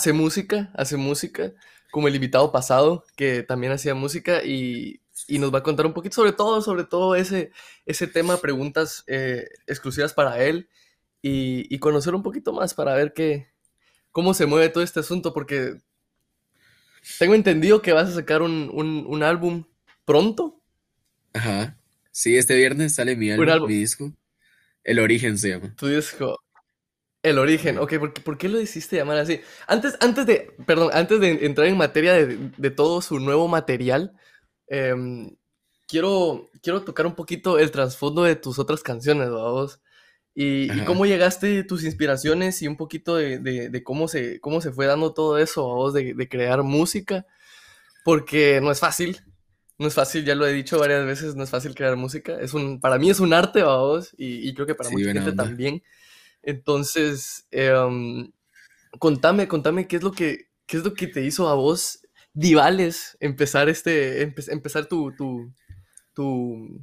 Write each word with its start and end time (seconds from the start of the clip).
hace 0.00 0.14
música, 0.14 0.70
hace 0.74 0.96
música, 0.96 1.52
como 1.90 2.08
el 2.08 2.14
invitado 2.14 2.50
pasado, 2.50 3.04
que 3.16 3.42
también 3.42 3.72
hacía 3.72 3.94
música 3.94 4.42
y, 4.42 5.02
nos 5.28 5.52
va 5.52 5.58
a 5.58 5.62
contar 5.62 5.84
un 5.84 5.92
poquito 5.92 6.14
sobre 6.14 6.32
todo, 6.32 6.62
sobre 6.62 6.84
todo 6.84 7.14
ese, 7.14 7.52
ese 7.84 8.06
tema, 8.06 8.38
preguntas 8.38 9.04
eh, 9.06 9.46
exclusivas 9.66 10.14
para 10.14 10.42
él 10.42 10.70
y, 11.20 11.78
conocer 11.80 12.14
un 12.14 12.22
poquito 12.22 12.54
más 12.54 12.72
para 12.72 12.94
ver 12.94 13.12
qué, 13.12 13.48
cómo 14.10 14.32
se 14.32 14.46
mueve 14.46 14.70
todo 14.70 14.82
este 14.82 15.00
asunto, 15.00 15.34
porque 15.34 15.76
tengo 17.18 17.34
entendido 17.34 17.82
que 17.82 17.92
vas 17.92 18.08
a 18.08 18.14
sacar 18.14 18.40
un, 18.40 19.22
álbum 19.22 19.64
pronto. 20.06 20.62
Ajá. 21.34 21.76
Sí, 22.10 22.38
este 22.38 22.56
viernes 22.56 22.94
sale 22.94 23.16
mi 23.16 23.30
álbum, 23.30 23.68
mi 23.68 23.74
disco. 23.74 24.10
El 24.82 24.98
Origen 24.98 25.36
se 25.36 25.50
llama. 25.50 25.74
Tu 25.76 25.88
disco. 25.88 26.38
El 27.22 27.38
origen, 27.38 27.76
ok, 27.78 27.94
¿por 28.24 28.38
qué, 28.38 28.48
lo 28.48 28.58
decidiste 28.58 28.96
llamar 28.96 29.18
así? 29.18 29.40
Antes, 29.66 29.96
antes 30.00 30.24
de, 30.24 30.54
perdón, 30.64 30.90
antes 30.94 31.20
de 31.20 31.44
entrar 31.44 31.66
en 31.66 31.76
materia 31.76 32.14
de, 32.14 32.70
todo 32.70 33.02
su 33.02 33.20
nuevo 33.20 33.46
material, 33.46 34.14
em, 34.68 35.36
quiero, 35.86 36.48
quiero 36.62 36.82
tocar 36.82 37.04
un 37.04 37.14
poquito 37.14 37.58
el 37.58 37.70
trasfondo 37.70 38.22
de 38.22 38.36
tus 38.36 38.58
otras 38.58 38.82
canciones, 38.82 39.28
vamos. 39.28 39.82
Y, 40.34 40.72
y, 40.72 40.84
cómo 40.86 41.04
llegaste, 41.04 41.62
tus 41.64 41.84
inspiraciones 41.84 42.62
y 42.62 42.68
un 42.68 42.78
poquito 42.78 43.16
de, 43.16 43.82
cómo, 43.84 44.08
se, 44.08 44.40
cómo 44.40 44.62
se 44.62 44.72
fue 44.72 44.86
dando 44.86 45.12
todo 45.12 45.36
eso, 45.36 45.66
vos, 45.66 45.92
de, 45.92 46.28
crear 46.30 46.62
música, 46.62 47.26
porque 48.02 48.60
no 48.62 48.70
es 48.70 48.80
fácil, 48.80 49.20
no 49.76 49.88
es 49.88 49.94
fácil, 49.94 50.24
ya 50.24 50.34
lo 50.34 50.46
he 50.46 50.54
dicho 50.54 50.78
varias 50.78 51.04
veces, 51.04 51.34
no 51.34 51.44
es 51.44 51.50
fácil 51.50 51.74
crear 51.74 51.96
música, 51.96 52.40
es 52.40 52.54
un, 52.54 52.80
para 52.80 52.96
mí 52.96 53.10
es 53.10 53.20
un 53.20 53.34
arte, 53.34 53.62
vamos, 53.62 54.14
y, 54.16 54.48
y 54.48 54.54
creo 54.54 54.66
que 54.66 54.74
para 54.74 54.88
mucha 54.88 55.12
gente 55.12 55.32
también. 55.32 55.82
Entonces, 56.42 57.46
em, 57.50 58.30
contame, 58.98 59.48
contame 59.48 59.86
qué 59.86 59.96
es 59.96 60.02
lo 60.02 60.12
que, 60.12 60.48
qué 60.66 60.78
es 60.78 60.84
lo 60.84 60.94
que 60.94 61.06
te 61.06 61.24
hizo 61.24 61.48
a 61.48 61.54
vos, 61.54 62.00
Divales, 62.32 63.16
empezar 63.18 63.68
este, 63.68 64.22
empezar 64.22 64.86
tu, 64.86 65.12
tu, 65.16 65.52
tu, 66.14 66.80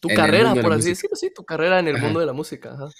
tu 0.00 0.08
carrera, 0.08 0.54
por 0.54 0.72
así 0.74 0.90
decirlo, 0.90 1.16
sí, 1.16 1.30
tu 1.34 1.44
carrera 1.44 1.78
en 1.78 1.88
el 1.88 1.98
mundo 1.98 2.20
de 2.20 2.26
la 2.26 2.34
música. 2.34 2.74
Ajá. 2.74 2.90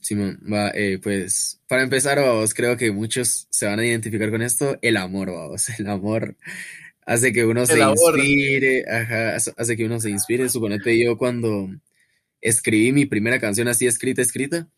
Simón, 0.00 0.40
va, 0.50 0.70
eh, 0.74 0.98
pues, 1.02 1.60
para 1.68 1.82
empezar, 1.82 2.18
vos 2.18 2.54
creo 2.54 2.76
que 2.76 2.90
muchos 2.90 3.46
se 3.50 3.66
van 3.66 3.78
a 3.78 3.86
identificar 3.86 4.30
con 4.30 4.42
esto, 4.42 4.78
el 4.80 4.96
amor, 4.96 5.30
vamos, 5.30 5.68
el 5.78 5.86
amor 5.86 6.36
hace 7.04 7.32
que 7.32 7.44
uno 7.44 7.66
se 7.66 7.80
inspire, 7.80 8.84
ajá, 8.88 9.36
hace 9.36 9.76
que 9.76 9.84
uno 9.84 10.00
se 10.00 10.10
inspire, 10.10 10.48
suponete 10.48 10.98
yo 11.02 11.18
cuando 11.18 11.68
escribí 12.40 12.92
mi 12.92 13.06
primera 13.06 13.38
canción 13.38 13.68
así 13.68 13.86
escrita, 13.86 14.22
escrita, 14.22 14.68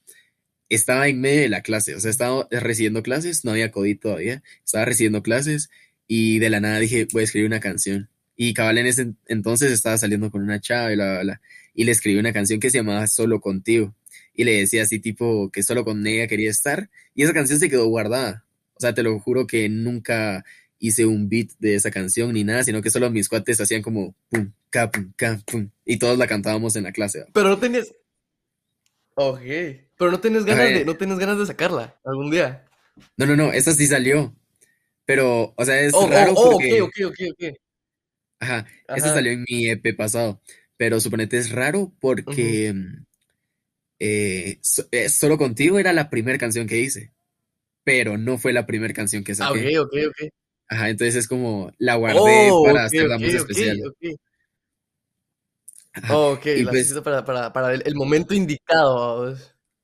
estaba 0.74 1.08
en 1.08 1.20
medio 1.20 1.42
de 1.42 1.48
la 1.48 1.62
clase, 1.62 1.94
o 1.94 2.00
sea, 2.00 2.10
estaba 2.10 2.46
recibiendo 2.50 3.02
clases, 3.02 3.44
no 3.44 3.52
había 3.52 3.70
COVID 3.70 3.98
todavía, 3.98 4.42
estaba 4.64 4.84
recibiendo 4.84 5.22
clases 5.22 5.70
y 6.06 6.38
de 6.38 6.50
la 6.50 6.60
nada 6.60 6.78
dije, 6.78 7.06
voy 7.12 7.22
a 7.22 7.24
escribir 7.24 7.46
una 7.46 7.60
canción. 7.60 8.08
Y 8.36 8.52
cabal 8.54 8.78
en 8.78 8.86
ese 8.86 9.14
entonces 9.26 9.72
estaba 9.72 9.96
saliendo 9.96 10.30
con 10.30 10.42
una 10.42 10.60
chava 10.60 10.92
y 10.92 10.96
bla, 10.96 11.40
Y 11.74 11.84
le 11.84 11.92
escribí 11.92 12.18
una 12.18 12.32
canción 12.32 12.60
que 12.60 12.70
se 12.70 12.78
llamaba 12.78 13.06
Solo 13.06 13.40
Contigo. 13.40 13.94
Y 14.34 14.44
le 14.44 14.58
decía 14.58 14.82
así 14.82 14.98
tipo 14.98 15.50
que 15.50 15.62
solo 15.62 15.84
con 15.84 16.04
ella 16.06 16.26
quería 16.26 16.50
estar. 16.50 16.90
Y 17.14 17.22
esa 17.22 17.32
canción 17.32 17.60
se 17.60 17.70
quedó 17.70 17.86
guardada. 17.86 18.44
O 18.74 18.80
sea, 18.80 18.92
te 18.92 19.04
lo 19.04 19.18
juro 19.20 19.46
que 19.46 19.68
nunca 19.68 20.44
hice 20.80 21.06
un 21.06 21.28
beat 21.28 21.50
de 21.60 21.76
esa 21.76 21.90
canción 21.90 22.32
ni 22.32 22.42
nada, 22.42 22.64
sino 22.64 22.82
que 22.82 22.90
solo 22.90 23.10
mis 23.10 23.28
cuates 23.28 23.60
hacían 23.60 23.82
como 23.82 24.14
pum, 24.28 24.50
ca, 24.70 24.90
pum, 24.90 25.12
ca, 25.16 25.40
pum. 25.46 25.70
Y 25.84 25.98
todos 25.98 26.18
la 26.18 26.26
cantábamos 26.26 26.74
en 26.76 26.82
la 26.82 26.92
clase. 26.92 27.24
Pero 27.32 27.50
no 27.50 27.58
tenías... 27.58 27.92
Ok. 29.14 29.40
Pero 29.96 30.10
no 30.10 30.20
tienes 30.20 30.44
ganas 30.44 30.68
de, 30.68 30.84
no 30.84 30.96
tienes 30.96 31.18
ganas 31.18 31.38
de 31.38 31.46
sacarla 31.46 31.98
algún 32.04 32.30
día. 32.30 32.64
No, 33.16 33.26
no, 33.26 33.36
no, 33.36 33.52
esta 33.52 33.72
sí 33.72 33.86
salió. 33.86 34.34
Pero, 35.04 35.54
o 35.56 35.64
sea, 35.64 35.80
es 35.80 35.92
oh, 35.94 36.04
oh, 36.04 36.08
raro 36.08 36.32
oh, 36.34 36.52
porque... 36.52 36.82
ok, 36.82 36.90
ok, 37.06 37.10
ok, 37.10 37.20
ok. 37.32 37.56
Ajá, 38.40 38.66
esta 38.88 39.14
salió 39.14 39.32
en 39.32 39.44
mi 39.48 39.68
EP 39.68 39.96
pasado. 39.96 40.40
Pero 40.76 41.00
suponete 41.00 41.38
es 41.38 41.52
raro 41.52 41.92
porque 42.00 42.74
eh, 44.00 44.58
eh, 44.90 45.08
Solo 45.08 45.38
Contigo 45.38 45.78
era 45.78 45.92
la 45.92 46.10
primera 46.10 46.38
canción 46.38 46.66
que 46.66 46.78
hice. 46.78 47.12
Pero 47.84 48.18
no 48.18 48.38
fue 48.38 48.52
la 48.52 48.66
primera 48.66 48.94
canción 48.94 49.22
que 49.22 49.34
saqué. 49.34 49.76
Ah, 49.76 49.82
ok, 49.82 49.86
ok, 49.86 49.94
ok. 50.08 50.32
Ajá, 50.68 50.88
entonces 50.88 51.16
es 51.16 51.28
como 51.28 51.70
la 51.78 51.96
guardé 51.96 52.50
para 52.64 52.84
hacerla 52.84 53.18
más 53.18 53.34
especial. 53.34 53.78
Ok, 56.10 56.44
la 56.64 56.70
pues, 56.70 56.92
para, 57.04 57.24
para, 57.24 57.52
para 57.52 57.74
el, 57.74 57.94
momento 57.94 58.34
indicado. 58.34 59.36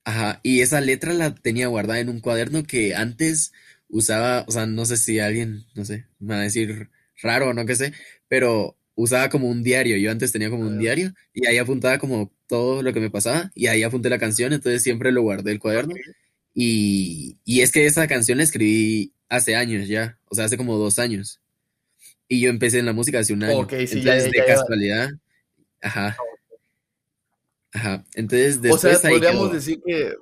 Ajá, 0.04 0.40
y 0.42 0.60
esa 0.60 0.80
letra 0.80 1.12
la 1.12 1.34
tenía 1.34 1.68
guardada 1.68 2.00
en 2.00 2.08
un 2.08 2.20
cuaderno 2.20 2.64
que 2.64 2.94
antes 2.94 3.52
usaba, 3.88 4.44
o 4.48 4.52
sea, 4.52 4.66
no 4.66 4.86
sé 4.86 4.96
si 4.96 5.18
alguien, 5.18 5.64
no 5.74 5.84
sé, 5.84 6.06
me 6.18 6.34
va 6.34 6.40
a 6.40 6.44
decir 6.44 6.90
raro 7.22 7.48
o 7.48 7.54
no 7.54 7.66
qué 7.66 7.76
sé, 7.76 7.92
pero 8.28 8.76
usaba 8.94 9.28
como 9.28 9.48
un 9.48 9.62
diario. 9.62 9.96
Yo 9.96 10.10
antes 10.10 10.32
tenía 10.32 10.50
como 10.50 10.64
un 10.64 10.78
diario 10.78 11.12
y 11.34 11.46
ahí 11.46 11.58
apuntaba 11.58 11.98
como 11.98 12.32
todo 12.46 12.82
lo 12.82 12.92
que 12.92 13.00
me 13.00 13.10
pasaba 13.10 13.50
y 13.54 13.66
ahí 13.66 13.82
apunté 13.82 14.10
la 14.10 14.18
canción, 14.18 14.52
entonces 14.52 14.82
siempre 14.82 15.12
lo 15.12 15.22
guardé 15.22 15.52
el 15.52 15.60
cuaderno. 15.60 15.94
Y, 16.54 17.38
y 17.44 17.60
es 17.60 17.70
que 17.72 17.86
esa 17.86 18.06
canción 18.08 18.38
la 18.38 18.44
escribí 18.44 19.12
hace 19.28 19.54
años 19.54 19.88
ya, 19.88 20.18
o 20.26 20.34
sea, 20.34 20.44
hace 20.46 20.56
como 20.56 20.76
dos 20.76 20.98
años. 20.98 21.40
Y 22.28 22.40
yo 22.40 22.50
empecé 22.50 22.78
en 22.78 22.86
la 22.86 22.92
música 22.92 23.18
hace 23.20 23.32
un 23.32 23.42
año. 23.42 23.66
entonces, 23.70 24.30
de 24.30 24.44
casualidad, 24.46 25.10
ajá, 25.82 26.16
Ajá, 27.72 28.04
entonces 28.14 28.60
después 28.60 28.84
O 28.84 28.98
sea, 28.98 29.10
podríamos 29.10 29.52
decir 29.52 29.80
que... 29.84 30.14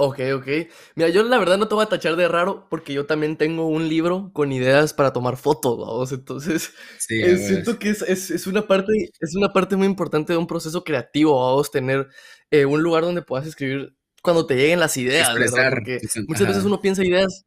Ok, 0.00 0.20
ok. 0.34 0.46
Mira, 0.94 1.08
yo 1.08 1.24
la 1.24 1.38
verdad 1.38 1.58
no 1.58 1.66
te 1.66 1.74
voy 1.74 1.84
a 1.84 1.88
tachar 1.88 2.14
de 2.14 2.28
raro 2.28 2.68
porque 2.70 2.92
yo 2.92 3.06
también 3.06 3.36
tengo 3.36 3.66
un 3.66 3.88
libro 3.88 4.30
con 4.32 4.52
ideas 4.52 4.94
para 4.94 5.12
tomar 5.12 5.36
fotos, 5.36 5.76
vamos. 5.76 6.12
Entonces, 6.12 6.72
eh, 7.08 7.36
siento 7.36 7.80
que 7.80 7.90
es, 7.90 8.46
una 8.46 8.66
parte, 8.66 8.92
es 9.18 9.34
una 9.34 9.52
parte 9.52 9.74
muy 9.74 9.86
importante 9.86 10.32
de 10.32 10.38
un 10.38 10.46
proceso 10.46 10.84
creativo, 10.84 11.44
vamos, 11.44 11.72
tener 11.72 12.08
eh, 12.52 12.64
un 12.64 12.80
lugar 12.80 13.02
donde 13.02 13.22
puedas 13.22 13.46
escribir 13.46 13.96
cuando 14.22 14.46
te 14.46 14.54
lleguen 14.54 14.78
las 14.78 14.96
ideas, 14.96 15.34
¿verdad? 15.34 15.70
Porque 15.70 16.00
muchas 16.28 16.46
veces 16.46 16.64
uno 16.64 16.80
piensa 16.80 17.04
ideas. 17.04 17.44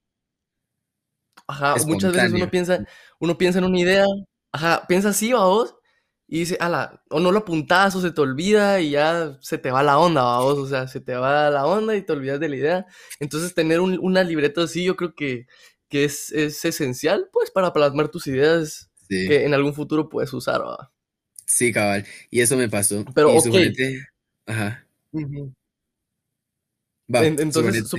Ajá, 1.47 1.75
muchas 1.85 2.11
veces 2.11 2.33
uno 2.33 2.49
piensa, 2.49 2.85
uno 3.19 3.37
piensa 3.37 3.59
en 3.59 3.65
una 3.65 3.79
idea, 3.79 4.05
ajá, 4.51 4.85
piensa 4.87 5.09
así, 5.09 5.31
vamos, 5.31 5.75
y 6.33 6.39
dice, 6.39 6.55
ala, 6.61 7.03
o 7.09 7.19
no 7.19 7.29
lo 7.33 7.39
apuntas 7.39 7.93
o 7.93 7.99
se 7.99 8.11
te 8.11 8.21
olvida 8.21 8.79
y 8.79 8.91
ya 8.91 9.37
se 9.41 9.57
te 9.57 9.69
va 9.69 9.83
la 9.83 9.99
onda, 9.99 10.23
vamos, 10.23 10.59
o 10.59 10.65
sea, 10.65 10.87
se 10.87 11.01
te 11.01 11.13
va 11.13 11.49
la 11.49 11.65
onda 11.65 11.93
y 11.93 12.03
te 12.03 12.13
olvidas 12.13 12.39
de 12.39 12.47
la 12.47 12.55
idea. 12.55 12.85
Entonces, 13.19 13.53
tener 13.53 13.81
una 13.81 14.23
libreta 14.23 14.63
así, 14.63 14.85
yo 14.85 14.95
creo 14.95 15.13
que, 15.13 15.47
que 15.89 16.05
es, 16.05 16.31
esencial, 16.31 17.27
pues, 17.33 17.51
para 17.51 17.73
plasmar 17.73 18.07
tus 18.07 18.27
ideas 18.27 18.89
que 19.09 19.43
en 19.43 19.53
algún 19.53 19.73
futuro 19.73 20.07
puedes 20.07 20.31
usar, 20.31 20.61
¿va? 20.61 20.93
Sí, 21.45 21.73
cabal, 21.73 22.05
y 22.29 22.39
eso 22.39 22.55
me 22.55 22.69
pasó. 22.69 23.03
Pero, 23.13 23.35
y 23.35 23.73
Ajá. 24.45 24.87
entonces, 27.09 27.89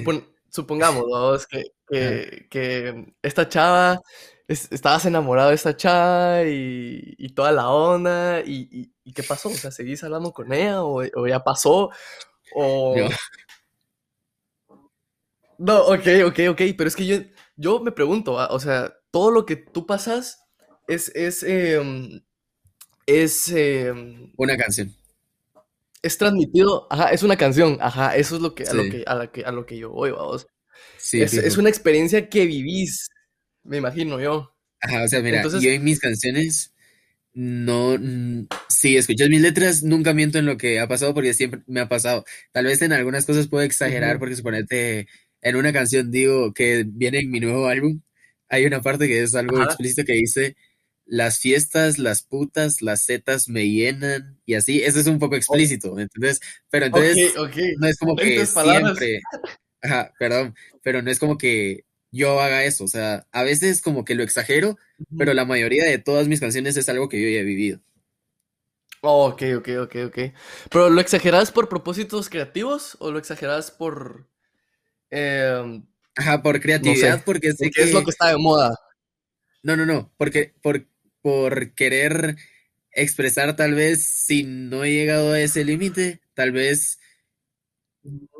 supongamos, 0.48 1.04
vamos, 1.12 1.46
que, 1.46 1.64
que, 1.86 2.46
que 2.48 3.14
esta 3.20 3.46
chava 3.46 4.00
estabas 4.48 5.06
enamorado 5.06 5.50
de 5.50 5.54
esta 5.54 5.76
chava 5.76 6.42
y, 6.44 7.28
toda 7.34 7.52
la 7.52 7.68
onda, 7.70 8.40
y, 8.44 8.92
qué 9.14 9.22
pasó? 9.22 9.48
O 9.48 9.54
sea, 9.54 9.70
¿seguís 9.70 10.02
hablando 10.04 10.32
con 10.32 10.52
ella 10.52 10.82
o, 10.82 11.26
ya 11.26 11.42
pasó? 11.42 11.90
O... 12.54 12.94
No. 15.58 15.82
ok, 15.82 16.06
ok, 16.26 16.38
ok, 16.50 16.60
pero 16.76 16.88
es 16.88 16.96
que 16.96 17.06
yo, 17.06 17.18
yo 17.56 17.80
me 17.80 17.92
pregunto, 17.92 18.38
ah, 18.40 18.48
o 18.50 18.58
sea, 18.58 18.92
todo 19.10 19.30
lo 19.30 19.46
que 19.46 19.56
tú 19.56 19.86
pasas 19.86 20.44
es, 20.88 21.10
es, 21.14 21.42
em, 21.42 22.20
es... 23.06 23.48
Em, 23.48 24.32
una 24.36 24.56
canción. 24.56 24.94
Es 26.02 26.18
transmitido, 26.18 26.88
ajá, 26.90 27.10
es 27.12 27.22
una 27.22 27.36
canción, 27.36 27.78
ajá, 27.80 28.16
eso 28.16 28.34
es 28.36 28.42
lo 28.42 28.56
que, 28.56 28.64
a, 28.64 28.74
lo 28.74 28.82
que, 28.82 29.04
a, 29.06 29.26
que, 29.30 29.44
a 29.44 29.52
lo 29.52 29.66
que 29.66 29.78
yo 29.78 29.90
voy, 29.90 30.10
vamos. 30.10 30.48
Sí, 30.98 31.22
es, 31.22 31.34
es, 31.34 31.56
una 31.56 31.68
experiencia 31.68 32.28
que 32.28 32.44
vivís 32.44 33.11
me 33.64 33.78
imagino 33.78 34.20
yo. 34.20 34.54
Ajá, 34.80 35.04
o 35.04 35.08
sea, 35.08 35.20
mira, 35.20 35.42
yo 35.42 35.70
en 35.70 35.84
mis 35.84 36.00
canciones 36.00 36.72
no, 37.34 37.96
si 38.68 38.96
escuchas 38.96 39.28
mis 39.28 39.40
letras, 39.40 39.82
nunca 39.82 40.12
miento 40.12 40.38
en 40.38 40.46
lo 40.46 40.56
que 40.56 40.80
ha 40.80 40.88
pasado 40.88 41.14
porque 41.14 41.34
siempre 41.34 41.62
me 41.66 41.80
ha 41.80 41.88
pasado. 41.88 42.24
Tal 42.52 42.66
vez 42.66 42.82
en 42.82 42.92
algunas 42.92 43.24
cosas 43.24 43.48
puedo 43.48 43.64
exagerar 43.64 44.18
porque 44.18 44.36
suponete 44.36 45.08
en 45.40 45.56
una 45.56 45.72
canción 45.72 46.10
digo 46.10 46.52
que 46.52 46.84
viene 46.86 47.20
en 47.20 47.30
mi 47.30 47.40
nuevo 47.40 47.66
álbum, 47.66 48.00
hay 48.48 48.66
una 48.66 48.82
parte 48.82 49.08
que 49.08 49.22
es 49.22 49.34
algo 49.34 49.62
explícito 49.62 50.04
que 50.04 50.12
dice 50.12 50.56
las 51.04 51.40
fiestas, 51.40 51.98
las 51.98 52.22
putas, 52.22 52.80
las 52.80 53.02
setas 53.02 53.48
me 53.48 53.68
llenan 53.68 54.38
y 54.46 54.54
así, 54.54 54.82
eso 54.82 55.00
es 55.00 55.06
un 55.06 55.18
poco 55.18 55.36
explícito, 55.36 55.98
¿entendés? 55.98 56.40
Pero 56.70 56.86
entonces 56.86 57.34
no 57.78 57.86
es 57.86 57.98
como 57.98 58.14
que 58.14 58.46
siempre, 58.46 59.20
ajá, 59.80 60.12
perdón, 60.18 60.54
pero 60.82 61.02
no 61.02 61.10
es 61.10 61.18
como 61.18 61.38
que 61.38 61.84
yo 62.12 62.40
haga 62.40 62.64
eso. 62.64 62.84
O 62.84 62.88
sea, 62.88 63.26
a 63.32 63.42
veces 63.42 63.80
como 63.80 64.04
que 64.04 64.14
lo 64.14 64.22
exagero, 64.22 64.78
pero 65.18 65.34
la 65.34 65.44
mayoría 65.44 65.84
de 65.84 65.98
todas 65.98 66.28
mis 66.28 66.40
canciones 66.40 66.76
es 66.76 66.88
algo 66.88 67.08
que 67.08 67.20
yo 67.20 67.28
ya 67.28 67.40
he 67.40 67.44
vivido. 67.44 67.80
Oh, 69.00 69.26
ok, 69.26 69.42
ok, 69.56 69.68
ok, 69.80 69.96
ok. 70.06 70.18
¿Pero 70.70 70.90
lo 70.90 71.00
exageras 71.00 71.50
por 71.50 71.68
propósitos 71.68 72.28
creativos 72.28 72.96
o 73.00 73.10
lo 73.10 73.18
exageras 73.18 73.72
por... 73.72 74.28
Em, 75.10 75.84
Ajá, 76.14 76.42
por 76.42 76.60
creatividad, 76.60 77.24
porque, 77.24 77.48
es 77.48 77.92
lo 77.92 78.04
que 78.04 78.10
está 78.10 78.28
de 78.28 78.36
moda. 78.36 78.78
No, 79.62 79.76
no, 79.76 79.86
no, 79.86 80.12
porque 80.18 80.54
por, 80.62 80.86
por 81.22 81.74
querer 81.74 82.36
expresar 82.92 83.56
tal 83.56 83.74
vez 83.74 84.04
si 84.04 84.42
no 84.42 84.84
he 84.84 84.92
llegado 84.92 85.32
a 85.32 85.40
ese 85.40 85.64
límite, 85.64 86.20
tal 86.34 86.52
vez, 86.52 86.98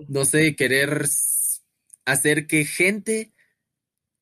no 0.08 0.24
sé, 0.24 0.54
querer 0.54 1.06
hacer 2.04 2.46
que 2.46 2.64
gente 2.64 3.32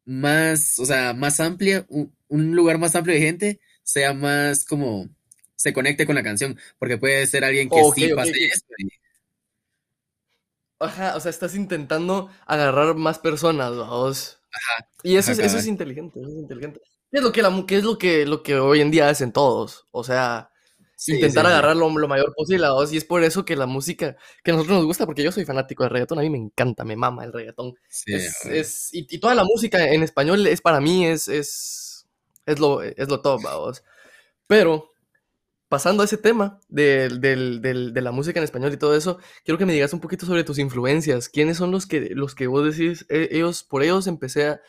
más, 0.04 0.78
o 0.78 0.84
sea, 0.84 1.14
más 1.14 1.40
amplia, 1.40 1.86
un, 1.88 2.56
lugar 2.56 2.78
más 2.78 2.94
amplio 2.94 3.14
de 3.14 3.22
gente 3.22 3.60
sea 3.82 4.12
más 4.12 4.64
como, 4.64 5.08
se 5.56 5.72
conecte 5.72 6.06
con 6.06 6.14
la 6.14 6.22
canción, 6.22 6.58
porque 6.78 6.98
puede 6.98 7.26
ser 7.26 7.44
alguien 7.44 7.68
que 7.68 7.82
sí 7.94 8.08
pase 8.14 8.46
esto. 8.46 8.74
Ajá, 10.78 11.16
o 11.16 11.20
sea, 11.20 11.30
estás 11.30 11.54
intentando 11.54 12.30
agarrar 12.46 12.94
más 12.94 13.18
personas, 13.18 13.76
vamos. 13.76 14.38
Ajá. 14.50 14.88
Y 15.02 15.16
eso, 15.16 15.32
es, 15.32 15.38
eso 15.38 15.58
es 15.58 15.66
inteligente, 15.66 16.20
eso 16.20 16.28
es 16.28 16.36
inteligente. 16.36 16.80
¿Qué 17.10 17.18
es 17.18 17.22
lo 17.22 17.32
que, 17.32 17.42
la, 17.42 17.64
qué 17.66 17.78
es 17.78 17.84
lo 17.84 17.98
que, 17.98 18.24
lo 18.24 18.42
que 18.42 18.56
hoy 18.56 18.80
en 18.80 18.90
día 18.90 19.08
hacen 19.08 19.32
todos? 19.32 19.86
O 19.90 20.04
sea, 20.04 20.49
intentar 21.08 21.46
agarrar 21.46 21.76
lo, 21.76 21.88
mayor 21.90 22.34
posible 22.34 22.66
a 22.66 22.72
Y 22.90 22.96
es 22.96 23.04
por 23.04 23.22
eso 23.24 23.44
que 23.44 23.56
la 23.56 23.66
música 23.66 24.16
que 24.42 24.50
a 24.50 24.54
nosotros 24.54 24.78
nos 24.78 24.86
gusta, 24.86 25.06
porque 25.06 25.22
yo 25.22 25.32
soy 25.32 25.44
fanático 25.44 25.82
del 25.82 25.90
reggaetón, 25.90 26.18
a 26.18 26.22
mí 26.22 26.30
me 26.30 26.38
encanta, 26.38 26.84
me 26.84 26.96
mama 26.96 27.24
el 27.24 27.32
reggaetón. 27.32 27.74
es, 28.06 28.90
y, 28.92 29.18
toda 29.18 29.34
la 29.34 29.44
música 29.44 29.88
en 29.88 30.02
español 30.02 30.46
es 30.46 30.60
para 30.60 30.80
mí 30.80 31.06
es, 31.06 31.28
es, 31.28 32.06
es, 32.46 32.58
lo, 32.58 32.82
es 32.82 33.08
lo 33.08 33.20
top, 33.20 33.42
vamos. 33.42 33.82
Pero 34.46 34.90
pasando 35.68 36.02
a 36.02 36.06
ese 36.06 36.18
tema 36.18 36.58
de, 36.68 37.08
de, 37.08 38.00
la 38.02 38.10
música 38.10 38.40
en 38.40 38.44
español 38.44 38.72
y 38.72 38.76
todo 38.76 38.96
eso, 38.96 39.18
quiero 39.44 39.56
que 39.56 39.66
me 39.66 39.72
digas 39.72 39.92
un 39.92 40.00
poquito 40.00 40.26
sobre 40.26 40.42
tus 40.42 40.58
influencias. 40.58 41.28
¿Quiénes 41.28 41.58
son 41.58 41.70
los 41.70 41.86
que, 41.86 42.10
los 42.12 42.34
que 42.34 42.48
vos 42.48 42.76
decís, 42.76 43.06
e, 43.08 43.28
ellos, 43.30 43.62
por 43.62 43.84
ellos 43.84 44.08
empecé 44.08 44.48
a, 44.48 44.60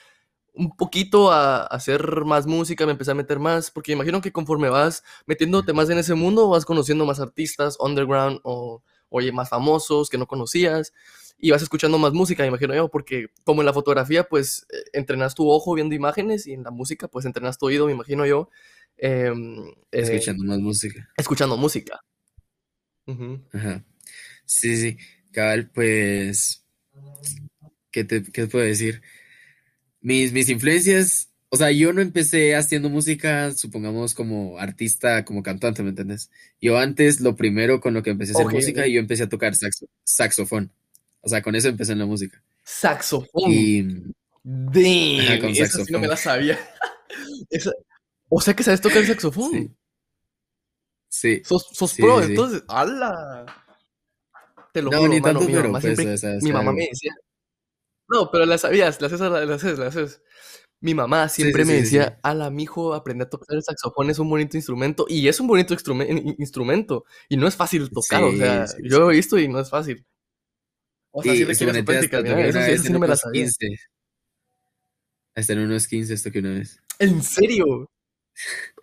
un 0.53 0.75
poquito 0.75 1.31
a, 1.31 1.65
hacer 1.65 2.25
más 2.25 2.45
música, 2.45 2.85
me 2.85 2.91
empecé 2.91 3.11
a 3.11 3.15
meter 3.15 3.39
más, 3.39 3.71
porque 3.71 3.93
imagino 3.93 4.21
que 4.21 4.31
conforme 4.31 4.69
vas 4.69 5.03
metiéndote 5.25 5.73
más 5.73 5.89
en 5.89 5.97
ese 5.97 6.13
mundo, 6.13 6.49
vas 6.49 6.65
conociendo 6.65 7.05
más 7.05 7.19
artistas 7.19 7.77
underground 7.79 8.39
o, 8.43 8.83
oye, 9.09 9.31
más 9.31 9.49
famosos 9.49 10.09
que 10.09 10.17
no 10.17 10.27
conocías 10.27 10.93
y 11.37 11.51
vas 11.51 11.61
escuchando 11.61 11.97
más 11.97 12.13
música, 12.13 12.45
imagino 12.45 12.75
yo, 12.75 12.89
porque 12.89 13.27
como 13.43 13.61
en 13.61 13.65
la 13.65 13.73
fotografía, 13.73 14.25
pues 14.25 14.67
eh, 14.71 14.83
entrenas 14.93 15.33
tu 15.33 15.49
ojo 15.49 15.73
viendo 15.73 15.95
imágenes 15.95 16.45
y 16.45 16.53
en 16.53 16.63
la 16.63 16.71
música, 16.71 17.07
pues 17.07 17.25
entrenas 17.25 17.57
tu 17.57 17.65
oído, 17.65 17.87
me 17.87 17.93
imagino 17.93 18.25
yo. 18.25 18.49
Em, 18.97 19.67
eh, 19.91 20.01
escuchando 20.01 20.43
más 20.43 20.59
música. 20.59 21.09
Escuchando 21.17 21.57
música. 21.57 21.99
Ajá. 23.51 23.83
Sí, 24.45 24.77
sí. 24.77 24.97
Cabal, 25.31 25.71
pues. 25.71 26.63
¿Qué 27.89 28.03
te, 28.03 28.23
qué 28.23 28.43
te 28.43 28.47
puedo 28.47 28.63
decir? 28.63 29.01
Mis, 30.01 30.33
mis 30.33 30.49
influencias, 30.49 31.29
o 31.49 31.57
sea, 31.57 31.69
yo 31.71 31.91
no 31.91 32.01
empecé 32.01 32.55
haciendo 32.55 32.89
música, 32.89 33.51
supongamos, 33.53 34.13
como 34.13 34.57
artista, 34.57 35.25
como 35.25 35.43
cantante, 35.43 35.83
¿me 35.83 35.89
entiendes? 35.89 36.31
Yo 36.61 36.77
antes, 36.77 37.19
lo 37.19 37.35
primero 37.35 37.81
con 37.81 37.93
lo 37.93 38.01
que 38.01 38.11
empecé 38.11 38.31
a 38.31 38.35
hacer 38.35 38.47
música, 38.47 38.87
yo 38.87 38.99
empecé 38.99 39.23
a 39.23 39.29
tocar 39.29 39.53
saxofón. 40.03 40.71
O 41.19 41.29
sea, 41.29 41.41
con 41.41 41.53
eso 41.55 41.67
empecé 41.67 41.91
en 41.91 41.99
la 41.99 42.05
música. 42.05 42.41
Saxofón. 42.63 43.51
Y. 43.51 43.81
Damn, 44.43 45.41
con 45.41 45.53
saxofón. 45.53 45.85
Sí 45.85 45.93
no 45.93 45.99
me 45.99 46.07
la 46.07 46.17
sabía. 46.17 46.57
O 48.33 48.39
sea 48.39 48.53
que 48.53 48.63
sabes 48.63 48.79
tocar 48.79 48.99
el 48.99 49.07
saxofón. 49.07 49.75
Sí. 51.09 51.41
Sos, 51.43 51.67
sos 51.73 51.93
pro, 51.95 52.23
entonces. 52.23 52.63
¡Hala! 52.69 53.45
Te 54.71 54.81
lo 54.81 54.89
no, 54.89 54.99
juro, 54.99 55.09
ni 55.09 55.21
tanto, 55.21 55.41
mi 55.41 55.53
mamá, 55.53 55.81
pues, 55.81 56.41
mi 56.41 56.51
mamá 56.53 56.71
me 56.71 56.87
decía, 56.87 57.13
no, 58.11 58.29
pero 58.29 58.45
las 58.45 58.61
sabías, 58.61 59.01
las 59.01 59.13
haces, 59.13 59.31
las 59.31 59.49
haces, 59.49 59.79
las. 59.79 60.21
Mi 60.81 60.95
mamá 60.95 61.29
siempre 61.29 61.63
me 61.63 61.73
decía, 61.73 62.19
ala, 62.23 62.49
mijo, 62.49 62.95
aprende 62.95 63.23
a 63.23 63.29
tocar 63.29 63.55
el 63.55 63.63
saxofón, 63.63 64.09
es 64.09 64.17
un 64.17 64.29
bonito 64.29 64.57
instrumento, 64.57 65.05
y 65.07 65.27
es 65.27 65.39
un 65.39 65.47
bonito 65.47 65.75
instrumento, 65.75 67.05
y 67.29 67.37
no 67.37 67.47
es 67.47 67.55
fácil 67.55 67.89
tocar, 67.89 68.23
o 68.23 68.35
sea, 68.35 68.65
yo 68.83 69.09
he 69.09 69.15
visto 69.15 69.37
y 69.37 69.47
no 69.47 69.59
es 69.59 69.69
fácil. 69.69 70.03
O 71.11 71.21
sea, 71.21 71.33
sí 71.33 71.43
requiere 71.45 71.73
su 71.79 71.85
práctica, 71.85 72.21
mira, 72.21 72.47
eso, 72.47 72.61
sí, 72.63 72.71
eso 72.71 72.93
no 72.93 72.99
me 72.99 73.07
la 73.07 73.15
sabía. 73.15 73.43
15. 73.43 73.67
Hasta 75.35 75.53
en 75.53 75.59
unos 75.59 75.87
15 75.87 76.13
esto 76.13 76.31
que 76.31 76.39
una 76.39 76.53
vez. 76.53 76.81
¿En 76.99 77.21
serio? 77.21 77.65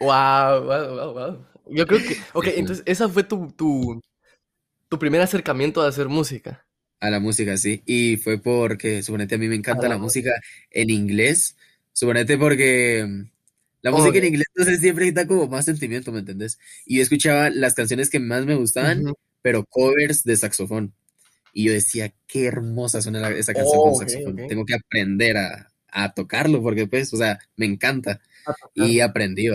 wow, 0.01 0.63
wow, 0.63 0.95
wow, 0.95 1.13
wow. 1.15 1.47
Yo 1.67 1.87
creo 1.87 2.01
que, 2.01 2.17
ok, 2.33 2.47
entonces 2.57 2.85
esa 2.87 3.09
fue 3.09 3.25
tu, 3.25 3.51
tu, 3.53 4.01
tu 4.89 4.99
primer 4.99 5.21
acercamiento 5.21 5.83
a 5.83 5.89
hacer 5.89 6.09
música. 6.09 6.68
A 7.01 7.11
la 7.11 7.21
música, 7.21 7.57
sí. 7.57 7.83
Y 7.87 8.17
fue 8.17 8.39
porque, 8.39 9.03
suponete, 9.03 9.37
a 9.37 9.39
mí 9.39 9.49
me 9.49 9.55
encanta 9.55 9.89
la 9.89 9.99
música 9.99 10.33
en 10.71 10.91
inglés. 10.91 11.57
Suponete 11.93 12.37
porque 12.37 13.05
mm, 13.07 13.31
la 13.83 13.91
música 13.93 14.19
en 14.19 14.25
inglés 14.25 14.49
entonces 14.55 14.81
siempre 14.81 15.07
está 15.07 15.27
como 15.27 15.47
más 15.47 15.65
sentimiento, 15.65 16.11
¿me 16.11 16.21
entendés? 16.21 16.59
Y 16.85 16.97
yo 16.97 17.03
escuchaba 17.03 17.51
las 17.51 17.75
canciones 17.75 18.11
que 18.11 18.19
más 18.19 18.45
me 18.47 18.57
gustaban, 18.57 19.13
pero 19.43 19.65
covers 19.65 20.25
de 20.25 20.37
saxofón. 20.37 20.93
Y 21.53 21.65
yo 21.65 21.73
decía, 21.73 22.13
qué 22.27 22.47
hermosa 22.47 23.01
suena 23.01 23.29
esa 23.31 23.55
canción 23.55 23.81
con 23.81 23.97
saxofón. 23.97 24.49
Tengo 24.49 24.65
que 24.65 24.75
aprender 24.75 25.37
a, 25.37 25.73
a, 25.91 26.13
tocarlo 26.13 26.63
porque, 26.63 26.87
pues, 26.87 27.13
o 27.15 27.17
sea, 27.17 27.39
me 27.57 27.67
encanta. 27.67 28.21
Y 28.75 29.01
aprendí, 29.01 29.49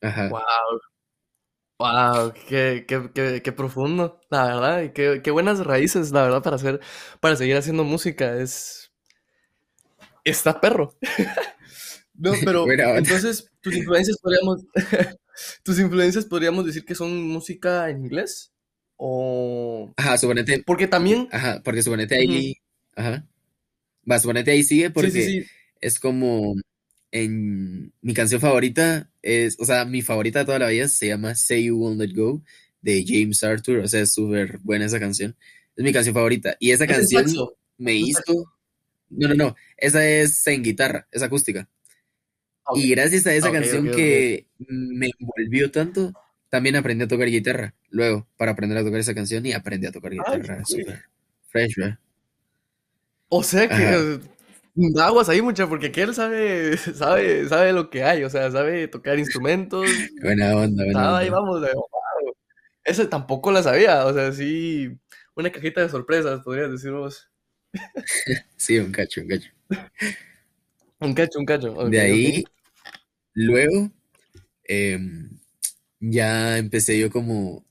Ajá. 0.00 0.28
Wow. 0.28 0.40
Wow, 1.78 2.32
qué, 2.48 2.84
qué, 2.88 3.52
profundo, 3.52 4.20
la 4.30 4.46
verdad, 4.46 4.82
y 4.82 4.90
qué, 4.90 5.30
buenas 5.30 5.64
raíces, 5.64 6.10
la 6.10 6.22
verdad, 6.22 6.42
para 6.42 6.56
hacer, 6.56 6.80
para 7.20 7.36
seguir 7.36 7.56
haciendo 7.56 7.84
música. 7.84 8.36
Es. 8.36 8.90
Está 10.24 10.60
perro. 10.60 10.98
no, 12.14 12.32
pero 12.44 12.66
entonces, 12.96 13.48
tus 13.60 13.76
influencias 13.76 14.18
podríamos. 14.20 14.64
tus 15.62 15.78
influencias 15.78 16.24
podríamos 16.24 16.66
decir 16.66 16.84
que 16.84 16.96
son 16.96 17.22
música 17.28 17.88
en 17.90 18.04
inglés. 18.04 18.52
O. 18.96 19.92
Ajá, 19.96 20.18
suponete. 20.18 20.64
Porque 20.66 20.88
también. 20.88 21.28
Ajá, 21.30 21.62
porque 21.64 21.82
suponete 21.82 22.16
ahí. 22.16 22.56
Ajá. 22.96 23.24
Va, 24.10 24.18
suponete 24.18 24.50
ahí 24.50 24.64
sigue 24.64 24.90
porque 24.90 25.46
es 25.80 26.00
como 26.00 26.56
en 27.10 27.92
mi 28.02 28.14
canción 28.14 28.40
favorita 28.40 29.10
es, 29.22 29.56
o 29.58 29.64
sea, 29.64 29.84
mi 29.84 30.02
favorita 30.02 30.40
de 30.40 30.44
toda 30.44 30.58
la 30.58 30.68
vida 30.68 30.88
se 30.88 31.08
llama 31.08 31.34
Say 31.34 31.64
You 31.64 31.78
Won't 31.78 32.00
Let 32.00 32.14
Go 32.14 32.42
de 32.82 33.04
James 33.06 33.42
Arthur, 33.42 33.78
o 33.78 33.88
sea, 33.88 34.02
es 34.02 34.12
súper 34.12 34.58
buena 34.58 34.86
esa 34.86 35.00
canción. 35.00 35.36
Es 35.76 35.84
mi 35.84 35.92
canción 35.92 36.14
favorita. 36.14 36.56
Y 36.60 36.70
esa 36.70 36.86
canción 36.86 37.26
me 37.76 37.94
hizo... 37.94 38.52
No, 39.10 39.28
no, 39.28 39.34
no, 39.34 39.56
esa 39.76 40.06
es 40.06 40.46
en 40.46 40.62
guitarra, 40.62 41.08
es 41.10 41.22
acústica. 41.22 41.68
Y 42.74 42.90
gracias 42.90 43.26
a 43.26 43.34
esa 43.34 43.50
canción 43.50 43.90
que 43.90 44.46
me 44.58 45.10
envolvió 45.18 45.70
tanto, 45.70 46.12
también 46.50 46.76
aprendí 46.76 47.04
a 47.04 47.08
tocar 47.08 47.28
guitarra. 47.28 47.74
Luego, 47.88 48.28
para 48.36 48.52
aprender 48.52 48.76
a 48.76 48.84
tocar 48.84 49.00
esa 49.00 49.14
canción 49.14 49.46
y 49.46 49.52
aprendí 49.52 49.86
a 49.86 49.92
tocar 49.92 50.12
guitarra. 50.12 50.62
Súper 50.66 51.04
fresh, 51.48 51.76
¿verdad? 51.76 51.98
O 53.30 53.42
sea 53.42 53.68
que 53.68 54.20
aguas 55.00 55.28
ahí, 55.28 55.42
mucha, 55.42 55.66
porque 55.66 55.92
que 55.92 56.02
él 56.02 56.14
sabe, 56.14 56.76
sabe, 56.94 57.48
sabe 57.48 57.72
lo 57.72 57.90
que 57.90 58.04
hay, 58.04 58.24
o 58.24 58.30
sea, 58.30 58.50
sabe 58.50 58.88
tocar 58.88 59.18
instrumentos. 59.18 59.86
Buena 60.22 60.56
onda, 60.56 60.84
buena 60.84 61.18
Ahí 61.18 61.30
vamos, 61.30 61.62
Ese 62.84 63.06
tampoco 63.06 63.52
la 63.52 63.62
sabía, 63.62 64.06
o 64.06 64.14
sea, 64.14 64.32
sí, 64.32 64.96
una 65.34 65.50
cajita 65.50 65.80
de 65.80 65.88
sorpresas, 65.88 66.42
podrías 66.42 66.70
decir 66.70 66.92
vos. 66.92 67.28
sí, 68.56 68.78
un 68.78 68.92
cacho, 68.92 69.20
un 69.20 69.28
cacho. 69.28 69.50
un 71.00 71.14
cacho, 71.14 71.38
un 71.38 71.46
cacho. 71.46 71.74
de 71.88 72.00
ahí, 72.00 72.44
luego, 73.34 73.90
em, 74.64 75.38
ya 76.00 76.58
empecé 76.58 76.98
yo 76.98 77.10
como, 77.10 77.64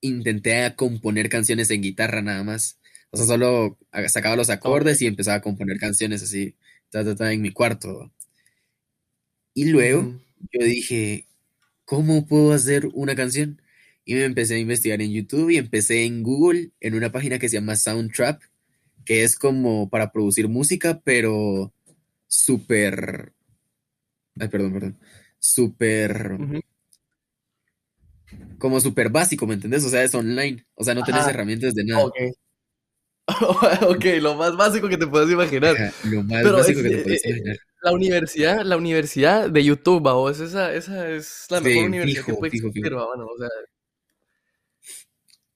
intenté 0.00 0.64
a 0.64 0.76
componer 0.76 1.28
canciones 1.28 1.70
en 1.70 1.82
guitarra 1.82 2.22
nada 2.22 2.44
más. 2.44 2.78
O 3.10 3.16
sea, 3.16 3.26
solo 3.26 3.78
sacaba 4.08 4.36
los 4.36 4.50
acordes 4.50 5.00
y 5.02 5.06
empezaba 5.06 5.38
a 5.38 5.42
componer 5.42 5.78
canciones 5.78 6.22
así, 6.22 6.54
en 6.92 7.42
mi 7.42 7.50
cuarto. 7.52 8.12
Y 9.54 9.66
luego 9.66 10.20
yo 10.52 10.64
dije, 10.64 11.26
¿cómo 11.84 12.26
puedo 12.26 12.52
hacer 12.52 12.88
una 12.92 13.14
canción? 13.14 13.62
Y 14.04 14.14
me 14.14 14.24
empecé 14.24 14.54
a 14.54 14.58
investigar 14.58 15.00
en 15.02 15.12
YouTube 15.12 15.50
y 15.50 15.56
empecé 15.56 16.04
en 16.04 16.22
Google 16.22 16.70
en 16.80 16.94
una 16.94 17.10
página 17.10 17.38
que 17.38 17.48
se 17.48 17.56
llama 17.56 17.76
Soundtrap, 17.76 18.42
que 19.04 19.24
es 19.24 19.36
como 19.36 19.88
para 19.88 20.12
producir 20.12 20.48
música, 20.48 21.00
pero 21.02 21.72
súper... 22.26 23.32
Ay, 24.38 24.48
perdón, 24.48 24.72
perdón. 24.72 24.98
Súper... 25.38 26.62
Como 28.58 28.80
súper 28.80 29.10
básico, 29.10 29.46
¿me 29.46 29.54
entendés? 29.54 29.84
O 29.84 29.88
sea, 29.88 30.02
es 30.02 30.14
online. 30.14 30.64
O 30.74 30.84
sea, 30.84 30.94
no 30.94 31.02
tenés 31.02 31.26
herramientas 31.26 31.74
de 31.74 31.84
nada. 31.84 32.10
ok, 33.88 34.04
lo 34.20 34.36
más 34.36 34.56
básico 34.56 34.88
que 34.88 34.96
te 34.96 35.06
puedas 35.06 35.30
imaginar. 35.30 35.74
lo 36.04 36.22
más 36.22 36.44
básico 36.44 36.82
que 36.82 36.90
te 36.90 36.98
puedas 36.98 37.24
eh, 37.24 37.30
imaginar. 37.30 37.56
La 37.82 37.92
universidad, 37.92 38.62
la 38.64 38.76
universidad 38.76 39.50
de 39.50 39.64
YouTube, 39.64 40.02
vamos, 40.02 40.38
esa, 40.40 40.72
esa 40.72 41.08
es 41.10 41.46
la 41.50 41.60
mejor 41.60 41.86
universidad 41.86 42.24
que 42.24 42.34
puede 42.34 42.56
existir, 42.56 42.92
bueno, 42.92 43.26
o 43.26 43.38
sea. 43.38 43.48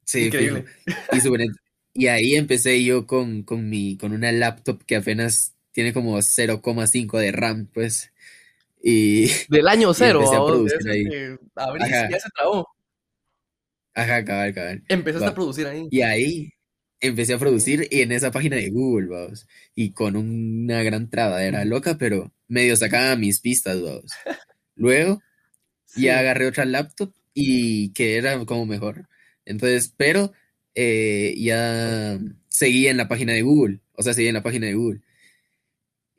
Sí, 0.04 0.26
increíble. 0.26 0.64
Y, 1.12 2.04
y, 2.04 2.08
ahí 2.08 2.34
empecé 2.34 2.82
yo 2.82 3.06
con, 3.06 3.44
con, 3.44 3.68
mi, 3.68 3.96
con 3.96 4.12
una 4.12 4.32
laptop 4.32 4.84
que 4.84 4.96
apenas 4.96 5.54
tiene 5.70 5.92
como 5.92 6.18
0,5 6.18 7.18
de 7.18 7.32
RAM, 7.32 7.66
pues. 7.72 8.12
Y, 8.82 9.28
Del 9.48 9.68
año 9.68 9.94
cero, 9.94 10.20
empecé 10.20 10.36
a 10.36 10.44
producir 10.44 10.88
ahí. 10.88 11.04
ya 12.10 12.18
se 12.18 12.28
trabó. 12.34 12.66
Ajá, 13.94 14.24
cabal, 14.24 14.54
cabal. 14.54 14.82
Empezaste 14.88 15.28
a 15.28 15.34
producir 15.34 15.66
ahí. 15.66 15.86
Y 15.90 16.02
ahí 16.02 16.52
empecé 17.00 17.34
a 17.34 17.38
producir 17.38 17.88
y 17.90 18.02
en 18.02 18.12
esa 18.12 18.30
página 18.30 18.56
de 18.56 18.70
Google, 18.70 19.08
vamos. 19.08 19.46
Y 19.74 19.92
con 19.92 20.16
una 20.16 20.82
gran 20.82 21.10
trabadera 21.10 21.64
loca, 21.64 21.98
pero 21.98 22.32
medio 22.48 22.76
sacaba 22.76 23.16
mis 23.16 23.40
pistas, 23.40 23.80
vamos. 23.80 24.12
Luego 24.76 25.22
ya 25.96 26.18
agarré 26.18 26.46
otra 26.46 26.64
laptop 26.64 27.12
y 27.34 27.92
que 27.92 28.16
era 28.16 28.44
como 28.44 28.66
mejor. 28.66 29.08
Entonces, 29.44 29.92
pero 29.96 30.32
eh, 30.74 31.34
ya 31.38 32.18
seguía 32.48 32.90
en 32.90 32.96
la 32.96 33.08
página 33.08 33.32
de 33.32 33.42
Google. 33.42 33.80
O 33.94 34.02
sea, 34.02 34.14
seguía 34.14 34.30
en 34.30 34.34
la 34.34 34.42
página 34.42 34.66
de 34.66 34.74
Google. 34.74 35.00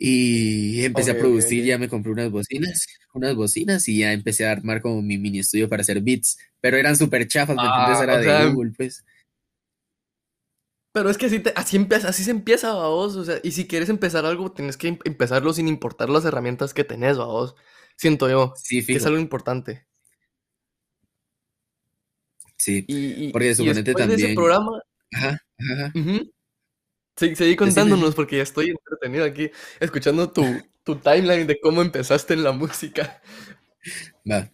Y 0.04 0.84
empecé 0.84 1.12
a 1.12 1.18
producir, 1.18 1.64
ya 1.64 1.78
me 1.78 1.88
compré 1.88 2.12
unas 2.12 2.32
bocinas, 2.32 2.88
unas 3.14 3.36
bocinas 3.36 3.88
y 3.88 4.00
ya 4.00 4.14
empecé 4.14 4.48
a 4.48 4.52
armar 4.52 4.82
como 4.82 5.04
mi 5.04 5.20
mini 5.20 5.40
estudio 5.40 5.70
para 5.70 5.82
hacer 5.82 6.02
beats. 6.02 6.40
Pero 6.60 6.78
eran 6.78 6.96
súper 6.98 7.28
chafas, 7.28 7.56
¿me 7.56 7.62
entiendes? 7.62 7.98
Ah, 8.00 8.04
era 8.04 8.46
de 8.46 8.52
Google, 8.52 8.72
pues. 8.76 9.06
Pero 10.94 11.10
es 11.10 11.18
que 11.18 11.28
así, 11.28 11.42
así, 11.56 11.78
empieza, 11.78 12.10
así 12.10 12.24
se 12.24 12.32
empieza, 12.32 12.74
vos. 12.74 13.16
O 13.16 13.24
sea, 13.24 13.40
y 13.44 13.52
si 13.52 13.68
quieres 13.68 13.90
empezar 13.90 14.26
algo, 14.26 14.52
tienes 14.52 14.78
que 14.78 14.90
em, 14.90 15.00
empezarlo 15.06 15.54
sin 15.54 15.68
importar 15.68 16.10
las 16.10 16.26
herramientas 16.26 16.74
que 16.74 16.84
tenés, 16.84 17.18
vos. 17.18 17.56
Siento 17.96 18.30
yo. 18.30 18.54
Sí, 18.58 18.86
Que 18.86 18.94
es 18.94 19.06
algo 19.06 19.20
importante. 19.20 19.86
Sí, 22.58 22.86
y, 22.88 23.32
porque 23.32 23.56
suponete 23.56 23.94
también. 23.94 24.20
De 24.20 24.26
ese 24.26 24.36
programa. 24.36 24.82
Ajá, 25.14 25.42
ajá. 25.58 25.92
seguí 27.16 27.56
contándonos 27.56 28.14
porque 28.14 28.38
ya 28.38 28.44
estoy 28.44 28.70
entretenido 28.70 29.26
aquí, 29.26 29.50
escuchando 29.80 30.32
tu, 30.32 30.44
tu 30.84 30.96
timeline 30.98 31.48
de 31.48 31.60
cómo 31.60 31.82
empezaste 31.82 32.34
en 32.34 32.44
la 32.44 32.52
música. 32.52 33.22
Va. 34.30 34.52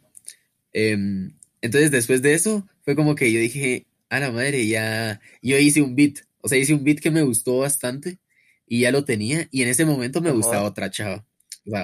Em, 0.71 1.37
entonces, 1.61 1.91
después 1.91 2.21
de 2.21 2.33
eso, 2.33 2.67
fue 2.83 2.95
como 2.95 3.15
que 3.15 3.31
yo 3.31 3.39
dije, 3.39 3.87
a 4.09 4.19
la 4.19 4.31
madre, 4.31 4.67
ya. 4.67 5.19
Yo 5.41 5.57
hice 5.57 5.81
un 5.81 5.95
beat 5.95 6.27
o 6.47 6.49
sea, 6.49 6.57
hice 6.57 6.73
un 6.73 6.83
beat 6.83 6.99
que 6.99 7.11
me 7.11 7.23
gustó 7.23 7.59
bastante 7.59 8.19
y 8.65 8.81
ya 8.81 8.91
lo 8.91 9.03
tenía 9.03 9.47
y 9.51 9.63
en 9.63 9.67
ese 9.67 9.83
momento 9.83 10.21
me 10.21 10.31
gustaba 10.31 10.63
otra 10.63 10.89
chava, 10.89 11.25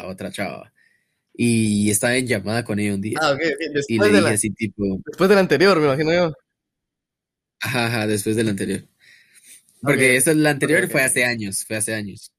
otra 0.06 0.32
chava. 0.32 0.72
Y 1.36 1.90
estaba 1.92 2.16
en 2.16 2.28
llamada 2.28 2.64
con 2.64 2.80
ella 2.80 2.94
un 2.94 3.02
día. 3.02 3.18
Ah, 3.22 3.32
ok, 3.32 3.42
Después 3.42 3.86
y 3.90 3.98
le 3.98 4.10
dije 4.10 4.28
así 4.28 4.52
tipo... 4.52 5.02
Después 5.06 5.30
del 5.30 5.40
anterior, 5.40 5.78
me 5.80 5.88
imagino 5.88 6.14
yo. 6.14 6.34
Ajá, 7.60 7.88
ajá, 7.88 8.08
después 8.08 8.38
del 8.38 8.50
anterior. 8.50 8.88
Porque 9.82 10.16
esa, 10.16 10.34
la 10.34 10.52
anterior 10.52 10.88
fue 10.88 11.02
hace 11.02 11.26
años, 11.26 11.66
fue 11.66 11.76
hace 11.76 11.94
años. 11.94 12.32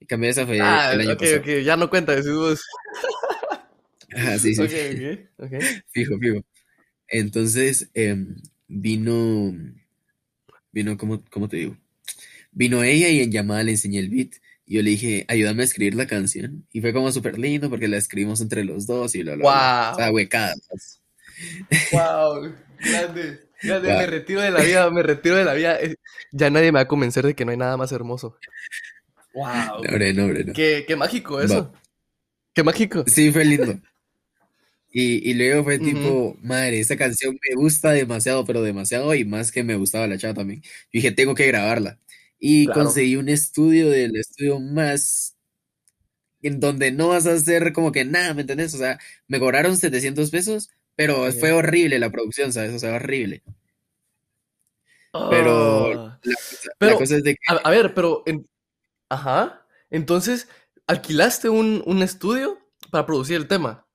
Y 0.00 0.06
cambié 0.06 0.30
esa 0.30 0.46
fue 0.46 0.60
ah, 0.60 0.94
el 0.94 1.02
año 1.02 1.12
okay, 1.12 1.34
pasado. 1.36 1.58
ok, 1.58 1.64
ya 1.64 1.76
no 1.76 1.90
cuenta, 1.90 2.16
decís 2.16 2.32
vos. 2.32 2.60
Ajá, 4.16 4.38
sí, 4.38 4.54
sí. 4.54 4.62
Fijo, 5.92 6.18
fijo. 6.18 6.40
Entonces, 7.06 7.88
em, 7.94 8.34
vino 8.68 9.52
Vino, 10.78 10.96
¿cómo, 10.96 11.48
te 11.48 11.56
digo? 11.56 11.76
Vino 12.52 12.82
ella 12.84 13.08
y 13.08 13.20
en 13.20 13.32
llamada 13.32 13.62
le 13.62 13.72
enseñé 13.72 13.98
el 13.98 14.10
beat. 14.10 14.34
Y 14.66 14.76
yo 14.76 14.82
le 14.82 14.90
dije, 14.90 15.24
ayúdame 15.28 15.62
a 15.62 15.64
escribir 15.64 15.94
la 15.94 16.06
canción. 16.06 16.66
Y 16.72 16.80
fue 16.80 16.92
como 16.92 17.10
súper 17.10 17.38
lindo 17.38 17.70
porque 17.70 17.88
la 17.88 17.96
escribimos 17.96 18.40
entre 18.40 18.64
los 18.64 18.86
dos 18.86 19.14
y 19.14 19.22
lo 19.22 19.34
lo 19.34 19.44
Wow. 19.44 19.92
O 19.92 19.96
sea, 19.96 20.12
huecada. 20.12 20.54
Wow. 21.92 22.54
Grande. 22.78 23.40
Grande. 23.62 23.88
Me 23.88 24.06
retiro 24.06 24.40
de 24.40 24.50
la 24.50 24.62
vida, 24.62 24.90
me 24.90 25.02
retiro 25.02 25.36
de 25.36 25.44
la 25.44 25.54
vida. 25.54 25.78
Ya 26.32 26.50
nadie 26.50 26.70
me 26.70 26.78
va 26.78 26.82
a 26.82 26.88
convencer 26.88 27.24
de 27.24 27.34
que 27.34 27.44
no 27.44 27.50
hay 27.50 27.56
nada 27.56 27.76
más 27.76 27.90
hermoso. 27.92 28.36
Wow. 29.34 29.82
No, 29.82 30.28
no, 30.28 30.52
Qué, 30.52 30.84
qué 30.86 30.96
mágico 30.96 31.40
eso. 31.40 31.72
Qué 32.52 32.62
mágico. 32.62 33.04
Sí, 33.06 33.32
fue 33.32 33.44
lindo. 33.44 33.80
Y, 34.90 35.34
luego 35.34 35.64
fue 35.64 35.78
tipo, 35.78 36.36
madre, 36.40 36.80
esta 36.80 36.96
canción 36.96 37.38
me 37.48 37.54
gusta 37.60 37.92
demasiado, 37.92 38.44
pero 38.44 38.62
demasiado, 38.62 39.14
y 39.14 39.24
más 39.24 39.52
que 39.52 39.62
me 39.62 39.76
gustaba 39.76 40.06
la 40.06 40.18
chava 40.18 40.34
también. 40.34 40.62
Yo 40.62 40.68
dije, 40.92 41.12
tengo 41.12 41.34
que 41.34 41.46
grabarla. 41.46 41.98
Y 42.38 42.66
conseguí 42.68 43.16
un 43.16 43.28
estudio 43.28 43.90
del 43.90 44.16
estudio 44.16 44.60
más 44.60 45.36
en 46.42 46.60
donde 46.60 46.92
no 46.92 47.08
vas 47.08 47.26
a 47.26 47.32
hacer 47.32 47.72
como 47.72 47.92
que 47.92 48.04
nada, 48.04 48.32
¿me 48.32 48.42
entendés? 48.42 48.74
O 48.74 48.78
sea, 48.78 48.98
me 49.26 49.38
cobraron 49.40 49.76
700 49.76 50.30
pesos, 50.30 50.70
pero 50.94 51.30
fue 51.32 51.52
horrible 51.52 51.98
la 51.98 52.10
producción, 52.10 52.52
¿sabes? 52.52 52.72
O 52.72 52.78
sea, 52.78 52.94
horrible. 52.94 53.42
Pero, 55.30 56.00
ah. 56.00 56.20
la, 56.78 56.94
cosa 56.94 57.16
es 57.16 57.24
de 57.24 57.34
que... 57.34 57.40
A, 57.62 57.70
ver, 57.70 57.92
pero... 57.92 58.22
Ajá. 59.08 59.66
Entonces, 59.90 60.48
¿alquilaste 60.86 61.48
un, 61.48 61.82
un 61.86 62.02
estudio 62.02 62.58
para 62.90 63.06
producir 63.06 63.36
el 63.36 63.48
tema? 63.48 63.87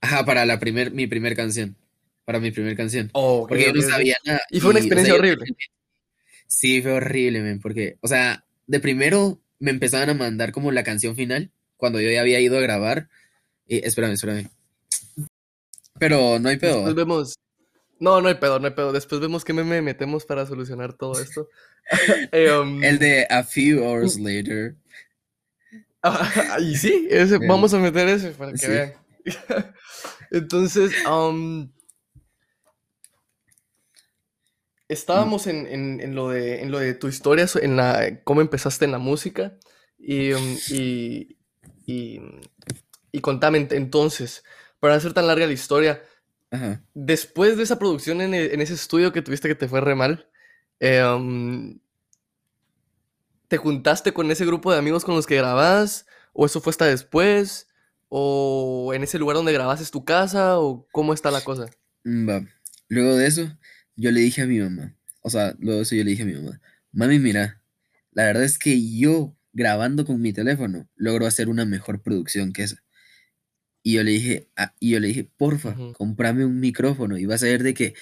Ajá, 0.00 0.24
para 0.24 0.46
la 0.46 0.58
primer, 0.58 0.92
mi 0.92 1.06
primer 1.06 1.36
canción. 1.36 1.76
Para 2.24 2.40
mi 2.40 2.50
primer 2.50 2.76
canción. 2.76 3.10
Oh, 3.12 3.46
porque 3.46 3.64
yo 3.64 3.72
no 3.72 3.82
sabía 3.82 4.16
nada. 4.24 4.40
Y 4.50 4.60
fue 4.60 4.70
una 4.70 4.80
experiencia 4.80 5.14
horrible. 5.14 5.46
Sí, 6.46 6.82
fue 6.82 6.92
horrible, 6.92 7.40
men, 7.40 7.60
porque, 7.60 7.96
o 8.00 8.08
sea, 8.08 8.44
de 8.66 8.80
primero 8.80 9.40
me 9.58 9.70
empezaban 9.70 10.10
a 10.10 10.14
mandar 10.14 10.52
como 10.52 10.72
la 10.72 10.82
canción 10.84 11.14
final, 11.14 11.50
cuando 11.76 12.00
yo 12.00 12.10
ya 12.10 12.20
había 12.20 12.40
ido 12.40 12.58
a 12.58 12.60
grabar. 12.60 13.08
Y, 13.66 13.84
espérame, 13.86 14.12
espérame. 14.12 14.48
Pero 15.98 16.38
no 16.38 16.48
hay 16.48 16.56
pedo. 16.56 16.76
Después 16.76 16.94
vemos. 16.94 17.34
No, 17.98 18.20
no 18.20 18.28
hay 18.28 18.34
pedo, 18.34 18.58
no 18.58 18.66
hay 18.66 18.74
pedo. 18.74 18.92
Después 18.92 19.20
vemos 19.20 19.44
qué 19.44 19.52
meme 19.52 19.82
metemos 19.82 20.24
para 20.24 20.46
solucionar 20.46 20.94
todo 20.94 21.20
esto. 21.20 21.48
Um, 22.32 22.82
El 22.82 22.98
de 22.98 23.26
A 23.28 23.44
Few 23.44 23.84
Hours 23.84 24.18
Later. 24.18 24.74
y 26.60 26.76
sí, 26.76 27.08
ese, 27.10 27.38
vamos 27.46 27.74
a 27.74 27.78
meter 27.78 28.08
ese 28.08 28.30
para 28.30 28.54
que 28.54 28.66
vean. 28.66 28.92
Entonces, 30.30 30.92
estábamos 34.90 35.46
en, 35.46 36.14
lo 36.14 36.30
de, 36.30 36.62
en 36.62 36.70
lo 36.70 36.78
de 36.78 36.94
tu 36.94 37.08
historia, 37.08 37.46
en 37.62 37.76
la, 37.76 38.20
cómo 38.24 38.40
empezaste 38.40 38.84
en 38.84 38.92
la 38.92 38.98
música. 38.98 39.56
Y, 39.98 40.32
y, 40.70 41.36
y, 41.86 43.20
contame 43.20 43.68
entonces, 43.70 44.44
para 44.80 44.94
hacer 44.94 45.12
tan 45.12 45.26
larga 45.26 45.46
la 45.46 45.52
historia, 45.52 46.02
después 46.94 47.56
de 47.56 47.62
esa 47.62 47.78
producción 47.78 48.20
en, 48.20 48.34
ese 48.34 48.74
estudio 48.74 49.12
que 49.12 49.22
tuviste 49.22 49.48
que 49.48 49.54
te 49.54 49.68
fue 49.68 49.80
re 49.80 49.94
mal, 49.94 50.28
em, 50.80 51.78
¿te 53.46 53.58
juntaste 53.58 54.12
con 54.12 54.30
ese 54.30 54.46
grupo 54.46 54.72
de 54.72 54.78
amigos 54.78 55.04
con 55.04 55.14
los 55.14 55.26
que 55.26 55.36
grabás? 55.36 56.06
¿O 56.32 56.46
eso 56.46 56.60
fue 56.60 56.70
hasta 56.70 56.86
después? 56.86 57.69
¿O 58.12 58.92
en 58.92 59.04
ese 59.04 59.18
lugar 59.18 59.36
donde 59.36 59.52
grabas 59.52 59.80
es 59.80 59.92
tu 59.92 60.04
casa? 60.04 60.58
¿O 60.58 60.86
cómo 60.90 61.14
está 61.14 61.30
la 61.30 61.40
cosa? 61.42 61.66
Mm, 62.04 62.28
va. 62.28 62.44
Luego 62.88 63.16
de 63.16 63.26
eso, 63.26 63.56
yo 63.94 64.10
le 64.10 64.20
dije 64.20 64.42
a 64.42 64.46
mi 64.46 64.58
mamá, 64.58 64.96
o 65.22 65.30
sea, 65.30 65.54
luego 65.60 65.78
de 65.78 65.82
eso 65.84 65.94
yo 65.94 66.02
le 66.02 66.10
dije 66.10 66.24
a 66.24 66.26
mi 66.26 66.34
mamá, 66.34 66.60
mami, 66.90 67.20
mira, 67.20 67.62
la 68.10 68.24
verdad 68.24 68.42
es 68.42 68.58
que 68.58 68.96
yo 68.98 69.36
grabando 69.52 70.04
con 70.04 70.20
mi 70.20 70.32
teléfono 70.32 70.88
logro 70.96 71.26
hacer 71.26 71.48
una 71.48 71.64
mejor 71.64 72.02
producción 72.02 72.52
que 72.52 72.64
esa. 72.64 72.82
Y 73.82 73.94
yo 73.94 74.02
le 74.02 74.10
dije, 74.10 74.48
ah, 74.56 74.74
y 74.80 74.90
yo 74.90 75.00
le 75.00 75.08
dije, 75.08 75.30
porfa, 75.36 75.76
comprame 75.94 76.44
un 76.44 76.58
micrófono 76.58 77.16
y 77.16 77.26
vas 77.26 77.44
a 77.44 77.46
ver 77.46 77.62
de 77.62 77.74
que, 77.74 77.94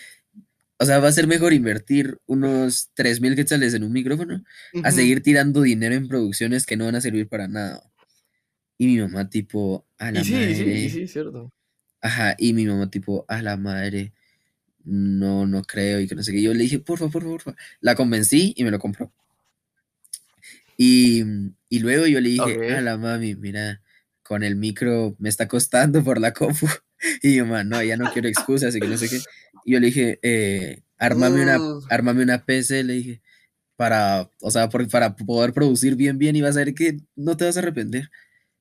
o 0.79 0.87
sea, 0.87 1.01
va 1.01 1.09
a 1.09 1.13
ser 1.13 1.27
mejor 1.27 1.53
invertir 1.53 2.19
unos 2.27 2.91
3 2.95 3.21
mil 3.21 3.37
quetzales 3.37 3.75
en 3.75 3.85
un 3.85 3.93
micrófono 3.93 4.43
a 4.83 4.91
seguir 4.91 5.23
tirando 5.23 5.61
dinero 5.61 5.95
en 5.95 6.09
producciones 6.09 6.67
que 6.67 6.77
no 6.77 6.87
van 6.87 6.95
a 6.95 7.01
servir 7.01 7.29
para 7.29 7.47
nada. 7.47 7.83
Y 8.79 8.87
mi 8.87 8.99
mamá 8.99 9.29
tipo, 9.29 9.87
a 9.99 10.11
la 10.13 10.25
sí, 10.25 10.33
madre. 10.33 10.55
Sí, 10.55 10.91
sí, 10.91 11.09
cierto. 11.09 11.53
Ajá, 12.01 12.37
y 12.39 12.53
mi 12.53 12.65
mamá 12.65 12.89
tipo, 12.91 13.25
a 13.29 13.43
la 13.43 13.57
madre, 13.57 14.13
no, 14.85 15.47
no 15.47 15.63
creo 15.63 16.01
y 16.01 16.07
que 16.07 16.15
no 16.15 16.23
sé 16.23 16.33
qué. 16.33 16.41
Yo 16.41 16.55
le 16.55 16.61
dije, 16.61 16.79
por 16.79 16.99
favor, 16.99 17.25
por 17.25 17.43
favor. 17.43 17.57
La 17.81 17.95
convencí 17.95 18.55
y 18.57 18.65
me 18.65 18.71
lo 18.71 18.79
compró. 18.79 19.13
Y, 20.77 21.25
y 21.69 21.81
luego 21.81 22.07
yo 22.07 22.21
le 22.21 22.29
dije, 22.31 22.73
a 22.73 22.81
la 22.81 22.97
mami, 22.97 23.35
mira, 23.35 23.83
con 24.23 24.45
el 24.45 24.55
micro 24.55 25.17
me 25.19 25.29
está 25.29 25.49
costando 25.49 26.03
por 26.05 26.21
la 26.21 26.33
compu. 26.33 26.67
Y 27.23 27.29
mi 27.29 27.43
mamá, 27.43 27.63
no, 27.63 27.81
ya 27.81 27.97
no 27.97 28.13
quiero 28.13 28.27
excusas 28.27 28.75
y 28.75 28.81
que 28.81 28.89
no 28.89 28.97
sé 28.97 29.09
qué. 29.09 29.21
Y 29.65 29.75
yo 29.75 29.79
le 29.79 29.87
dije, 29.87 30.19
eh, 30.23 30.83
armame, 30.99 31.43
una, 31.43 31.61
armame 31.91 32.25
una 32.25 32.45
PC, 32.45 32.83
le 32.83 32.95
dije, 32.95 33.23
para, 33.77 34.29
o 34.41 34.51
sea, 34.51 34.69
para 34.69 35.15
poder 35.15 35.53
producir 35.53 35.95
bien, 35.95 36.19
bien 36.19 36.35
y 36.35 36.41
vas 36.41 36.57
a 36.57 36.65
ver 36.65 36.75
que 36.75 36.97
no 37.15 37.37
te 37.37 37.45
vas 37.45 37.57
a 37.57 37.61
arrepentir. 37.61 38.11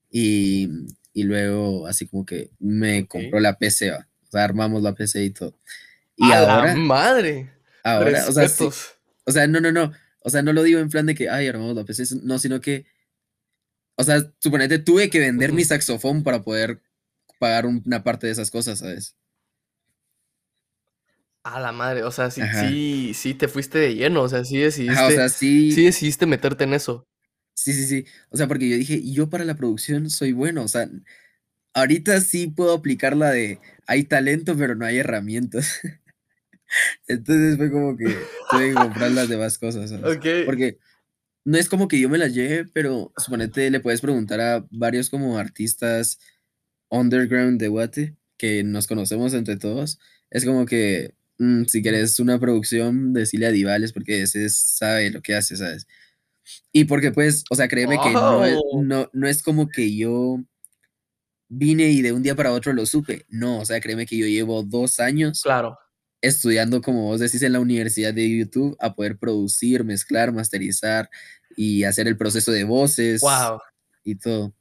Y, 0.09 0.69
y 1.13 1.23
luego 1.23 1.87
así 1.87 2.07
como 2.07 2.25
que 2.25 2.51
me 2.59 3.07
compró 3.07 3.39
la 3.39 3.57
PC, 3.57 3.91
o 3.91 3.97
sea, 4.29 4.43
armamos 4.43 4.83
la 4.83 4.93
PC 4.93 5.23
y 5.23 5.29
todo. 5.31 5.57
Y 6.15 6.31
¡A 6.31 6.39
ahora, 6.39 6.73
la 6.73 6.75
madre! 6.75 7.51
Ahora, 7.83 8.25
o 8.27 8.31
sea, 8.31 8.47
o 9.25 9.31
sea, 9.31 9.47
no, 9.47 9.59
no, 9.59 9.71
no, 9.71 9.91
o 10.21 10.29
sea, 10.29 10.41
no 10.41 10.53
lo 10.53 10.63
digo 10.63 10.79
en 10.79 10.89
plan 10.89 11.05
de 11.05 11.15
que, 11.15 11.29
ay, 11.29 11.47
armamos 11.47 11.75
la 11.75 11.85
PC, 11.85 12.03
no, 12.23 12.37
sino 12.39 12.59
que, 12.59 12.85
o 13.95 14.03
sea, 14.03 14.31
suponete, 14.39 14.79
tuve 14.79 15.09
que 15.09 15.19
vender 15.19 15.53
mi 15.53 15.63
saxofón 15.63 16.23
para 16.23 16.43
poder 16.43 16.81
pagar 17.39 17.65
una 17.65 18.03
parte 18.03 18.27
de 18.27 18.33
esas 18.33 18.51
cosas, 18.51 18.79
¿sabes? 18.79 19.15
A 21.43 21.59
la 21.59 21.71
madre, 21.71 22.03
o 22.03 22.11
sea, 22.11 22.29
sí, 22.29 22.41
sí, 22.59 23.13
sí 23.13 23.33
te 23.33 23.47
fuiste 23.47 23.79
de 23.79 23.95
lleno, 23.95 24.21
o 24.23 24.27
sea, 24.29 24.43
sí 24.43 24.57
decidiste, 24.57 25.29
sí... 25.29 25.71
sí 25.71 25.85
decidiste 25.85 26.25
meterte 26.25 26.65
en 26.65 26.73
eso. 26.73 27.07
Sí, 27.57 27.73
sí, 27.73 27.87
sí. 27.87 28.05
O 28.29 28.37
sea, 28.37 28.47
porque 28.47 28.69
yo 28.69 28.77
dije, 28.77 29.01
yo 29.11 29.29
para 29.31 29.43
la 29.43 29.55
producción 29.55 30.11
soy 30.11 30.31
bueno. 30.31 30.63
O 30.63 30.67
sea, 30.67 30.87
ahorita 31.73 32.21
sí 32.21 32.47
puedo 32.47 32.73
aplicar 32.73 33.17
la 33.17 33.31
de 33.31 33.59
hay 33.87 34.03
talento, 34.03 34.55
pero 34.55 34.75
no 34.75 34.85
hay 34.85 34.99
herramientas. 34.99 35.79
Entonces 37.07 37.57
fue 37.57 37.71
como 37.71 37.97
que 37.97 38.15
tuve 38.51 38.69
que 38.69 38.73
comprar 38.75 39.11
las 39.11 39.27
demás 39.27 39.57
cosas. 39.57 39.91
Porque 40.45 40.77
no 41.45 41.57
es 41.57 41.67
como 41.67 41.87
que 41.87 41.99
yo 41.99 42.09
me 42.09 42.19
las 42.19 42.35
lleve, 42.35 42.65
pero 42.71 43.11
suponete 43.17 43.71
le 43.71 43.79
puedes 43.79 44.01
preguntar 44.01 44.39
a 44.39 44.67
varios 44.69 45.09
como 45.09 45.39
artistas 45.39 46.19
underground 46.89 47.59
de 47.59 47.69
Guate 47.69 48.15
que 48.37 48.63
nos 48.63 48.85
conocemos 48.85 49.33
entre 49.33 49.57
todos. 49.57 49.99
Es 50.29 50.45
como 50.45 50.67
que 50.67 51.15
mm, 51.39 51.63
si 51.65 51.81
quieres 51.81 52.19
una 52.19 52.39
producción, 52.39 53.13
decirle 53.13 53.47
a 53.47 53.51
Divales 53.51 53.93
porque 53.93 54.21
ese 54.21 54.47
sabe 54.49 55.09
lo 55.09 55.23
que 55.23 55.33
hace, 55.33 55.57
¿sabes? 55.57 55.87
Y 56.71 56.85
porque 56.85 57.11
pues, 57.11 57.43
o 57.49 57.55
sea, 57.55 57.67
créeme 57.67 57.97
que 58.01 58.11
no, 58.11 58.41
no, 58.81 59.09
no 59.11 59.27
es 59.27 59.41
como 59.41 59.67
que 59.69 59.95
yo 59.95 60.39
vine 61.49 61.85
y 61.89 62.01
de 62.01 62.11
un 62.11 62.23
día 62.23 62.35
para 62.35 62.51
otro 62.51 62.73
lo 62.73 62.85
supe. 62.85 63.25
No, 63.29 63.59
o 63.59 63.65
sea, 63.65 63.79
créeme 63.79 64.05
que 64.05 64.17
yo 64.17 64.25
llevo 64.25 64.63
dos 64.63 64.99
años 64.99 65.41
claro. 65.41 65.77
estudiando, 66.21 66.81
como 66.81 67.03
vos 67.03 67.19
decís, 67.19 67.41
en 67.41 67.53
la 67.53 67.59
universidad 67.59 68.13
de 68.13 68.37
YouTube 68.37 68.75
a 68.79 68.95
poder 68.95 69.17
producir, 69.17 69.83
mezclar, 69.83 70.33
masterizar 70.33 71.09
y 71.55 71.83
hacer 71.83 72.07
el 72.07 72.17
proceso 72.17 72.51
de 72.51 72.63
voces 72.63 73.21
wow. 73.21 73.59
y 74.03 74.15
todo. 74.15 74.53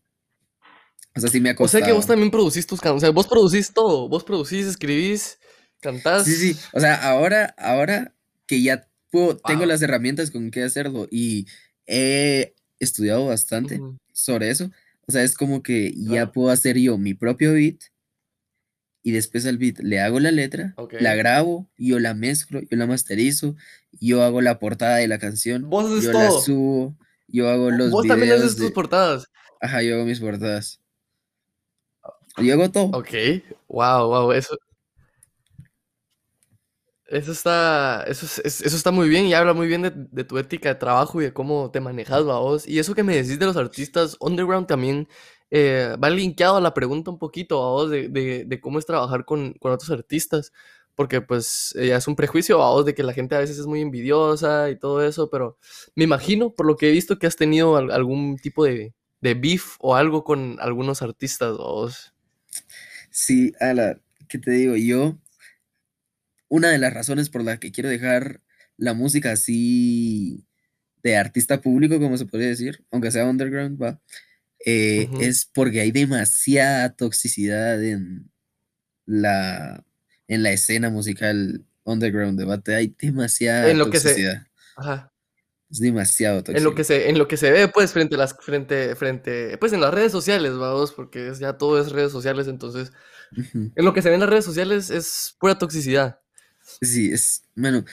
O 1.17 1.21
sea, 1.21 1.31
sí 1.31 1.41
me 1.41 1.51
ha 1.51 1.57
costado. 1.57 1.79
O 1.79 1.85
sea 1.85 1.87
que 1.87 1.97
vos 1.97 2.07
también 2.07 2.31
producís 2.31 2.67
tus 2.67 2.81
canciones, 2.81 3.03
o 3.03 3.07
sea, 3.07 3.11
vos 3.11 3.27
producís 3.27 3.73
todo, 3.73 4.09
vos 4.09 4.23
producís, 4.23 4.67
escribís, 4.67 5.39
cantás. 5.81 6.25
Sí, 6.25 6.35
sí, 6.35 6.57
o 6.73 6.81
sea, 6.81 6.95
ahora, 7.09 7.55
ahora 7.59 8.15
que 8.47 8.63
ya 8.63 8.89
puedo, 9.11 9.37
tengo 9.39 9.65
las 9.65 9.81
herramientas 9.81 10.31
con 10.31 10.51
qué 10.51 10.63
hacerlo 10.63 11.09
y 11.11 11.47
he 11.87 12.55
estudiado 12.79 13.27
bastante 13.27 13.81
sobre 14.13 14.51
eso, 14.51 14.71
o 15.07 15.13
sea, 15.13 15.23
es 15.23 15.35
como 15.37 15.63
que 15.63 15.93
ya 15.97 16.33
puedo 16.33 16.51
hacer 16.51 16.79
yo 16.79 16.99
mi 16.99 17.15
propio 17.15 17.53
beat 17.53 17.79
y 19.03 19.13
después 19.13 19.47
al 19.47 19.57
beat 19.57 19.79
le 19.79 20.01
hago 20.01 20.19
la 20.19 20.33
letra, 20.33 20.75
la 20.99 21.15
grabo, 21.15 21.71
yo 21.79 22.01
la 22.01 22.13
mezclo, 22.13 22.61
yo 22.61 22.77
la 22.77 22.89
masterizo, 22.89 23.55
yo 23.93 24.25
hago 24.25 24.41
la 24.41 24.59
portada 24.59 24.97
de 24.97 25.07
la 25.07 25.19
canción, 25.19 25.71
¿Vos 25.71 26.03
yo 26.03 26.11
todo? 26.11 26.23
la 26.23 26.31
subo, 26.33 26.97
yo 27.29 27.49
hago 27.49 27.71
los 27.71 27.93
¿Vos 27.93 28.07
también 28.07 28.33
haces 28.33 28.57
tus 28.57 28.73
portadas? 28.73 29.29
Ajá, 29.61 29.81
yo 29.83 29.95
hago 29.95 30.05
mis 30.05 30.19
portadas. 30.19 30.81
Yo 32.39 32.53
hago 32.53 32.71
todo. 32.71 32.87
Ok, 32.99 33.11
wow, 33.69 34.09
wow, 34.09 34.33
eso, 34.33 34.57
eso 37.09 37.33
está, 37.33 38.05
eso, 38.09 38.27
eso 38.45 38.65
está 38.65 38.91
muy 38.91 39.09
bien 39.09 39.27
y 39.27 39.35
habla 39.35 39.55
muy 39.55 39.69
bien 39.69 39.83
de, 39.83 40.25
tu 40.25 40.39
ética 40.39 40.71
de 40.71 40.75
trabajo 40.75 41.21
y 41.21 41.25
de 41.25 41.33
cómo 41.33 41.71
te 41.71 41.81
manejas, 41.81 42.25
vos. 42.25 42.67
Y 42.67 42.79
eso 42.79 42.95
que 42.95 43.05
me 43.05 43.15
decís 43.15 43.39
de 43.39 43.47
los 43.47 43.57
artistas 43.57 44.17
underground 44.21 44.67
también 44.67 45.09
eh, 45.51 45.95
va 46.03 46.11
linkeado 46.11 46.57
a 46.57 46.61
la 46.61 46.75
pregunta 46.75 47.11
un 47.11 47.19
poquito, 47.19 47.59
vos, 47.59 47.91
de, 47.91 48.09
de, 48.09 48.61
cómo 48.61 48.79
es 48.79 48.87
trabajar 48.87 49.25
con, 49.25 49.55
con 49.55 49.73
otros 49.73 49.91
artistas. 49.91 50.53
Porque 50.97 51.21
pues 51.21 51.75
ya 51.77 51.97
es 51.97 52.09
un 52.09 52.17
prejuicio, 52.17 52.57
vos, 52.59 52.87
de 52.87 52.95
que 52.95 53.03
la 53.03 53.13
gente 53.13 53.37
a 53.37 53.41
veces 53.41 53.59
es 53.59 53.67
muy 53.67 53.83
envidiosa 53.83 54.71
y 54.71 54.79
todo 54.79 55.07
eso, 55.07 55.29
pero 55.29 55.59
me 55.95 56.05
imagino, 56.05 56.55
por 56.55 56.67
lo 56.67 56.77
que 56.77 56.89
he 56.89 56.93
visto, 56.93 57.19
que 57.19 57.27
has 57.27 57.37
tenido 57.37 57.77
algún 57.77 58.39
tipo 58.39 58.65
de, 58.65 58.95
de 59.21 59.35
beef 59.35 59.77
o 59.81 59.95
algo 59.95 60.25
con 60.25 60.57
algunos 60.59 61.03
artistas, 61.03 61.57
vos. 61.59 62.15
Sí, 63.11 63.53
Ala, 63.61 64.01
¿qué 64.27 64.39
te 64.39 64.51
digo? 64.53 64.75
Yo 64.77 65.19
una 66.49 66.71
de 66.71 66.79
las 66.79 66.93
razones 66.93 67.31
por 67.31 67.45
las 67.45 67.59
que 67.59 67.73
quiero 67.73 67.89
dejar 67.89 68.41
la 68.77 68.95
música 68.95 69.33
así 69.33 70.47
de 71.03 71.17
artista 71.17 71.61
público, 71.61 71.99
como 72.01 72.17
se 72.17 72.27
podría 72.27 72.49
decir, 72.49 72.85
aunque 72.91 73.11
sea 73.11 73.25
underground, 73.25 73.81
va, 73.81 74.01
eh, 74.65 75.09
es 75.21 75.49
porque 75.53 75.81
hay 75.81 75.93
demasiada 75.93 76.95
toxicidad 76.95 77.83
en 77.83 78.31
la, 79.05 79.85
en 80.29 80.43
la 80.43 80.51
escena 80.51 80.91
musical 80.91 81.65
underground 81.85 82.39
debate, 82.39 82.75
hay 82.75 82.95
demasiada 82.99 83.71
en 83.71 83.79
lo 83.79 83.85
toxicidad. 83.87 84.43
Que 84.43 84.51
Ajá. 84.77 85.13
Es 85.71 85.81
demasiado 85.81 86.39
tóxico. 86.39 86.59
En 86.59 86.65
lo 86.65 86.75
que 86.75 86.85
se, 86.85 87.09
en 87.09 87.19
lo 87.19 87.27
que 87.27 87.37
se 87.37 87.51
ve, 87.51 87.69
pues, 87.69 87.93
frente 87.93 88.15
a 88.15 88.19
las, 88.19 88.37
frente, 88.37 88.95
frente, 88.95 89.59
pues 89.59 89.73
en 89.73 89.81
las 89.81 89.93
redes 89.93 90.13
sociales, 90.13 90.57
vamos, 90.57 90.93
porque 90.93 91.33
ya 91.39 91.55
todo 91.55 91.81
es 91.81 91.91
redes 91.91 92.13
sociales, 92.13 92.47
entonces, 92.47 92.93
en 93.55 93.85
lo 93.85 93.93
que 93.93 94.03
se 94.03 94.09
ve 94.09 94.15
en 94.15 94.21
las 94.21 94.31
redes 94.31 94.45
sociales 94.45 94.91
es 94.91 95.37
pura 95.41 95.59
toxicidad. 95.59 96.21
Sí, 96.81 97.11
es, 97.13 97.45
bueno, 97.55 97.85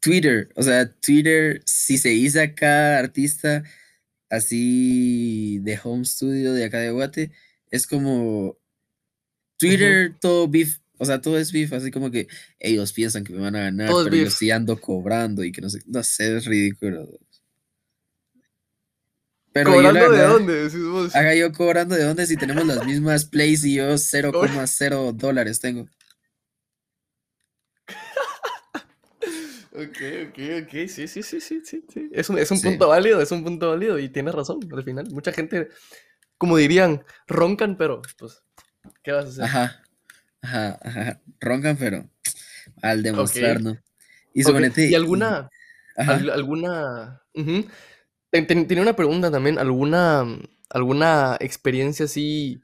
Twitter, 0.00 0.50
o 0.56 0.62
sea, 0.62 0.90
Twitter, 0.92 1.62
si 1.66 1.98
se 1.98 2.12
hizo 2.12 2.40
acá 2.40 2.98
artista 2.98 3.62
así 4.28 5.58
de 5.60 5.78
home 5.82 6.04
studio 6.04 6.52
de 6.52 6.64
acá 6.64 6.78
de 6.78 6.90
Guate, 6.90 7.32
es 7.70 7.86
como 7.86 8.56
Twitter, 9.58 10.16
todo 10.20 10.48
beef, 10.48 10.78
o 10.98 11.04
sea, 11.04 11.20
todo 11.20 11.38
es 11.38 11.52
beef, 11.52 11.72
así 11.72 11.90
como 11.90 12.10
que 12.10 12.28
ellos 12.58 12.92
piensan 12.92 13.24
que 13.24 13.32
me 13.32 13.40
van 13.40 13.56
a 13.56 13.62
ganar, 13.62 13.90
pero 14.04 14.16
yo 14.16 14.30
sí 14.30 14.50
ando 14.50 14.80
cobrando 14.80 15.44
y 15.44 15.52
que 15.52 15.60
no 15.60 15.68
sé, 15.68 15.80
no 15.86 16.02
sé, 16.02 16.36
es 16.36 16.44
ridículo. 16.44 17.08
Pero 19.52 19.72
¿Cobrando 19.72 20.12
de 20.12 20.22
dónde? 20.22 20.64
Decís 20.64 20.84
vos? 20.84 21.14
Haga 21.16 21.34
yo 21.34 21.52
cobrando 21.52 21.96
de 21.96 22.04
dónde 22.04 22.24
si 22.26 22.36
tenemos 22.36 22.64
las 22.66 22.86
mismas 22.86 23.24
plays 23.24 23.64
y 23.64 23.74
yo 23.74 23.84
0,0 23.94 25.12
dólares 25.12 25.58
tengo. 25.60 25.88
Ok, 29.72 29.98
ok, 30.28 30.38
ok, 30.62 30.88
sí, 30.88 31.06
sí, 31.06 31.22
sí, 31.22 31.40
sí, 31.40 31.60
sí, 31.64 31.84
sí. 31.88 32.10
Es 32.12 32.28
un, 32.28 32.38
es 32.38 32.50
un 32.50 32.60
punto 32.60 32.88
válido, 32.88 33.20
es 33.20 33.30
un 33.30 33.44
punto 33.44 33.70
válido 33.70 34.00
y 34.00 34.08
tienes 34.08 34.34
razón 34.34 34.58
al 34.72 34.82
final. 34.82 35.06
Mucha 35.12 35.32
gente, 35.32 35.68
como 36.36 36.56
dirían, 36.56 37.04
roncan, 37.28 37.76
pero 37.76 38.02
pues, 38.18 38.42
¿qué 39.04 39.12
vas 39.12 39.26
a 39.26 39.28
hacer? 39.28 39.44
Ajá, 39.44 39.82
ajá, 40.42 40.78
ajá, 40.82 41.20
roncan, 41.38 41.76
pero 41.76 42.08
al 42.82 43.02
demostrar, 43.04 43.60
¿no? 43.60 43.78
Y, 44.34 44.42
¿Y 44.90 44.94
alguna, 44.94 45.48
alguna, 45.96 47.22
tenía 48.30 48.82
una 48.82 48.96
pregunta 48.96 49.30
también, 49.30 49.58
¿alguna, 49.58 50.24
alguna 50.68 51.36
experiencia 51.38 52.06
así 52.06 52.60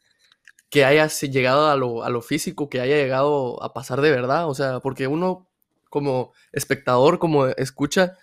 que 0.70 0.84
haya 0.84 1.06
llegado 1.06 1.68
a 1.68 1.76
lo, 1.76 2.02
a 2.02 2.10
lo 2.10 2.20
físico, 2.20 2.68
que 2.68 2.80
haya 2.80 2.96
llegado 2.96 3.62
a 3.62 3.72
pasar 3.72 4.00
de 4.00 4.10
verdad? 4.10 4.48
O 4.48 4.54
sea, 4.54 4.80
porque 4.80 5.06
uno 5.06 5.48
como 5.90 6.32
espectador, 6.52 7.18
como 7.18 7.46
escucha, 7.46 8.16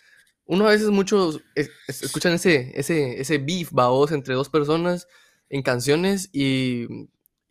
uno 0.46 0.68
a 0.68 0.72
veces 0.72 0.90
muchos 0.90 1.42
escuchan 1.88 2.34
ese, 2.34 2.72
ese, 2.76 3.22
ese 3.22 3.38
beef, 3.38 3.72
vaos, 3.72 4.12
entre 4.12 4.34
dos 4.34 4.50
personas 4.50 5.08
en 5.50 5.62
canciones 5.62 6.30
y, 6.34 6.88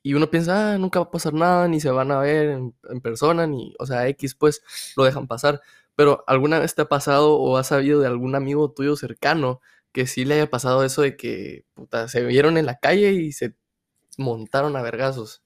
y, 0.03 0.15
uno 0.15 0.31
piensa, 0.31 0.75
ah, 0.75 0.79
nunca 0.79 1.01
va 1.01 1.07
a 1.07 1.11
pasar 1.11 1.33
nada, 1.33 1.69
ni 1.69 1.81
se 1.81 1.91
van 1.91 2.11
a 2.11 2.21
ver 2.21 2.49
en, 2.51 3.01
persona, 3.01 3.47
ni, 3.47 3.75
o 3.79 3.87
sea, 3.87 4.09
X, 4.09 4.35
pues 4.35 4.63
lo 4.97 5.05
dejan 5.05 5.27
pasar. 5.27 5.61
Pero 5.95 6.25
¿alguna 6.27 6.59
vez 6.59 6.75
te 6.75 6.83
ha 6.83 6.89
pasado 6.89 7.37
o 7.37 7.57
has 7.57 7.69
sabido 7.69 8.01
de 8.01 8.07
algún 8.07 8.35
amigo 8.35 8.73
tuyo 8.73 8.97
cercano 8.97 9.61
que 9.93 10.07
sí 10.07 10.25
le 10.25 10.35
haya 10.35 10.51
pasado 10.51 10.85
eso 10.85 11.03
de 11.03 11.17
que 11.17 11.67
se 12.09 12.25
vieron 12.25 12.57
en 12.57 12.67
la 12.67 12.79
calle 12.79 13.13
y 13.13 13.33
se 13.33 13.55
montaron 14.19 14.77
a 14.77 14.83
vergazos? 14.83 15.43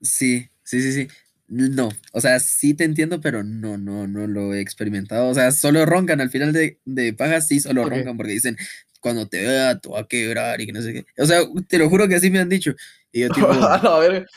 Sí, 0.00 0.50
sí, 0.62 0.82
sí, 0.82 0.92
sí. 0.92 1.08
No, 1.50 1.88
o 2.12 2.20
sea, 2.20 2.38
sí 2.38 2.74
te 2.74 2.84
entiendo, 2.84 3.20
pero 3.20 3.42
no, 3.42 3.76
no, 3.76 4.06
no 4.06 4.28
lo 4.28 4.54
he 4.54 4.60
experimentado. 4.60 5.28
O 5.28 5.34
sea, 5.34 5.50
solo 5.50 5.84
roncan 5.84 6.20
al 6.20 6.30
final 6.30 6.52
de, 6.52 6.78
de 6.84 7.12
pagas, 7.12 7.48
sí, 7.48 7.58
solo 7.58 7.88
roncan 7.88 8.16
porque 8.16 8.34
dicen, 8.34 8.56
cuando 9.00 9.26
te 9.26 9.42
vea, 9.42 9.80
te 9.80 9.88
va 9.88 9.98
a 10.00 10.06
quebrar 10.06 10.60
y 10.60 10.66
que 10.66 10.72
no 10.72 10.80
sé 10.80 10.92
qué. 10.92 11.04
O 11.20 11.26
sea, 11.26 11.40
te 11.66 11.78
lo 11.78 11.90
juro 11.90 12.06
que 12.06 12.14
así 12.14 12.30
me 12.30 12.38
han 12.38 12.48
dicho. 12.48 12.72
Y 13.10 13.22
yo, 13.22 13.30
tipo, 13.30 13.48
a 13.50 13.98
ver, 13.98 14.28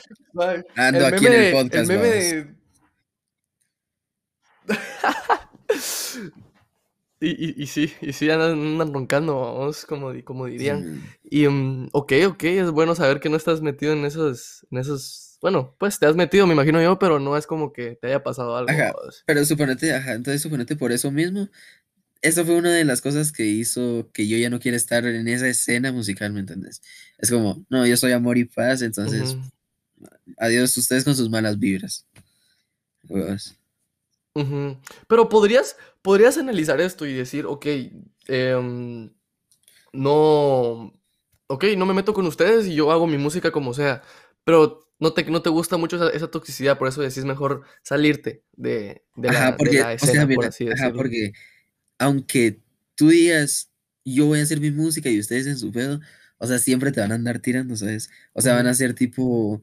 ando 0.76 1.06
aquí 1.06 1.28
en 1.28 1.34
el 1.34 1.54
podcast. 1.54 1.92
El 1.92 2.00
meme 2.00 2.56
y, 7.20 7.30
y, 7.30 7.64
y, 7.64 7.68
sí, 7.68 7.94
y 8.02 8.14
sí 8.14 8.30
andan, 8.32 8.92
roncando, 8.92 9.40
vamos, 9.40 9.86
como, 9.86 10.14
como 10.24 10.48
dirían. 10.48 11.04
Y, 11.24 11.46
um, 11.46 11.90
ok, 11.92 12.14
ok, 12.28 12.44
es 12.46 12.72
bueno 12.72 12.96
saber 12.96 13.20
que 13.20 13.30
no 13.30 13.38
estás 13.38 13.62
metido 13.62 13.94
en 13.94 14.04
esos, 14.04 14.66
en 14.72 14.80
esos 14.80 15.23
bueno, 15.44 15.76
pues 15.78 16.00
te 16.00 16.06
has 16.06 16.16
metido, 16.16 16.48
me 16.48 16.54
imagino 16.54 16.82
yo, 16.82 16.98
pero 16.98 17.20
no 17.20 17.36
es 17.36 17.46
como 17.46 17.74
que 17.74 17.98
te 17.98 18.08
haya 18.08 18.24
pasado 18.24 18.56
algo. 18.56 18.72
Ajá, 18.72 18.94
pero 19.26 19.44
suponete, 19.44 19.94
ajá, 19.94 20.14
entonces 20.14 20.42
suponete 20.42 20.78
por 20.78 20.94
eso 20.94 21.12
mismo. 21.12 21.50
Eso 22.22 22.46
fue 22.46 22.56
una 22.56 22.72
de 22.72 22.86
las 22.86 23.02
cosas 23.02 23.34
que 23.34 23.44
hizo 23.44 24.10
que 24.14 24.26
yo 24.26 24.38
ya 24.38 24.50
no 24.50 24.62
quiera 24.62 24.78
estar 24.78 25.06
en 25.06 25.28
esa 25.28 25.50
escena 25.50 25.92
musical, 25.92 26.32
¿me 26.32 26.40
entiendes? 26.40 26.82
Es 27.18 27.30
como, 27.30 27.66
no, 27.70 27.86
yo 27.86 27.98
soy 27.98 28.14
amor 28.14 28.38
y 28.38 28.46
paz, 28.46 28.82
entonces, 28.84 29.36
adiós 30.38 30.78
ustedes 30.78 31.04
con 31.04 31.14
sus 31.14 31.30
malas 31.30 31.60
vibras. 31.60 32.08
Pero 35.10 35.28
podrías, 35.28 35.76
podrías 36.02 36.38
analizar 36.38 36.80
esto 36.80 37.06
y 37.06 37.12
decir, 37.12 37.46
ok, 37.48 37.66
em, 38.28 39.10
no, 39.92 40.94
ok, 41.48 41.66
no 41.76 41.86
me 41.86 41.94
meto 41.94 42.14
con 42.14 42.28
ustedes 42.28 42.66
y 42.66 42.76
yo 42.76 42.94
hago 42.94 43.08
mi 43.08 43.18
música 43.18 43.52
como 43.52 43.74
sea, 43.74 44.04
pero 44.46 44.83
no 45.04 45.12
te, 45.12 45.26
no 45.26 45.42
te 45.42 45.50
gusta 45.50 45.76
mucho 45.76 46.10
esa, 46.10 46.32
toxicidad, 46.32 46.78
por 46.78 46.88
eso 46.88 47.02
decís 47.02 47.26
mejor 47.26 47.64
salirte 47.84 48.42
de, 48.56 49.04
la, 49.18 49.50
escena, 49.94 50.26
por 50.28 50.46
así 50.46 50.64
decirlo. 50.64 50.88
Ajá, 50.88 50.94
porque 50.94 51.34
aunque 52.00 52.62
tú 52.96 53.10
digas, 53.10 53.70
yo 54.06 54.28
voy 54.28 54.40
a 54.40 54.44
hacer 54.44 54.62
mi 54.62 54.72
música 54.72 55.10
y 55.10 55.20
ustedes 55.20 55.46
en 55.48 55.58
su 55.58 55.74
pedo, 55.74 56.00
o 56.38 56.48
sea, 56.48 56.58
siempre 56.58 56.94
te 56.94 57.02
van 57.02 57.12
a 57.12 57.16
andar 57.16 57.40
tirando, 57.40 57.76
¿sabes? 57.76 58.10
O 58.32 58.42
sea, 58.42 58.56
van 58.56 58.68
a 58.68 58.74
ser 58.74 58.94
tipo, 58.94 59.62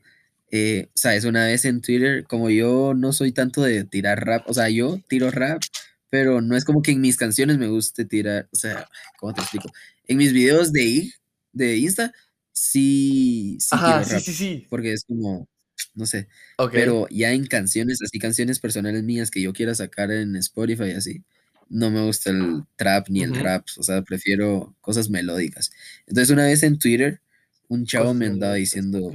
eh, 0.50 0.90
¿sabes? 0.94 1.24
Una 1.24 1.46
vez 1.46 1.64
en 1.64 1.80
Twitter, 1.80 2.24
como 2.24 2.50
yo 2.50 2.92
no 2.94 3.14
soy 3.14 3.32
tanto 3.32 3.62
de 3.62 3.84
tirar 3.84 4.22
rap, 4.26 4.44
o 4.46 4.52
sea, 4.52 4.68
yo 4.68 5.00
tiro 5.08 5.30
rap, 5.30 5.62
pero 6.10 6.42
no 6.42 6.54
es 6.54 6.66
como 6.66 6.82
que 6.82 6.90
en 6.92 7.00
mis 7.00 7.16
canciones 7.16 7.56
me 7.56 7.68
guste 7.68 8.04
tirar, 8.04 8.46
o 8.52 8.56
sea, 8.56 8.86
¿cómo 9.18 9.32
te 9.32 9.40
explico? 9.40 9.72
En 10.06 10.18
mis 10.18 10.34
videos 10.34 10.70
de, 10.70 11.10
de 11.54 11.78
Insta, 11.78 12.12
sí, 12.52 13.58
sí 13.60 13.76
rap, 13.76 14.04
sí, 14.04 14.20
sí, 14.20 14.32
sí. 14.32 14.66
Porque 14.68 14.92
es 14.92 15.04
como, 15.04 15.48
no 15.94 16.06
sé. 16.06 16.28
Pero 16.72 17.08
ya 17.10 17.32
en 17.32 17.46
canciones, 17.46 18.00
así 18.02 18.18
canciones 18.18 18.58
personales 18.58 19.02
mías 19.02 19.30
que 19.30 19.42
yo 19.42 19.52
quiera 19.52 19.74
sacar 19.74 20.10
en 20.10 20.36
Spotify, 20.36 20.92
así, 20.92 21.22
no 21.68 21.90
me 21.90 22.02
gusta 22.02 22.30
el 22.30 22.62
trap 22.76 23.08
ni 23.08 23.22
el 23.22 23.34
rap, 23.34 23.66
o 23.78 23.82
sea, 23.82 24.02
prefiero 24.02 24.74
cosas 24.80 25.08
melódicas. 25.08 25.70
Entonces 26.06 26.30
una 26.30 26.44
vez 26.44 26.62
en 26.62 26.78
Twitter, 26.78 27.20
un 27.68 27.86
chavo 27.86 28.12
me 28.14 28.26
andaba 28.26 28.54
diciendo, 28.54 29.14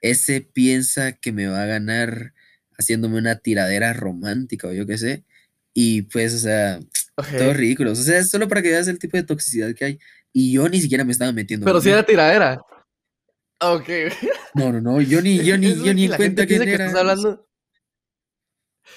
ese 0.00 0.40
piensa 0.40 1.12
que 1.12 1.32
me 1.32 1.46
va 1.46 1.62
a 1.62 1.66
ganar 1.66 2.32
haciéndome 2.78 3.18
una 3.18 3.36
tiradera 3.36 3.92
romántica 3.92 4.68
o 4.68 4.72
yo 4.72 4.86
qué 4.86 4.98
sé. 4.98 5.24
Y 5.74 6.02
pues, 6.02 6.34
o 6.34 6.38
sea, 6.38 6.80
todo 7.38 7.52
ridículo. 7.52 7.92
O 7.92 7.94
sea, 7.94 8.18
es 8.18 8.30
solo 8.30 8.48
para 8.48 8.62
que 8.62 8.70
veas 8.70 8.88
el 8.88 8.98
tipo 8.98 9.16
de 9.16 9.22
toxicidad 9.24 9.74
que 9.74 9.84
hay. 9.84 9.98
Y 10.36 10.52
yo 10.52 10.68
ni 10.68 10.80
siquiera 10.80 11.04
me 11.04 11.12
estaba 11.12 11.32
metiendo. 11.32 11.64
Pero 11.64 11.80
si 11.80 11.88
era 11.88 12.04
tiradera. 12.04 12.60
Ok. 13.60 13.88
No, 14.56 14.70
no, 14.70 14.80
no, 14.80 15.00
yo 15.00 15.20
ni, 15.20 15.44
yo 15.44 15.58
ni, 15.58 15.74
yo 15.82 15.92
ni 15.92 16.08
cuenta 16.08 16.46
que, 16.46 16.54
era. 16.54 16.88
hablando... 16.96 17.48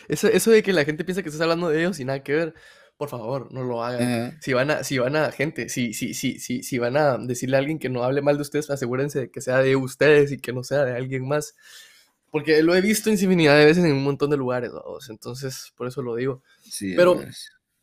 Eso, 0.07 0.27
eso 0.27 0.51
de 0.51 0.61
que 0.61 0.71
la 0.71 0.85
gente 0.85 1.03
piensa 1.03 1.23
que 1.23 1.29
estás 1.29 1.41
hablando 1.41 1.69
de 1.69 1.79
ellos 1.79 1.99
y 1.99 2.05
nada 2.05 2.21
que 2.21 2.33
ver, 2.33 2.53
por 2.95 3.09
favor, 3.09 3.51
no 3.51 3.63
lo 3.63 3.83
hagan. 3.83 4.37
Si 4.39 4.53
van 4.53 4.69
a, 4.69 4.83
si 4.83 4.99
van 4.99 5.15
a, 5.15 5.31
gente, 5.31 5.67
si, 5.69 5.93
si, 5.93 6.13
si, 6.13 6.37
si, 6.37 6.61
si 6.61 6.77
van 6.77 6.95
a 6.95 7.17
decirle 7.17 7.55
a 7.55 7.59
alguien 7.59 7.79
que 7.79 7.89
no 7.89 8.03
hable 8.03 8.21
mal 8.21 8.35
de 8.35 8.43
ustedes, 8.43 8.69
asegúrense 8.69 9.19
de 9.21 9.31
que 9.31 9.41
sea 9.41 9.57
de 9.57 9.75
ustedes 9.75 10.31
y 10.31 10.37
que 10.37 10.53
no 10.53 10.63
sea 10.63 10.85
de 10.85 10.95
alguien 10.95 11.27
más. 11.27 11.55
Porque 12.29 12.61
lo 12.61 12.75
he 12.75 12.81
visto 12.81 13.09
infinidad 13.09 13.57
de 13.57 13.65
veces 13.65 13.83
en 13.83 13.93
un 13.93 14.03
montón 14.03 14.29
de 14.29 14.37
lugares, 14.37 14.71
entonces 15.09 15.73
por 15.75 15.87
eso 15.87 16.03
lo 16.03 16.15
digo. 16.15 16.43
Sí, 16.61 16.93
Pero 16.95 17.19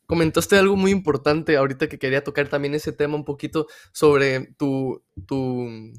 comentaste 0.06 0.56
algo 0.56 0.76
muy 0.76 0.90
importante 0.90 1.56
ahorita 1.56 1.88
que 1.88 1.98
quería 1.98 2.24
tocar 2.24 2.48
también 2.48 2.74
ese 2.74 2.92
tema 2.92 3.16
un 3.16 3.24
poquito 3.24 3.66
sobre 3.92 4.52
tu, 4.58 5.02
tu, 5.26 5.92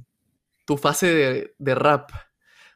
tu 0.66 0.78
fase 0.78 1.14
de, 1.14 1.56
de 1.58 1.76
rap 1.76 2.12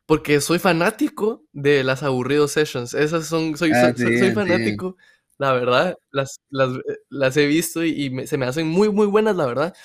porque 0.09 0.41
soy 0.41 0.57
fanático 0.57 1.45
de 1.53 1.83
las 1.83 2.01
aburridos 2.01 2.53
sessions. 2.53 2.95
Esas 2.95 3.27
son, 3.27 3.55
soy, 3.55 3.71
ah, 3.75 3.93
soy, 3.95 4.31
fanático, 4.31 4.97
la 5.37 5.53
verdad. 5.53 5.99
Las, 6.09 6.39
las, 6.49 6.71
las 7.09 7.37
he 7.37 7.45
visto 7.45 7.85
y, 7.85 8.25
se 8.25 8.39
me 8.39 8.47
hacen 8.47 8.65
muy, 8.65 8.89
muy 8.89 9.05
buenas, 9.05 9.35
la 9.35 9.45
verdad. 9.45 9.75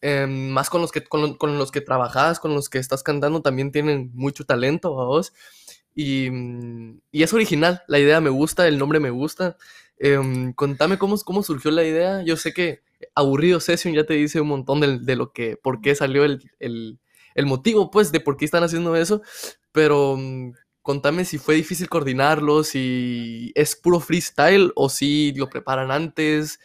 Em, 0.00 0.48
más 0.48 0.68
con 0.68 0.80
los, 0.80 0.90
que, 0.90 1.04
con, 1.04 1.36
con, 1.36 1.58
los 1.58 1.70
que 1.70 1.80
trabajas, 1.80 2.40
con 2.40 2.54
los 2.54 2.68
que 2.68 2.78
estás 2.78 3.04
cantando, 3.04 3.40
también 3.40 3.70
tienen 3.70 4.10
mucho 4.14 4.44
talento 4.44 5.00
a 5.00 5.04
vos. 5.04 5.32
Y, 5.94 6.26
y, 7.12 7.22
es 7.22 7.32
original, 7.32 7.84
la 7.86 8.00
idea 8.00 8.20
me 8.20 8.30
gusta, 8.30 8.66
el 8.66 8.78
nombre 8.78 8.98
me 8.98 9.10
gusta. 9.10 9.58
Eh, 10.00 10.52
contame 10.54 10.98
cómo, 10.98 11.16
cómo 11.18 11.42
surgió 11.42 11.70
la 11.70 11.84
idea. 11.84 12.22
Yo 12.22 12.36
sé 12.36 12.52
que 12.52 12.82
Aburrido 13.14 13.60
Session 13.60 13.94
ya 13.94 14.04
te 14.04 14.14
dice 14.14 14.40
un 14.40 14.48
montón 14.48 14.80
de, 14.80 15.16
lo 15.16 15.32
que, 15.32 15.56
por 15.56 15.80
qué 15.80 15.94
salió 15.94 16.24
el, 16.24 16.50
el, 16.58 16.98
el 17.34 17.46
motivo, 17.46 17.90
pues, 17.90 18.12
de 18.12 18.20
por 18.20 18.36
qué 18.36 18.44
están 18.44 18.64
haciendo 18.64 18.96
eso, 18.96 19.22
pero 19.72 20.16
mm, 20.16 20.52
contame 20.82 21.24
si 21.24 21.38
fue 21.38 21.54
difícil 21.54 21.88
coordinarlo, 21.88 22.64
si 22.64 23.52
es 23.54 23.76
puro 23.76 24.00
freestyle 24.00 24.72
o 24.74 24.88
si 24.88 25.32
lo 25.34 25.48
preparan 25.48 25.90
antes, 25.90 26.58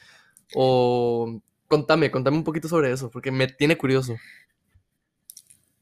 o 0.56 1.42
contame, 1.68 2.12
contame 2.12 2.38
un 2.38 2.44
poquito 2.44 2.68
sobre 2.68 2.92
eso, 2.92 3.12
porque 3.12 3.32
me 3.32 3.48
tiene 3.48 3.78
curioso. 3.78 4.16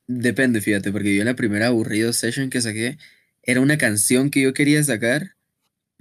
Depende, 0.08 0.60
fíjate, 0.60 0.92
porque 0.92 1.16
yo 1.16 1.24
la 1.24 1.36
primera 1.36 1.68
aburrido 1.68 2.12
session 2.12 2.50
que 2.50 2.62
saqué 2.62 2.98
era 3.44 3.62
una 3.62 3.78
canción 3.78 4.30
que 4.30 4.42
yo 4.42 4.54
quería 4.54 4.84
sacar, 4.84 5.36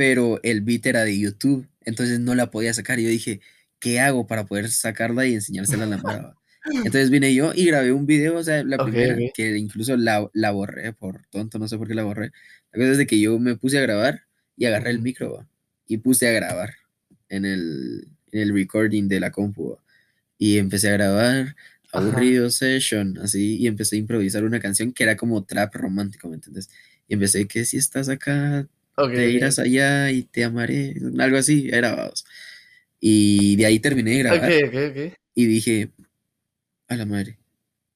pero 0.00 0.40
el 0.42 0.62
beat 0.62 0.86
era 0.86 1.04
de 1.04 1.18
YouTube, 1.18 1.68
entonces 1.84 2.20
no 2.20 2.34
la 2.34 2.50
podía 2.50 2.72
sacar. 2.72 2.98
Y 2.98 3.02
yo 3.02 3.10
dije, 3.10 3.42
¿qué 3.78 4.00
hago 4.00 4.26
para 4.26 4.46
poder 4.46 4.70
sacarla 4.70 5.26
y 5.26 5.34
enseñársela 5.34 5.84
a 5.84 5.88
la 5.88 5.98
mara? 5.98 6.34
Entonces 6.72 7.10
vine 7.10 7.34
yo 7.34 7.52
y 7.54 7.66
grabé 7.66 7.92
un 7.92 8.06
video, 8.06 8.38
o 8.38 8.42
sea, 8.42 8.64
la 8.64 8.82
primera, 8.82 9.18
que 9.34 9.58
incluso 9.58 9.98
la, 9.98 10.26
la, 10.32 10.52
borré 10.52 10.94
por 10.94 11.26
tonto, 11.26 11.58
no 11.58 11.68
sé 11.68 11.76
por 11.76 11.86
qué 11.86 11.92
la 11.94 12.04
borré. 12.04 12.32
La 12.72 12.78
cosa 12.78 12.92
es 12.92 12.96
de 12.96 13.06
que 13.06 13.20
yo 13.20 13.38
me 13.38 13.56
puse 13.56 13.76
a 13.76 13.82
grabar 13.82 14.22
y 14.56 14.64
agarré 14.64 14.88
el 14.88 15.02
micro 15.02 15.46
y 15.86 15.98
puse 15.98 16.26
a 16.26 16.32
grabar 16.32 16.76
en 17.28 17.44
el, 17.44 18.08
en 18.32 18.40
el 18.40 18.54
recording 18.54 19.06
de 19.06 19.20
la 19.20 19.30
compu 19.30 19.76
y 20.38 20.56
empecé 20.56 20.88
a 20.88 20.92
grabar 20.92 21.56
aburrido 21.92 22.48
session, 22.48 23.18
así, 23.18 23.58
y 23.58 23.66
empecé 23.66 23.96
a 23.96 23.98
improvisar 23.98 24.44
una 24.44 24.60
canción 24.60 24.94
que 24.94 25.02
era 25.02 25.18
como 25.18 25.44
trap 25.44 25.74
romántico, 25.74 26.30
¿me 26.30 26.36
entiendes? 26.36 26.70
Y 27.06 27.12
empecé 27.12 27.46
que 27.46 27.66
si 27.66 27.76
estás 27.76 28.08
acá, 28.08 28.66
te 28.96 29.31
irás 29.31 29.59
allá 29.59 30.11
y 30.11 30.22
te 30.24 30.44
amaré, 30.44 30.94
algo 31.18 31.37
así, 31.37 31.68
era 31.72 31.94
vamos. 31.94 32.24
Y 33.00 33.57
de 33.57 33.66
ahí 33.66 33.81
terminé 33.81 34.11
de 34.12 34.18
grabar. 34.18 34.53
Y 35.35 35.46
dije, 35.46 35.90
a 36.88 36.96
la 36.96 37.07
madre, 37.07 37.38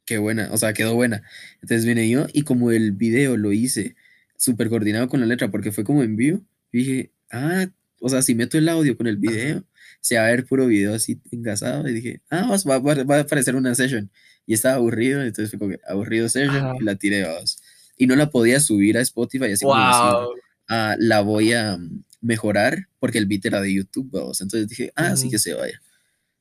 qué 0.04 0.18
buena, 0.18 0.48
o 0.52 0.56
sea, 0.56 0.72
quedó 0.72 0.94
buena. 0.94 1.22
Entonces 1.62 1.84
vine 1.84 2.08
yo 2.08 2.26
y 2.32 2.42
como 2.42 2.70
el 2.70 2.92
video 2.92 3.36
lo 3.36 3.52
hice 3.52 3.96
súper 4.36 4.68
coordinado 4.68 5.08
con 5.08 5.20
la 5.20 5.26
letra, 5.26 5.50
porque 5.50 5.72
fue 5.72 5.84
como 5.84 6.02
en 6.02 6.16
vivo, 6.16 6.40
dije, 6.72 7.10
ah, 7.30 7.66
o 8.00 8.08
sea, 8.08 8.22
si 8.22 8.34
meto 8.34 8.58
el 8.58 8.68
audio 8.68 8.96
con 8.96 9.06
el 9.06 9.16
video, 9.16 9.64
se 10.00 10.16
va 10.16 10.26
a 10.26 10.30
ver 10.30 10.44
puro 10.44 10.66
video 10.66 10.94
así 10.94 11.20
engasado, 11.30 11.88
y 11.88 11.94
dije, 11.94 12.20
ah, 12.30 12.56
va, 12.68 12.78
va, 12.78 13.16
a 13.16 13.20
aparecer 13.20 13.56
una 13.56 13.74
session. 13.74 14.10
Y 14.46 14.52
estaba 14.52 14.74
aburrido, 14.74 15.22
entonces 15.22 15.50
fue 15.50 15.58
como 15.58 15.70
que 15.70 15.80
aburrido 15.88 16.28
session, 16.28 16.76
y 16.78 16.84
la 16.84 16.96
tiré, 16.96 17.24
vamos. 17.24 17.58
Y 17.96 18.06
no 18.06 18.16
la 18.16 18.30
podía 18.30 18.60
subir 18.60 18.98
a 18.98 19.00
Spotify, 19.00 19.52
así 19.52 19.64
como 19.64 20.34
ah, 20.68 20.96
la 20.98 21.20
voy 21.20 21.52
a 21.52 21.78
mejorar, 22.20 22.88
porque 22.98 23.18
el 23.18 23.26
beat 23.26 23.46
era 23.46 23.60
de 23.60 23.72
YouTube, 23.72 24.10
vamos. 24.10 24.40
Entonces 24.40 24.68
dije, 24.68 24.92
ah, 24.96 25.08
así 25.08 25.30
que 25.30 25.38
se 25.38 25.54
vaya. 25.54 25.80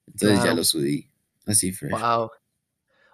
Entonces 0.07 0.43
ya 0.43 0.53
lo 0.53 0.63
subí, 0.63 1.09
así 1.45 1.71
fresh. 1.71 1.91
Wow. 1.91 2.29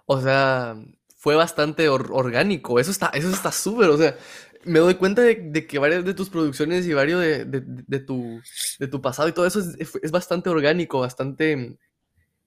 O 0.05 0.21
sea, 0.21 0.75
fue 1.17 1.35
bastante 1.35 1.89
orgánico. 1.89 2.79
Eso 2.79 2.91
está 2.91 3.07
eso 3.13 3.29
está 3.29 3.51
súper. 3.51 3.89
O 3.89 3.97
sea, 3.97 4.15
me 4.63 4.79
doy 4.79 4.95
cuenta 4.95 5.21
de, 5.21 5.67
que 5.67 5.79
varias 5.79 6.05
de 6.05 6.13
tus 6.13 6.29
producciones 6.29 6.85
y 6.85 6.93
varios 6.93 7.21
de, 7.21 7.99
tu, 7.99 8.41
de 8.79 8.87
tu 8.87 9.01
pasado 9.01 9.29
y 9.29 9.33
todo 9.33 9.45
eso 9.45 9.61
es, 9.77 10.11
bastante 10.11 10.49
orgánico, 10.49 10.99
bastante 10.99 11.77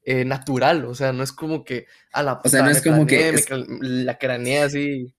eh, 0.05 0.25
natural. 0.25 0.85
O 0.85 0.95
sea, 0.95 1.13
no 1.13 1.23
es 1.23 1.33
como 1.33 1.65
que 1.65 1.87
a 2.13 2.23
la 2.23 2.41
O 2.45 2.49
sea, 2.49 2.63
no 2.63 2.71
es 2.71 2.83
como 2.83 3.07
que. 3.07 3.35
la 3.81 4.19
cranea 4.19 4.67
así. 4.67 5.15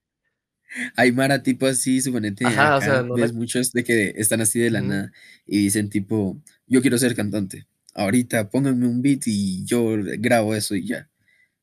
Hay 0.96 1.12
Mara 1.12 1.42
tipo 1.42 1.66
así, 1.66 2.00
suponete. 2.00 2.46
Ajá, 2.46 2.76
o 2.76 2.80
sea, 2.80 3.02
no 3.02 3.14
ves 3.14 3.32
muchos 3.32 3.72
de 3.72 3.84
que 3.84 4.14
están 4.16 4.40
así 4.40 4.58
de 4.58 4.70
la 4.70 4.80
nada 4.80 5.12
y 5.46 5.58
dicen 5.58 5.88
tipo, 5.88 6.40
yo 6.66 6.80
quiero 6.80 6.98
ser 6.98 7.14
cantante. 7.14 7.66
Ahorita 7.94 8.50
pónganme 8.50 8.86
un 8.86 9.02
beat 9.02 9.26
y 9.26 9.64
yo 9.64 9.96
grabo 10.18 10.54
eso 10.54 10.74
y 10.74 10.86
ya. 10.86 11.08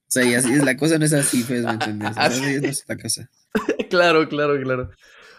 O 0.08 0.12
sea, 0.12 0.26
y 0.26 0.34
así 0.34 0.52
es, 0.52 0.63
la 0.63 0.76
cosa 0.76 0.97
no 0.97 1.06
es 1.06 1.13
así, 1.13 1.43
pues, 1.43 1.63
¿me 1.63 1.71
entiendes? 1.71 2.12
Así 2.17 2.43
es 2.43 2.84
la 2.88 2.97
cosa. 2.97 3.30
claro, 3.89 4.28
claro, 4.28 4.62
claro. 4.62 4.91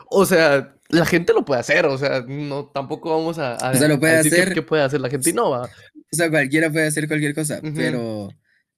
O 0.09 0.25
sea, 0.25 0.75
la 0.89 1.05
gente 1.05 1.33
lo 1.33 1.45
puede 1.45 1.61
hacer, 1.61 1.87
o 1.87 1.99
sea, 1.99 2.25
no, 2.27 2.67
tampoco 2.67 3.11
vamos 3.11 3.39
a, 3.39 3.57
o 3.57 3.75
sea, 3.75 3.89
lo 3.89 3.99
puede 3.99 4.17
hacer. 4.17 4.55
Que, 4.55 4.63
puede 4.63 4.83
hacer 4.83 5.01
la 5.01 5.11
gente 5.11 5.29
y 5.29 5.33
no 5.33 5.51
va. 5.51 5.63
O 5.65 6.17
sea, 6.17 6.31
cualquiera 6.31 6.71
puede 6.71 6.87
hacer 6.87 7.09
cualquier 7.09 7.35
cosa, 7.35 7.61
pero 7.75 8.29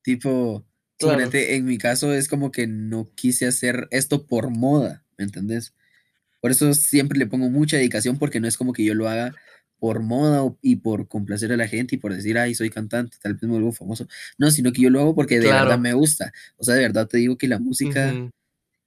tipo, 0.02 0.64
en 1.10 1.64
mi 1.64 1.78
caso 1.78 2.12
es 2.12 2.28
como 2.28 2.50
que 2.50 2.66
no 2.66 3.10
quise 3.14 3.46
hacer 3.46 3.88
esto 3.90 4.26
por 4.26 4.50
moda, 4.50 5.04
¿me 5.16 5.24
entendés? 5.24 5.74
Por 6.40 6.50
eso 6.50 6.74
siempre 6.74 7.18
le 7.18 7.26
pongo 7.26 7.48
mucha 7.48 7.76
dedicación 7.76 8.18
porque 8.18 8.40
no 8.40 8.48
es 8.48 8.56
como 8.56 8.72
que 8.72 8.84
yo 8.84 8.94
lo 8.94 9.08
haga 9.08 9.34
por 9.78 10.00
moda 10.00 10.54
y 10.62 10.76
por 10.76 11.08
complacer 11.08 11.52
a 11.52 11.56
la 11.56 11.68
gente 11.68 11.94
y 11.94 11.98
por 11.98 12.14
decir, 12.14 12.38
ay, 12.38 12.54
soy 12.54 12.70
cantante, 12.70 13.16
tal 13.20 13.34
vez 13.34 13.42
me 13.42 13.50
vuelvo 13.50 13.72
famoso. 13.72 14.06
No, 14.38 14.50
sino 14.50 14.72
que 14.72 14.82
yo 14.82 14.90
lo 14.90 15.00
hago 15.00 15.14
porque 15.14 15.40
de 15.40 15.48
verdad 15.48 15.78
me 15.78 15.92
gusta. 15.92 16.32
O 16.56 16.64
sea, 16.64 16.74
de 16.74 16.82
verdad 16.82 17.06
te 17.06 17.18
digo 17.18 17.36
que 17.36 17.48
la 17.48 17.58
música 17.58 18.14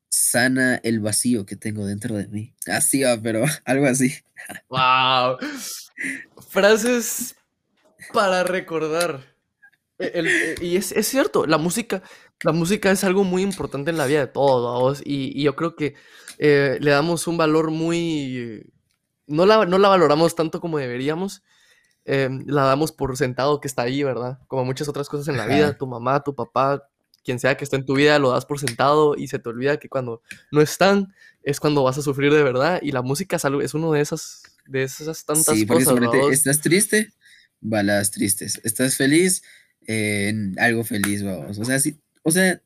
sana 0.09 0.79
el 0.83 0.99
vacío 0.99 1.45
que 1.45 1.55
tengo 1.55 1.85
dentro 1.85 2.15
de 2.15 2.27
mí. 2.27 2.53
Así 2.67 3.03
va, 3.03 3.19
pero 3.21 3.43
algo 3.65 3.85
así. 3.85 4.13
¡Wow! 4.69 5.37
Frases 6.49 7.35
para 8.13 8.43
recordar. 8.43 9.36
E, 9.99 10.55
e, 10.59 10.65
y 10.65 10.77
es, 10.77 10.93
cierto, 11.07 11.45
la 11.45 11.57
música, 11.57 12.03
la 12.43 12.51
música 12.51 12.91
es 12.91 13.03
algo 13.03 13.23
muy 13.23 13.41
importante 13.41 13.89
en 13.89 13.97
la 13.97 14.05
vida 14.05 14.19
de 14.19 14.27
todos, 14.27 15.01
y, 15.03 15.39
y 15.39 15.43
yo 15.43 15.55
creo 15.55 15.75
que 15.75 15.95
eh, 16.37 16.77
le 16.79 16.91
damos 16.91 17.27
un 17.27 17.37
valor 17.37 17.71
muy 17.71 18.71
no 19.27 19.45
la, 19.45 19.65
no 19.65 19.77
la 19.77 19.89
valoramos 19.89 20.35
tanto 20.35 20.59
como 20.59 20.79
deberíamos. 20.79 21.43
La 22.05 22.63
damos 22.63 22.93
por 22.93 23.17
sentado 23.17 23.59
que 23.59 23.67
está 23.67 23.81
ahí, 23.81 24.01
¿verdad? 24.01 24.39
Como 24.47 24.63
muchas 24.63 24.87
otras 24.87 25.09
cosas 25.09 25.27
en 25.27 25.35
la 25.35 25.45
vida, 25.45 25.77
tu 25.77 25.87
mamá, 25.87 26.23
tu 26.23 26.33
papá, 26.33 26.87
quien 27.21 27.37
sea 27.37 27.57
que 27.57 27.65
esté 27.65 27.75
en 27.75 27.85
tu 27.85 27.95
vida, 27.95 28.17
lo 28.17 28.31
das 28.31 28.45
por 28.45 28.59
sentado 28.61 29.15
y 29.17 29.27
se 29.27 29.39
te 29.39 29.49
olvida 29.49 29.77
que 29.77 29.89
cuando 29.89 30.21
no 30.49 30.61
están 30.61 31.13
es 31.43 31.59
cuando 31.59 31.83
vas 31.83 31.97
a 31.97 32.01
sufrir 32.01 32.33
de 32.33 32.43
verdad. 32.43 32.79
Y 32.81 32.93
la 32.93 33.01
música 33.01 33.35
es, 33.35 33.43
algo, 33.43 33.61
es 33.61 33.73
uno 33.73 33.91
de 33.91 33.99
esas, 33.99 34.43
de 34.65 34.83
esas 34.83 35.25
tantas 35.25 35.53
sí, 35.53 35.67
cosas. 35.67 35.99
estás 36.31 36.61
triste, 36.61 37.13
balas 37.59 38.11
tristes. 38.11 38.61
Estás 38.63 38.95
feliz, 38.95 39.43
en 39.87 40.59
algo 40.59 40.83
feliz, 40.83 41.23
vamos. 41.23 41.57
O 41.57 41.65
sea, 41.65 41.79
sí, 41.79 41.97
o 42.23 42.31
sea, 42.31 42.61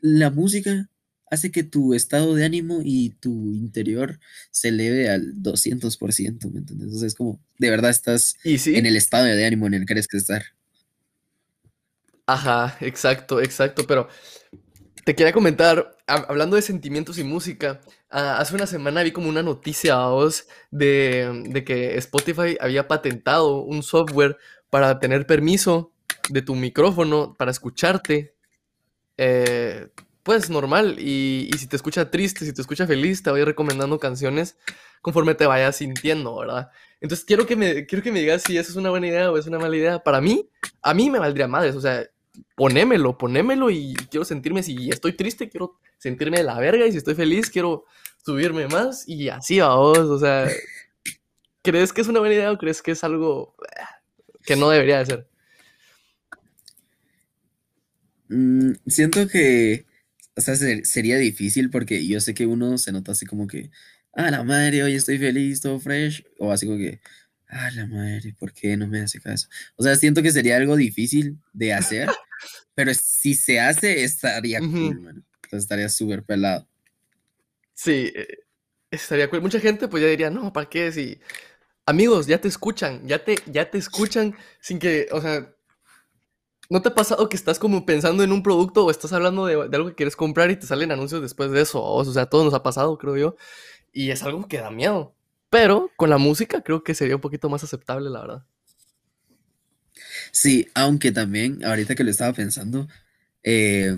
la 0.00 0.30
música 0.30 0.88
hace 1.30 1.52
que 1.52 1.62
tu 1.62 1.94
estado 1.94 2.34
de 2.34 2.44
ánimo 2.44 2.80
y 2.82 3.10
tu 3.10 3.52
interior 3.52 4.18
se 4.50 4.68
eleve 4.68 5.10
al 5.10 5.34
200%, 5.34 6.50
¿me 6.50 6.60
entiendes? 6.60 6.94
O 6.94 6.98
sea, 6.98 7.06
es 7.06 7.14
como, 7.14 7.38
de 7.58 7.70
verdad 7.70 7.90
estás 7.90 8.36
en 8.44 8.86
el 8.86 8.96
estado 8.96 9.24
de 9.24 9.44
ánimo 9.44 9.66
en 9.66 9.74
el 9.74 9.80
que 9.80 9.86
quieres 9.86 10.06
estar. 10.12 10.42
Ajá, 12.26 12.76
exacto, 12.80 13.40
exacto, 13.40 13.86
pero 13.86 14.08
te 15.04 15.14
quería 15.14 15.32
comentar, 15.32 15.96
hablando 16.06 16.56
de 16.56 16.62
sentimientos 16.62 17.18
y 17.18 17.24
música, 17.24 17.80
ah, 18.10 18.38
hace 18.38 18.54
una 18.54 18.66
semana 18.66 19.02
vi 19.02 19.12
como 19.12 19.28
una 19.28 19.42
noticia 19.42 19.94
a 19.94 20.08
vos 20.08 20.46
de, 20.70 21.44
de 21.48 21.64
que 21.64 21.96
Spotify 21.96 22.56
había 22.60 22.88
patentado 22.88 23.62
un 23.62 23.82
software 23.82 24.36
para 24.70 24.98
tener 24.98 25.26
permiso 25.26 25.92
de 26.28 26.42
tu 26.42 26.54
micrófono 26.54 27.34
para 27.36 27.50
escucharte. 27.50 28.34
Eh, 29.16 29.88
pues 30.22 30.50
normal. 30.50 30.96
Y, 30.98 31.50
si 31.58 31.66
te 31.66 31.76
escucha 31.76 32.10
triste, 32.10 32.44
si 32.44 32.52
te 32.52 32.60
escucha 32.60 32.86
feliz, 32.86 33.22
te 33.22 33.30
voy 33.30 33.44
recomendando 33.44 33.98
canciones 33.98 34.58
conforme 35.00 35.34
te 35.34 35.46
vayas 35.46 35.76
sintiendo, 35.76 36.36
¿verdad? 36.36 36.70
Entonces 37.00 37.24
quiero 37.24 37.46
que 37.46 37.56
me, 37.56 37.86
quiero 37.86 38.02
que 38.02 38.12
me 38.12 38.20
digas 38.20 38.42
si 38.42 38.58
eso 38.58 38.70
es 38.70 38.76
una 38.76 38.90
buena 38.90 39.06
idea 39.06 39.30
o 39.30 39.38
es 39.38 39.46
una 39.46 39.58
mala 39.58 39.76
idea. 39.76 40.02
Para 40.02 40.20
mí, 40.20 40.48
a 40.82 40.92
mí 40.92 41.08
me 41.08 41.18
valdría 41.18 41.48
madres, 41.48 41.76
o 41.76 41.80
sea, 41.80 42.04
ponémelo, 42.54 43.16
ponémelo 43.16 43.70
y 43.70 43.94
quiero 44.10 44.24
sentirme, 44.24 44.62
si 44.62 44.90
estoy 44.90 45.14
triste, 45.14 45.48
quiero 45.48 45.78
sentirme 45.96 46.38
de 46.38 46.44
la 46.44 46.58
verga 46.58 46.86
y 46.86 46.92
si 46.92 46.98
estoy 46.98 47.14
feliz, 47.14 47.48
quiero 47.48 47.86
subirme 48.22 48.68
más 48.68 49.08
y 49.08 49.28
así 49.30 49.60
vamos, 49.60 49.98
o 49.98 50.18
sea, 50.18 50.46
¿crees 51.62 51.92
que 51.92 52.02
es 52.02 52.08
una 52.08 52.20
buena 52.20 52.34
idea 52.34 52.52
o 52.52 52.58
crees 52.58 52.82
que 52.82 52.90
es 52.90 53.02
algo 53.02 53.54
eh, 53.62 53.82
que 54.44 54.56
no 54.56 54.68
debería 54.68 54.98
de 54.98 55.06
ser? 55.06 55.28
Mm, 58.28 58.72
siento 58.86 59.26
que 59.28 59.86
o 60.38 60.40
sea, 60.40 60.54
sería 60.84 61.18
difícil 61.18 61.68
porque 61.68 62.06
yo 62.06 62.20
sé 62.20 62.32
que 62.32 62.46
uno 62.46 62.78
se 62.78 62.92
nota 62.92 63.10
así 63.10 63.26
como 63.26 63.48
que, 63.48 63.72
ah, 64.12 64.30
la 64.30 64.44
madre, 64.44 64.84
hoy 64.84 64.94
estoy 64.94 65.18
feliz, 65.18 65.60
todo 65.60 65.80
fresh, 65.80 66.24
o 66.38 66.52
así 66.52 66.64
como 66.64 66.78
que, 66.78 67.00
ah, 67.48 67.70
la 67.72 67.88
madre, 67.88 68.32
¿por 68.38 68.52
qué 68.52 68.76
no 68.76 68.86
me 68.86 69.00
hace 69.00 69.20
caso? 69.20 69.48
O 69.74 69.82
sea, 69.82 69.96
siento 69.96 70.22
que 70.22 70.30
sería 70.30 70.56
algo 70.56 70.76
difícil 70.76 71.38
de 71.52 71.72
hacer, 71.72 72.08
pero 72.76 72.92
si 72.94 73.34
se 73.34 73.58
hace, 73.58 74.04
estaría 74.04 74.60
cool, 74.60 75.00
man. 75.00 75.24
Entonces 75.42 75.64
estaría 75.64 75.88
súper 75.88 76.22
pelado. 76.22 76.68
Sí, 77.74 78.12
eh, 78.14 78.38
estaría 78.92 79.28
cool. 79.28 79.42
Mucha 79.42 79.58
gente 79.58 79.88
pues 79.88 80.04
ya 80.04 80.08
diría, 80.08 80.30
no, 80.30 80.52
¿para 80.52 80.68
qué? 80.68 80.92
Si 80.92 81.18
amigos, 81.84 82.28
ya 82.28 82.40
te 82.40 82.46
escuchan, 82.46 83.04
ya 83.08 83.24
te, 83.24 83.34
ya 83.46 83.68
te 83.68 83.78
escuchan 83.78 84.36
sin 84.60 84.78
que, 84.78 85.08
o 85.10 85.20
sea, 85.20 85.52
¿No 86.70 86.82
te 86.82 86.90
ha 86.90 86.94
pasado 86.94 87.28
que 87.28 87.36
estás 87.36 87.58
como 87.58 87.86
pensando 87.86 88.22
en 88.22 88.32
un 88.32 88.42
producto 88.42 88.84
o 88.84 88.90
estás 88.90 89.12
hablando 89.14 89.46
de, 89.46 89.54
algo 89.54 89.88
que 89.88 89.94
quieres 89.94 90.16
comprar 90.16 90.50
y 90.50 90.56
te 90.56 90.66
salen 90.66 90.92
anuncios 90.92 91.22
después 91.22 91.50
de 91.50 91.62
eso? 91.62 91.82
O 91.82 92.04
sea, 92.04 92.26
todo 92.26 92.44
nos 92.44 92.52
ha 92.52 92.62
pasado, 92.62 92.98
creo 92.98 93.16
yo. 93.16 93.36
Y 93.92 94.10
es 94.10 94.22
algo 94.22 94.46
que 94.46 94.58
da 94.58 94.70
miedo. 94.70 95.14
Pero 95.48 95.90
con 95.96 96.10
la 96.10 96.18
música 96.18 96.62
creo 96.62 96.84
que 96.84 96.94
sería 96.94 97.14
un 97.14 97.22
poquito 97.22 97.48
más 97.48 97.64
aceptable, 97.64 98.10
la 98.10 98.20
verdad. 98.20 98.44
Sí, 100.30 100.68
aunque 100.74 101.10
también, 101.10 101.64
ahorita 101.64 101.94
que 101.94 102.04
lo 102.04 102.10
estaba 102.10 102.34
pensando, 102.34 102.86
eh, 103.42 103.96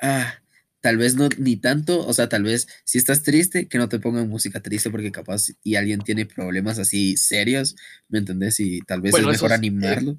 ah, 0.00 0.34
tal 0.82 0.98
vez 0.98 1.14
no 1.14 1.30
ni 1.38 1.56
tanto, 1.56 2.06
o 2.06 2.12
sea, 2.12 2.28
tal 2.28 2.42
vez 2.42 2.68
si 2.84 2.98
estás 2.98 3.22
triste, 3.22 3.68
que 3.68 3.78
no 3.78 3.88
te 3.88 3.98
pongan 3.98 4.28
música 4.28 4.60
triste 4.60 4.90
porque 4.90 5.10
capaz 5.10 5.46
y 5.62 5.76
alguien 5.76 6.00
tiene 6.00 6.26
problemas 6.26 6.78
así 6.78 7.16
serios, 7.16 7.74
¿me 8.08 8.18
entendés? 8.18 8.60
Y 8.60 8.80
tal 8.80 9.00
vez 9.00 9.14
es 9.14 9.26
mejor 9.26 9.54
animarlo. 9.54 10.18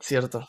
cierto. 0.00 0.48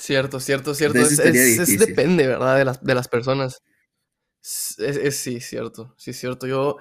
Cierto, 0.00 0.40
cierto, 0.40 0.74
cierto. 0.74 0.98
Es, 0.98 1.78
depende, 1.78 2.26
¿verdad? 2.26 2.56
De 2.56 2.64
las, 2.64 2.82
de 2.82 2.94
las 2.94 3.08
personas. 3.08 3.62
Es, 4.40 5.16
sí, 5.16 5.40
cierto, 5.40 5.94
sí, 5.98 6.14
cierto. 6.14 6.46
Yo, 6.46 6.78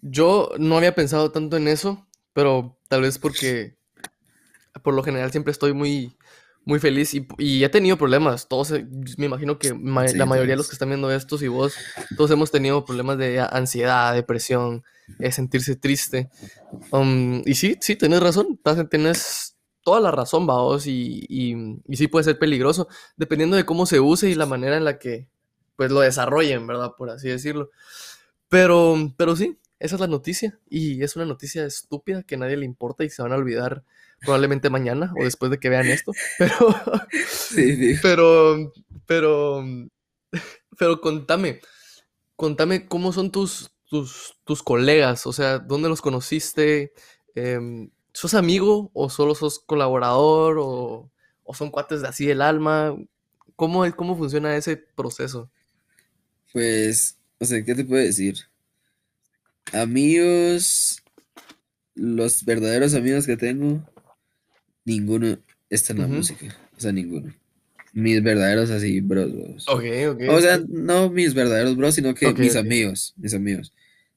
yo 0.00 0.50
no 0.58 0.76
había 0.76 0.94
pensado 0.94 1.30
tanto 1.30 1.56
en 1.56 1.68
eso, 1.68 2.08
pero 2.32 2.78
tal 2.88 3.02
vez 3.02 3.18
porque 3.18 3.76
por 4.82 4.94
lo 4.94 5.04
general 5.04 5.30
siempre 5.30 5.52
estoy 5.52 5.72
muy, 5.72 6.16
muy 6.64 6.80
feliz 6.80 7.14
y, 7.14 7.64
he 7.64 7.68
tenido 7.68 7.96
problemas. 7.96 8.48
Todos, 8.48 8.72
eh, 8.72 8.86
me 9.16 9.26
imagino 9.26 9.58
que 9.60 9.68
la 9.68 10.26
mayoría 10.26 10.54
de 10.54 10.56
los 10.56 10.68
que 10.68 10.74
están 10.74 10.88
viendo 10.88 11.12
estos 11.12 11.42
y 11.42 11.48
vos, 11.48 11.74
todos 12.16 12.32
hemos 12.32 12.50
tenido 12.50 12.84
problemas 12.84 13.18
de 13.18 13.40
ansiedad, 13.40 14.14
depresión, 14.14 14.82
eh, 15.18 15.30
sentirse 15.30 15.76
triste. 15.76 16.30
Um, 16.90 17.42
y 17.44 17.54
sí, 17.54 17.76
sí, 17.80 17.94
tienes 17.94 18.20
razón. 18.20 18.58
Tienes, 18.90 19.51
toda 19.82 20.00
la 20.00 20.10
razón, 20.10 20.46
vaos, 20.46 20.86
y, 20.86 21.26
y, 21.28 21.96
sí 21.96 22.08
puede 22.08 22.24
ser 22.24 22.38
peligroso, 22.38 22.88
dependiendo 23.16 23.56
de 23.56 23.66
cómo 23.66 23.86
se 23.86 24.00
use 24.00 24.30
y 24.30 24.34
la 24.34 24.46
manera 24.46 24.76
en 24.76 24.84
la 24.84 24.98
que 24.98 25.28
pues 25.76 25.90
lo 25.90 26.00
desarrollen, 26.00 26.66
¿verdad? 26.66 26.92
Por 26.96 27.10
así 27.10 27.28
decirlo. 27.28 27.70
Pero, 28.48 28.96
pero 29.16 29.34
sí, 29.34 29.58
esa 29.78 29.96
es 29.96 30.00
la 30.00 30.06
noticia, 30.06 30.58
y 30.68 31.02
es 31.02 31.16
una 31.16 31.24
noticia 31.24 31.64
estúpida 31.64 32.22
que 32.22 32.36
a 32.36 32.38
nadie 32.38 32.56
le 32.56 32.64
importa 32.64 33.04
y 33.04 33.10
se 33.10 33.22
van 33.22 33.32
a 33.32 33.36
olvidar 33.36 33.84
probablemente 34.20 34.70
mañana 34.70 35.12
o 35.18 35.24
después 35.24 35.50
de 35.50 35.58
que 35.58 35.68
vean 35.68 35.88
esto, 35.88 36.12
pero, 36.38 36.74
sí, 37.28 37.96
pero, 38.00 38.72
pero, 39.06 39.64
pero 40.78 41.00
contame, 41.00 41.60
contame 42.36 42.86
cómo 42.86 43.12
son 43.12 43.32
tus, 43.32 43.72
tus, 43.86 44.36
tus 44.44 44.62
colegas, 44.62 45.26
o 45.26 45.32
sea, 45.32 45.58
¿dónde 45.58 45.88
los 45.88 46.00
conociste? 46.00 46.92
Eh, 47.34 47.88
¿Sos 48.12 48.34
amigo 48.34 48.90
o 48.92 49.08
solo 49.08 49.34
sos 49.34 49.58
colaborador 49.58 50.58
o, 50.60 51.10
son 51.54 51.70
cuates 51.70 52.02
de 52.02 52.08
así 52.08 52.30
el 52.30 52.42
alma? 52.42 52.96
¿Cómo, 53.56 53.90
¿Cómo 53.94 54.16
funciona 54.16 54.56
ese 54.56 54.76
proceso? 54.76 55.50
Pues, 56.52 57.16
o 57.38 57.44
sea, 57.44 57.64
¿qué 57.64 57.74
te 57.74 57.84
puedo 57.84 58.02
decir? 58.02 58.38
Amigos, 59.72 61.02
los 61.94 62.44
verdaderos 62.44 62.94
amigos 62.94 63.26
que 63.26 63.36
tengo, 63.36 63.82
ninguno 64.84 65.38
está 65.70 65.92
en 65.92 66.00
la 66.00 66.06
música. 66.06 66.56
O 66.76 66.80
sea, 66.80 66.92
ninguno. 66.92 67.34
Mis 67.94 68.22
verdaderos 68.22 68.70
así, 68.70 69.00
bros. 69.00 69.66
Ok, 69.68 69.84
ok. 70.10 70.22
O 70.28 70.40
sea, 70.40 70.62
no 70.68 71.10
mis 71.10 71.34
verdaderos 71.34 71.76
bros, 71.76 71.94
sino 71.94 72.14
que 72.14 72.32
mis 72.34 72.56
amigos, 72.56 73.14
mis 73.16 73.34
amigos. 73.34 73.72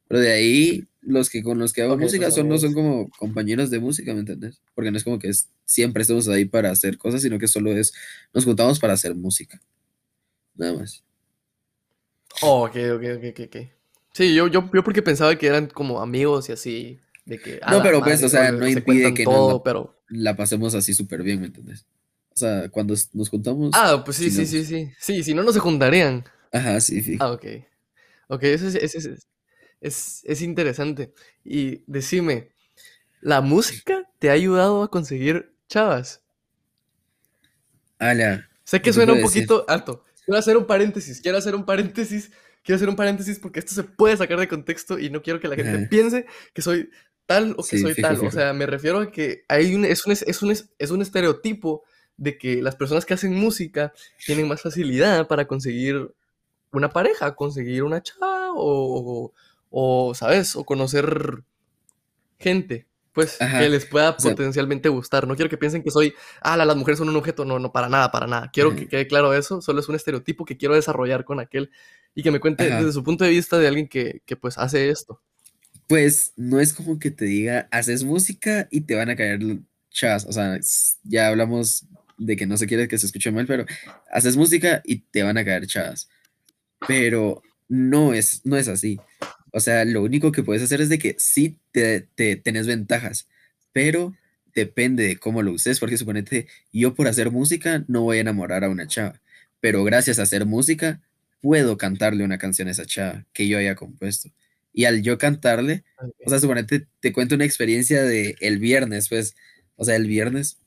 Pero 0.08 0.22
de 0.22 0.32
ahí 0.32 0.88
los 1.06 1.30
que 1.30 1.44
con 1.44 1.60
los 1.60 1.72
que 1.72 1.84
hago 1.84 1.98
música 1.98 2.32
son, 2.32 2.50
no 2.50 2.58
son 2.58 2.74
como 2.74 3.10
compañeros 3.12 3.70
de 3.70 3.80
música, 3.80 4.14
¿me 4.14 4.22
entiendes? 4.22 4.62
Porque 4.74 4.92
no 4.92 4.98
es 4.98 5.04
como 5.04 5.20
que 5.20 5.32
siempre 5.64 6.02
estemos 6.02 6.28
ahí 6.28 6.46
para 6.46 6.72
hacer 6.72 6.98
cosas, 6.98 7.22
sino 7.22 7.40
que 7.40 7.48
solo 7.48 7.72
es, 7.72 7.94
nos 8.34 8.46
juntamos 8.46 8.80
para 8.80 8.94
hacer 8.94 9.16
música. 9.16 9.62
Nada 10.56 10.74
más. 10.74 11.04
Oh, 12.42 12.66
ok, 12.66 12.76
ok, 12.96 13.04
ok, 13.18 13.40
ok. 13.46 13.58
Sí, 14.14 14.34
yo, 14.34 14.48
yo, 14.48 14.70
yo 14.74 14.84
porque 14.84 15.02
pensaba 15.02 15.38
que 15.38 15.48
eran 15.48 15.68
como 15.68 16.02
amigos 16.02 16.50
y 16.50 16.54
así, 16.54 17.00
de 17.26 17.40
que... 17.40 17.60
No, 17.70 17.84
pero 17.84 18.02
pues, 18.02 18.24
o 18.24 18.30
sea, 18.30 18.52
no 18.52 18.68
impide 18.68 19.14
que 19.14 19.26
todo, 19.26 19.58
la, 19.58 19.64
pero... 19.64 19.96
la 20.10 20.36
pasemos 20.36 20.74
así 20.74 20.94
súper 20.94 21.22
bien, 21.22 21.40
¿me 21.42 21.48
entiendes? 21.48 21.86
O 22.34 22.38
sea, 22.38 22.70
cuando 22.70 22.96
nos 23.14 23.30
juntamos... 23.30 23.72
Ah, 23.74 24.02
pues 24.04 24.18
sí, 24.18 24.32
sí, 24.32 24.46
sí, 24.46 24.66
sí. 24.66 24.92
Sí, 25.00 25.24
si 25.24 25.34
no, 25.34 25.44
no 25.44 25.52
se 25.52 25.60
juntarían. 25.60 26.26
Ajá, 26.52 26.80
sí, 26.80 27.02
sí. 27.02 27.18
Ah, 27.20 27.32
ok. 27.32 27.46
Ok, 28.28 28.44
ese 28.44 28.68
es, 28.70 28.76
ese 28.76 28.98
es, 28.98 29.28
es, 29.82 30.42
interesante. 30.42 31.14
Y 31.44 31.84
decime, 31.88 32.50
¿la 33.22 33.42
música 33.42 34.10
te 34.20 34.30
ha 34.30 34.34
ayudado 34.34 34.84
a 34.84 34.90
conseguir 34.90 35.54
chavas? 35.68 36.22
Ala. 38.00 38.50
Sé 38.64 38.82
que 38.82 38.94
suena 38.94 39.14
un 39.14 39.22
poquito 39.22 39.66
alto. 39.68 40.04
Quiero 40.26 40.40
hacer 40.40 40.58
un 40.58 40.66
paréntesis, 40.66 41.22
quiero 41.22 41.38
hacer 41.38 41.54
un 41.54 41.66
paréntesis, 41.66 42.32
quiero 42.64 42.78
hacer 42.78 42.90
un 42.90 42.96
paréntesis 42.96 43.38
porque 43.38 43.60
esto 43.60 43.76
se 43.76 43.84
puede 43.84 44.18
sacar 44.18 44.40
de 44.40 44.48
contexto 44.48 44.98
y 44.98 45.12
no 45.12 45.22
quiero 45.22 45.40
que 45.40 45.48
la 45.48 45.56
gente 45.56 45.88
piense 45.88 46.26
que 46.54 46.64
soy 46.64 46.90
tal 47.28 47.56
o 47.58 47.64
que 47.64 47.78
soy 47.78 47.94
tal. 47.94 48.20
O 48.26 48.32
sea, 48.32 48.54
me 48.54 48.66
refiero 48.66 49.00
a 49.00 49.12
que 49.12 49.46
hay 49.48 49.76
un, 49.76 49.86
es, 49.86 50.06
un, 50.06 50.14
es, 50.14 50.42
un, 50.42 50.52
es 50.52 50.92
un 50.92 51.02
estereotipo 51.02 51.84
de 52.18 52.38
que 52.38 52.62
las 52.62 52.76
personas 52.76 53.06
que 53.06 53.14
hacen 53.14 53.34
música 53.34 53.94
tienen 54.26 54.48
más 54.48 54.62
facilidad 54.62 55.28
para 55.28 55.46
conseguir 55.46 56.12
una 56.72 56.90
pareja, 56.90 57.36
conseguir 57.36 57.84
una 57.84 58.02
chava 58.02 58.52
o, 58.54 59.34
o, 59.78 60.16
¿sabes? 60.16 60.56
O 60.56 60.64
conocer 60.64 61.44
gente, 62.40 62.88
pues, 63.12 63.38
que 63.38 63.68
les 63.68 63.86
pueda 63.86 64.16
potencialmente 64.16 64.88
gustar. 64.88 65.28
No 65.28 65.36
quiero 65.36 65.50
que 65.50 65.58
piensen 65.58 65.84
que 65.84 65.92
soy, 65.92 66.14
ah, 66.40 66.56
las 66.56 66.78
mujeres 66.78 66.98
son 66.98 67.10
un 67.10 67.16
objeto. 67.18 67.44
No, 67.44 67.60
no, 67.60 67.74
para 67.74 67.90
nada, 67.90 68.10
para 68.10 68.26
nada. 68.26 68.50
Quiero 68.54 68.74
que 68.74 68.88
quede 68.88 69.06
claro 69.06 69.34
eso. 69.34 69.62
Solo 69.62 69.82
es 69.82 69.90
un 69.90 69.96
estereotipo 69.96 70.46
que 70.46 70.56
quiero 70.56 70.76
desarrollar 70.76 71.26
con 71.26 71.42
aquel 71.42 71.72
y 72.14 72.24
que 72.24 72.32
me 72.32 72.40
cuente 72.40 72.70
desde 72.70 72.94
su 72.94 73.04
punto 73.04 73.26
de 73.26 73.32
vista 73.32 73.60
de 73.60 73.68
alguien 73.68 73.90
que, 73.90 74.22
que, 74.26 74.38
pues, 74.38 74.58
hace 74.58 74.90
esto. 74.90 75.22
Pues, 75.88 76.32
no 76.38 76.62
es 76.62 76.72
como 76.72 76.98
que 76.98 77.12
te 77.12 77.26
diga, 77.26 77.68
haces 77.70 78.06
música 78.06 78.70
y 78.72 78.82
te 78.82 78.96
van 78.96 79.10
a 79.10 79.18
caer 79.18 79.42
chas. 79.92 80.26
O 80.26 80.32
sea, 80.32 80.58
ya 81.04 81.28
hablamos 81.28 81.86
de 82.18 82.38
que 82.38 82.48
no 82.48 82.56
se 82.56 82.66
quiere 82.66 82.88
que 82.88 82.98
se 82.98 83.08
escuche 83.08 83.30
mal, 83.30 83.46
pero 83.46 83.66
haces 84.10 84.38
música 84.38 84.82
y 84.86 85.00
te 85.00 85.22
van 85.24 85.38
a 85.38 85.44
caer 85.44 85.68
chavas. 85.68 86.08
Pero 86.88 87.42
no 87.68 88.14
es, 88.14 88.46
no 88.46 88.56
es 88.56 88.70
así. 88.70 89.02
O 89.56 89.62
sea, 89.62 89.86
lo 89.86 90.04
único 90.04 90.34
que 90.34 90.44
puedes 90.44 90.62
hacer 90.62 90.82
es 90.82 90.90
de 90.90 91.00
que 91.00 91.16
sí 91.18 91.58
te, 91.72 92.02
te 92.02 92.36
tenés 92.36 92.68
ventajas, 92.68 93.30
pero 93.72 94.14
depende 94.54 95.08
de 95.08 95.16
cómo 95.16 95.44
lo 95.44 95.54
uses, 95.54 95.80
porque 95.80 95.98
suponete, 95.98 96.48
yo 96.74 96.94
por 96.94 97.08
hacer 97.08 97.32
música 97.32 97.86
no 97.88 98.02
voy 98.02 98.18
a 98.18 98.22
enamorar 98.22 98.66
a 98.66 98.70
una 98.70 98.86
chava, 98.86 99.22
pero 99.62 99.86
gracias 99.86 100.20
a 100.20 100.24
hacer 100.24 100.46
música 100.46 101.00
puedo 101.40 101.78
cantarle 101.78 102.26
una 102.26 102.38
canción 102.38 102.68
a 102.68 102.72
esa 102.72 102.86
chava 102.86 103.26
que 103.32 103.48
yo 103.48 103.58
haya 103.58 103.76
compuesto. 103.76 104.30
Y 104.74 104.84
al 104.84 105.04
yo 105.04 105.18
cantarle, 105.18 105.86
o 106.26 106.30
sea, 106.30 106.40
suponete, 106.40 106.88
te 107.00 107.14
cuento 107.14 107.36
una 107.36 107.46
experiencia 107.46 108.04
de 108.04 108.36
el 108.42 108.60
viernes, 108.60 109.08
pues, 109.08 109.38
o 109.78 109.86
sea, 109.86 109.96
el 109.96 110.06
viernes. 110.06 110.58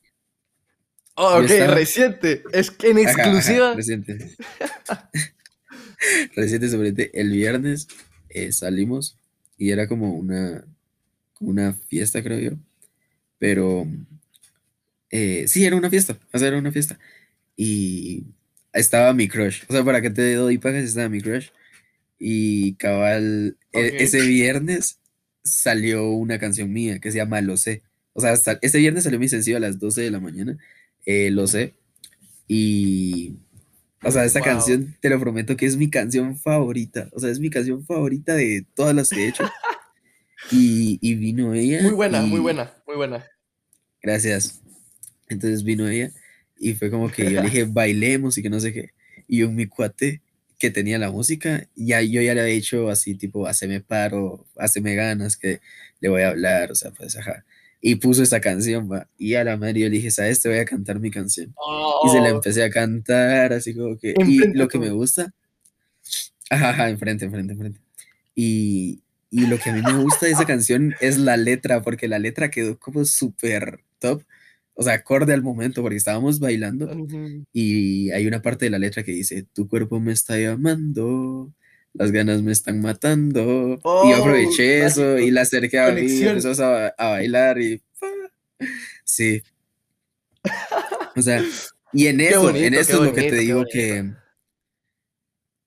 Oh, 1.12 1.40
ok, 1.40 1.51
reciente, 1.74 2.42
es 2.55 2.70
que 2.70 2.88
en 2.88 3.01
exclusiva. 3.01 3.74
reciente. 3.74 4.35
reciente, 6.37 6.70
suponete, 6.70 7.11
el 7.12 7.33
viernes 7.33 7.87
eh, 8.31 8.53
salimos 8.53 9.19
y 9.57 9.71
era 9.71 9.88
como 9.88 10.14
una, 10.14 10.64
una 11.41 11.75
fiesta, 11.75 12.23
creo 12.23 12.38
yo. 12.38 12.59
Pero 13.38 13.87
eh, 15.11 15.45
sí, 15.49 15.64
era 15.64 15.77
una 15.77 15.91
fiesta, 15.91 16.19
o 16.33 16.38
sea, 16.38 16.49
era 16.49 16.59
una 16.59 16.73
fiesta. 16.73 16.99
Y 17.57 18.25
estaba 18.73 19.12
mi 19.12 19.29
crush. 19.29 19.62
O 19.69 19.73
sea, 19.73 19.85
para 19.85 20.01
que 20.03 20.11
te 20.11 20.35
doy 20.35 20.59
pagas, 20.59 20.85
estaba 20.85 21.09
mi 21.09 21.21
crush. 21.21 21.49
Y 22.19 22.75
cabal, 22.75 23.57
e, 23.73 24.03
ese 24.03 24.23
viernes 24.23 24.99
salió 25.45 26.11
una 26.11 26.38
canción 26.38 26.73
mía 26.73 26.99
que 26.99 27.11
se 27.11 27.19
llama 27.19 27.41
Lo 27.41 27.57
sé. 27.57 27.83
O 28.12 28.21
sea, 28.21 28.35
ese 28.62 28.79
viernes 28.79 29.05
salió 29.05 29.19
mi 29.19 29.29
sencillo 29.29 29.57
a 29.57 29.61
las 29.61 29.79
12 29.79 30.03
de 30.03 30.11
la 30.11 30.21
mañana. 30.21 30.59
Eh, 31.07 31.31
lo 31.31 31.47
sé. 31.47 31.75
Y. 32.49 33.37
O 34.02 34.11
sea, 34.11 34.24
esta 34.24 34.40
canción, 34.40 34.96
te 35.00 35.11
lo 35.11 35.18
prometo 35.18 35.56
que 35.56 35.66
es 35.66 35.76
mi 35.76 35.90
canción 35.90 36.38
favorita. 36.38 37.08
O 37.12 37.20
sea, 37.20 37.30
es 37.30 37.40
mi 37.40 37.50
canción 37.50 37.84
favorita 37.84 38.34
de 38.34 38.64
todas 38.74 38.94
las 38.94 39.08
que 39.11 39.24
he 39.24 39.28
hecho. 39.28 39.44
Y, 40.52 40.98
y 41.02 41.16
vino 41.16 41.52
ella. 41.52 41.82
Muy 41.82 41.92
buena, 41.92 42.22
muy 42.22 42.38
buena, 42.38 42.72
muy 42.87 42.94
buena. 42.94 43.26
Gracias. 44.00 44.62
Entonces 45.28 45.64
vino 45.64 45.88
ella 45.88 46.12
y 46.58 46.74
fue 46.74 46.90
como 46.90 47.11
que 47.11 47.24
yo 47.24 47.42
le 47.42 47.42
dije, 47.42 47.64
bailemos 47.68 48.38
y 48.38 48.42
que 48.42 48.48
no 48.50 48.61
sé 48.61 48.72
qué. 48.72 48.90
Y 49.26 49.38
yo, 49.38 49.50
mi 49.50 49.66
cuate 49.66 50.22
que 50.58 50.70
tenía 50.70 50.98
la 50.98 51.11
música, 51.11 51.68
ya 51.76 52.02
yo 52.02 52.20
ya 52.20 52.34
le 52.34 52.40
había 52.40 52.54
dicho 52.54 52.88
así, 52.88 53.14
tipo, 53.14 53.46
haceme 53.46 53.80
paro, 53.80 54.44
haceme 54.56 54.94
ganas, 54.94 55.37
que 55.37 55.61
le 56.00 56.08
voy 56.08 56.22
a 56.22 56.30
hablar, 56.30 56.72
o 56.72 56.74
sea, 56.74 56.90
pues, 56.90 57.16
ajá. 57.16 57.44
Y 57.81 57.97
puso 57.97 58.23
esa 58.23 58.41
canción, 58.41 58.91
va. 58.91 59.09
Y 59.17 59.35
a 59.35 59.45
la 59.45 59.57
madre 59.57 59.81
yo 59.81 59.88
le 59.88 59.97
dije, 59.97 60.11
¿sabes? 60.11 60.41
Te 60.41 60.49
voy 60.49 60.59
a 60.59 60.64
cantar 60.64 60.99
mi 60.99 61.11
canción. 61.11 61.55
Y 62.05 62.09
se 62.09 62.21
la 62.21 62.33
oh. 62.33 62.37
empecé 62.37 62.64
a 62.64 62.71
cantar, 62.71 63.53
así 63.53 63.75
como 63.75 63.97
que. 63.97 64.14
y 64.27 64.38
lo 64.55 64.69
que 64.69 64.79
me 64.79 64.91
gusta. 64.91 65.33
Ajá, 66.51 66.71
ajá, 66.71 66.88
enfrente, 66.88 67.25
enfrente, 67.25 67.53
enfrente. 67.53 67.81
Y, 68.35 69.03
y 69.31 69.47
lo 69.47 69.59
que 69.59 69.71
a 69.71 69.73
mí 69.75 69.83
me 69.83 70.03
gusta 70.03 70.27
de 70.27 70.33
esa 70.33 70.47
canción 70.47 70.95
es 71.01 71.19
la 71.19 71.37
letra, 71.37 71.83
porque 71.83 72.09
la 72.09 72.19
letra 72.19 72.51
quedó 72.51 72.79
como 72.79 73.05
súper 73.05 73.81
top 73.99 74.23
o 74.81 74.85
sea, 74.85 74.93
acorde 74.93 75.35
al 75.35 75.43
momento, 75.43 75.83
porque 75.83 75.97
estábamos 75.97 76.38
bailando 76.38 76.88
y 77.53 78.12
hay 78.12 78.29
una 78.29 78.43
parte 78.43 78.67
de 78.67 78.71
la 78.71 78.79
letra 78.79 79.03
que 79.03 79.11
dice, 79.11 79.45
tu 79.53 79.67
cuerpo 79.67 79.99
me 79.99 80.12
está 80.12 80.38
llamando, 80.38 81.53
las 81.92 82.12
ganas 82.12 82.42
me 82.42 82.53
están 82.53 82.81
matando. 82.81 83.79
y 84.05 84.11
yo 84.11 84.16
aproveché 84.16 84.85
eso 84.85 85.18
y 85.18 85.31
la 85.31 85.42
acerqué 85.42 85.79
a 85.79 85.90
mí 85.90 86.22
empezamos 86.22 86.61
a, 86.61 86.94
bailar 86.98 87.61
y... 87.61 87.83
Sí. 89.05 89.42
O 91.16 91.22
sea, 91.22 91.42
y 91.92 92.07
en 92.07 92.20
eso, 92.20 92.55
en 92.55 92.74
eso 92.74 93.03
es 93.03 93.09
lo 93.09 93.12
que 93.12 93.31
te 93.31 93.37
digo 93.37 93.64
que... 93.70 94.12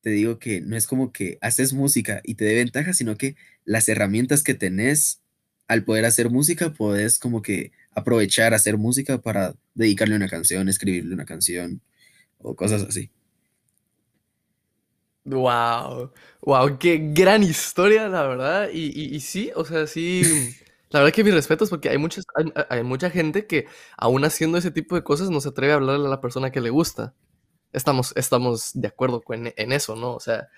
Te 0.02 0.10
digo 0.10 0.40
que 0.40 0.62
no 0.62 0.76
es 0.76 0.88
como 0.88 1.12
que 1.12 1.38
haces 1.42 1.74
música 1.74 2.22
y 2.24 2.34
te 2.34 2.46
dé 2.46 2.56
ventaja, 2.56 2.92
sino 2.94 3.18
que 3.18 3.36
las 3.66 3.88
herramientas 3.88 4.42
que 4.42 4.56
tenés 4.56 5.22
al 5.72 5.86
poder 5.86 6.04
hacer 6.04 6.30
música, 6.30 6.74
puedes 6.74 7.18
como 7.18 7.42
que 7.42 7.72
aprovechar 7.92 8.54
hacer 8.54 8.78
música 8.78 9.22
para 9.22 9.56
dedicarle 9.74 10.18
una 10.18 10.28
canción, 10.28 10.68
escribirle 10.68 11.14
una 11.14 11.24
canción 11.24 11.82
o 12.40 12.58
cosas 12.58 12.82
así. 12.82 13.10
Wow, 15.24 16.12
wow, 16.42 16.78
qué 16.80 16.98
gran 17.14 17.44
historia, 17.44 18.08
la 18.10 18.24
verdad. 18.28 18.70
Y, 18.74 19.20
sí, 19.20 19.52
o 19.56 19.66
sea, 19.66 19.86
sí, 19.88 20.24
la 20.90 21.00
verdad 21.00 21.14
que 21.14 21.24
mis 21.24 21.34
respetos 21.34 21.70
porque 21.70 21.90
hay, 21.90 21.98
muchas, 21.98 22.26
hay, 22.70 22.84
mucha 22.84 23.10
gente 23.10 23.46
que 23.46 23.68
aún 23.98 24.26
haciendo 24.26 24.58
ese 24.58 24.72
tipo 24.72 24.96
de 24.96 25.04
cosas 25.04 25.30
no 25.30 25.42
se 25.42 25.50
atreve 25.50 25.74
a 25.74 25.76
hablarle 25.76 26.08
a 26.08 26.10
la 26.10 26.22
persona 26.22 26.52
que 26.52 26.62
le 26.62 26.70
gusta. 26.72 27.14
Estamos, 27.74 28.14
estamos 28.16 28.72
de 28.74 28.88
acuerdo 28.88 29.22
en 29.30 29.72
eso, 29.72 29.96
¿no? 29.96 30.14
O 30.16 30.20
sea, 30.20 30.50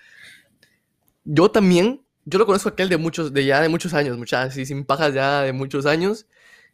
yo 1.24 1.50
también 1.50 2.04
yo 2.24 2.38
lo 2.38 2.46
conozco 2.46 2.68
aquel 2.68 2.88
de 2.88 2.96
muchos, 2.96 3.32
de 3.32 3.44
ya 3.44 3.60
de 3.60 3.68
muchos 3.68 3.94
años, 3.94 4.16
muchas, 4.16 4.48
así 4.48 4.66
sin 4.66 4.84
pajas 4.84 5.14
ya 5.14 5.42
de 5.42 5.52
muchos 5.52 5.86
años. 5.86 6.26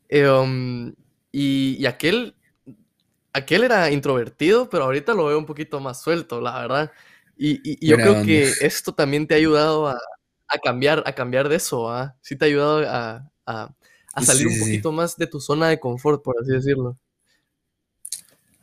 Eh, 0.09 0.29
um, 0.29 0.95
y, 1.33 1.85
aquel, 1.87 2.37
aquel 3.33 3.65
era 3.65 3.91
introvertido, 3.91 4.69
pero 4.71 4.85
ahorita 4.85 5.15
lo 5.15 5.27
veo 5.27 5.39
un 5.39 5.47
poquito 5.47 5.81
más 5.81 6.01
suelto, 6.03 6.41
la 6.41 6.61
verdad. 6.61 6.93
Y, 7.43 7.87
yo 7.87 7.97
creo 7.97 8.23
que 8.23 8.43
esto 8.61 8.93
también 8.93 9.27
te 9.27 9.33
ha 9.33 9.39
ayudado 9.39 9.89
a, 9.89 9.99
cambiar, 10.63 11.03
a 11.07 11.15
cambiar 11.15 11.49
de 11.49 11.57
eso, 11.57 11.91
¿ah? 11.91 12.15
Sí 12.21 12.37
te 12.37 12.45
ha 12.45 12.49
ayudado 12.49 12.85
a, 12.87 13.75
salir 14.23 14.49
un 14.49 14.59
poquito 14.59 14.93
más 14.93 15.17
de 15.17 15.27
tu 15.27 15.41
zona 15.41 15.69
de 15.69 15.81
confort, 15.81 16.23
por 16.23 16.37
así 16.39 16.53
decirlo. 16.53 16.99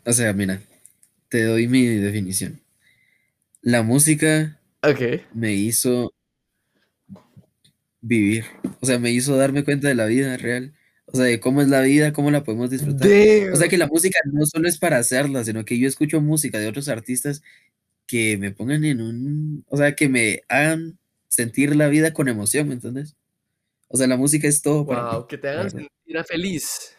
O 0.06 0.14
sea, 0.14 0.32
mira, 0.32 0.62
te 1.28 1.44
doy 1.44 1.68
mi 1.68 1.88
definición. 1.88 2.62
La 3.62 3.82
música 3.82 4.60
me 5.34 5.54
hizo 5.54 6.14
vivir. 8.00 8.46
O 8.80 8.86
sea, 8.86 9.00
me 9.00 9.10
hizo 9.10 9.36
darme 9.36 9.64
cuenta 9.64 9.88
de 9.88 9.96
la 9.96 10.06
vida 10.06 10.38
real. 10.38 10.76
O 11.08 11.18
sea, 11.18 11.26
de 11.26 11.40
cómo 11.40 11.64
es 11.64 11.68
la 11.70 11.82
vida, 11.82 12.14
cómo 12.14 12.30
la 12.30 12.44
podemos 12.44 12.70
disfrutar. 12.70 13.08
O 13.52 13.56
sea, 13.56 13.70
que 13.70 13.78
la 13.78 13.88
música 13.88 14.20
no 14.32 14.46
solo 14.46 14.68
es 14.68 14.78
para 14.78 14.98
hacerla, 14.98 15.44
sino 15.44 15.66
que 15.66 15.80
yo 15.80 15.88
escucho 15.88 16.22
música 16.22 16.60
de 16.60 16.68
otros 16.68 16.90
artistas 16.90 17.42
que 18.08 18.38
me 18.38 18.52
pongan 18.52 18.84
en 18.86 19.02
un. 19.02 19.66
O 19.70 19.78
sea, 19.78 19.96
que 19.96 20.10
me 20.10 20.42
hagan 20.50 20.98
sentir 21.28 21.76
la 21.76 21.88
vida 21.88 22.14
con 22.14 22.28
emoción, 22.28 22.68
¿me 22.68 22.76
entiendes? 22.76 23.16
O 23.90 23.98
sea, 23.98 24.08
la 24.08 24.18
música 24.18 24.48
es 24.48 24.62
todo. 24.62 24.86
Wow, 24.86 25.28
que 25.28 25.38
te 25.38 25.50
hagan 25.50 25.70
sentir 25.70 26.24
feliz. 26.28 26.96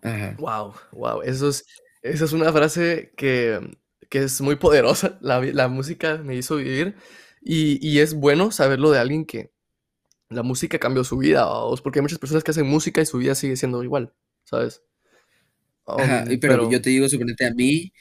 Ajá. 0.00 0.36
Wow, 0.38 0.74
wow. 0.92 1.22
Eso 1.22 1.48
es, 1.48 1.66
esa 2.02 2.24
es 2.24 2.32
una 2.32 2.52
frase 2.52 3.12
que, 3.16 3.60
que 4.08 4.20
es 4.20 4.40
muy 4.40 4.56
poderosa. 4.56 5.18
La, 5.20 5.40
la, 5.40 5.68
música 5.68 6.16
me 6.18 6.36
hizo 6.36 6.56
vivir. 6.56 6.96
Y, 7.40 7.86
y 7.86 7.98
es 7.98 8.14
bueno 8.14 8.52
saberlo 8.52 8.90
de 8.92 8.98
alguien 9.00 9.24
que, 9.24 9.52
la 10.32 10.42
música 10.42 10.78
cambió 10.78 11.04
su 11.04 11.18
vida, 11.18 11.46
porque 11.82 11.98
hay 11.98 12.02
muchas 12.02 12.18
personas 12.18 12.42
que 12.44 12.50
hacen 12.50 12.66
música 12.66 13.00
y 13.00 13.06
su 13.06 13.18
vida 13.18 13.34
sigue 13.34 13.56
siendo 13.56 13.82
igual, 13.82 14.12
¿sabes? 14.44 14.82
Ajá, 15.86 16.24
um, 16.28 16.40
pero, 16.40 16.70
yo 16.70 16.80
te 16.80 16.90
digo, 16.90 17.08
suponete 17.08 17.46
a 17.46 17.52
mí, 17.52 17.92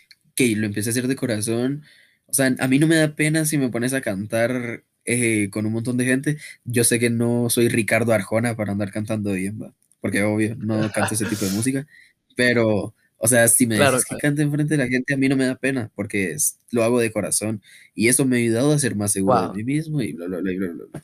que 0.50 0.56
lo 0.56 0.66
empecé 0.66 0.90
a 0.90 0.92
hacer 0.92 1.08
de 1.08 1.16
corazón, 1.16 1.84
o 2.28 2.34
sea, 2.34 2.56
a 2.60 2.68
mí 2.68 2.80
no 2.80 2.88
me 2.88 2.96
da 2.96 3.16
pena 3.16 3.46
si 3.46 3.58
me 3.58 3.70
pones 3.70 3.94
a 3.94 4.02
cantar 4.02 4.84
eh, 5.06 5.50
con 5.52 5.66
un 5.66 5.74
montón 5.74 5.98
de 5.98 6.06
gente. 6.06 6.38
Yo 6.66 6.84
sé 6.84 7.00
que 7.00 7.10
no 7.10 7.50
soy 7.50 7.70
Ricardo 7.70 8.14
Arjona 8.14 8.56
para 8.56 8.72
andar 8.72 8.92
cantando 8.92 9.34
bien, 9.34 9.62
¿va? 9.62 9.74
porque 10.02 10.24
obvio, 10.24 10.56
no 10.56 10.92
canto 10.92 11.14
ese 11.14 11.26
tipo 11.26 11.46
de 11.46 11.52
música, 11.52 11.88
pero, 12.36 12.94
o 13.18 13.28
sea, 13.28 13.48
si 13.48 13.68
me 13.68 13.76
dices 13.76 14.04
que 14.04 14.18
cante 14.18 14.42
enfrente 14.42 14.76
de 14.76 14.84
la 14.84 14.90
gente, 14.90 15.14
a 15.14 15.18
mí 15.18 15.30
no 15.30 15.38
me 15.38 15.46
da 15.46 15.56
pena, 15.56 15.92
porque 15.96 16.36
lo 16.72 16.84
hago 16.84 17.00
de 17.00 17.12
corazón, 17.12 17.62
y 17.94 18.08
eso 18.08 18.26
me 18.26 18.38
ha 18.38 18.40
ayudado 18.40 18.74
a 18.74 18.80
ser 18.80 18.96
más 18.96 19.12
seguro 19.12 19.50
de 19.50 19.64
mí 19.64 19.64
mismo, 19.64 20.02
y 20.02 20.14
bla, 20.14 20.26
bla, 20.26 20.40
bla, 20.40 20.52
bla, 20.54 20.86
bla. 20.92 21.04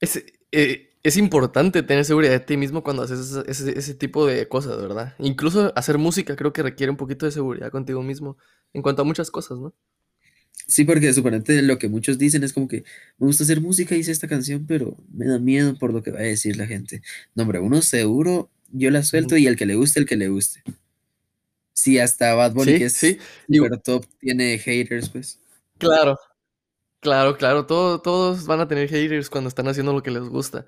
Es, 0.00 0.24
eh, 0.52 0.87
es 1.02 1.16
importante 1.16 1.82
tener 1.82 2.04
seguridad 2.04 2.32
de 2.32 2.40
ti 2.40 2.56
mismo 2.56 2.82
cuando 2.82 3.02
haces 3.02 3.36
ese, 3.46 3.94
tipo 3.94 4.26
de 4.26 4.48
cosas, 4.48 4.80
¿verdad? 4.80 5.14
Incluso 5.18 5.72
hacer 5.76 5.98
música 5.98 6.36
creo 6.36 6.52
que 6.52 6.62
requiere 6.62 6.90
un 6.90 6.96
poquito 6.96 7.26
de 7.26 7.32
seguridad 7.32 7.70
contigo 7.70 8.02
mismo 8.02 8.36
en 8.72 8.82
cuanto 8.82 9.02
a 9.02 9.04
muchas 9.04 9.30
cosas, 9.30 9.58
¿no? 9.58 9.74
Sí, 10.66 10.84
porque 10.84 11.12
suponente 11.14 11.62
lo 11.62 11.78
que 11.78 11.88
muchos 11.88 12.18
dicen 12.18 12.42
es 12.44 12.52
como 12.52 12.68
que 12.68 12.84
me 13.18 13.26
gusta 13.26 13.44
hacer 13.44 13.60
música, 13.60 13.94
hice 13.94 14.12
esta 14.12 14.28
canción, 14.28 14.66
pero 14.66 14.96
me 15.12 15.26
da 15.26 15.38
miedo 15.38 15.78
por 15.78 15.94
lo 15.94 16.02
que 16.02 16.10
va 16.10 16.18
a 16.18 16.22
decir 16.22 16.56
la 16.56 16.66
gente. 16.66 17.00
No, 17.34 17.44
hombre, 17.44 17.60
uno 17.60 17.80
seguro, 17.80 18.50
yo 18.72 18.90
la 18.90 19.02
suelto 19.02 19.36
y 19.36 19.46
el 19.46 19.56
que 19.56 19.66
le 19.66 19.76
guste, 19.76 20.00
el 20.00 20.06
que 20.06 20.16
le 20.16 20.28
guste. 20.28 20.62
Sí, 21.72 21.98
hasta 21.98 22.34
Bad 22.34 22.52
Bunny, 22.54 22.76
que 22.76 22.86
es 22.86 22.92
sí. 22.94 23.18
top, 23.84 24.04
tiene 24.18 24.58
haters, 24.58 25.08
pues. 25.10 25.38
Claro, 25.78 26.18
Claro, 27.00 27.36
claro, 27.36 27.66
todos 27.66 28.46
van 28.46 28.60
a 28.60 28.68
tener 28.68 28.88
haters 28.88 29.30
cuando 29.30 29.48
están 29.48 29.68
haciendo 29.68 29.92
lo 29.92 30.02
que 30.02 30.10
les 30.10 30.28
gusta. 30.28 30.66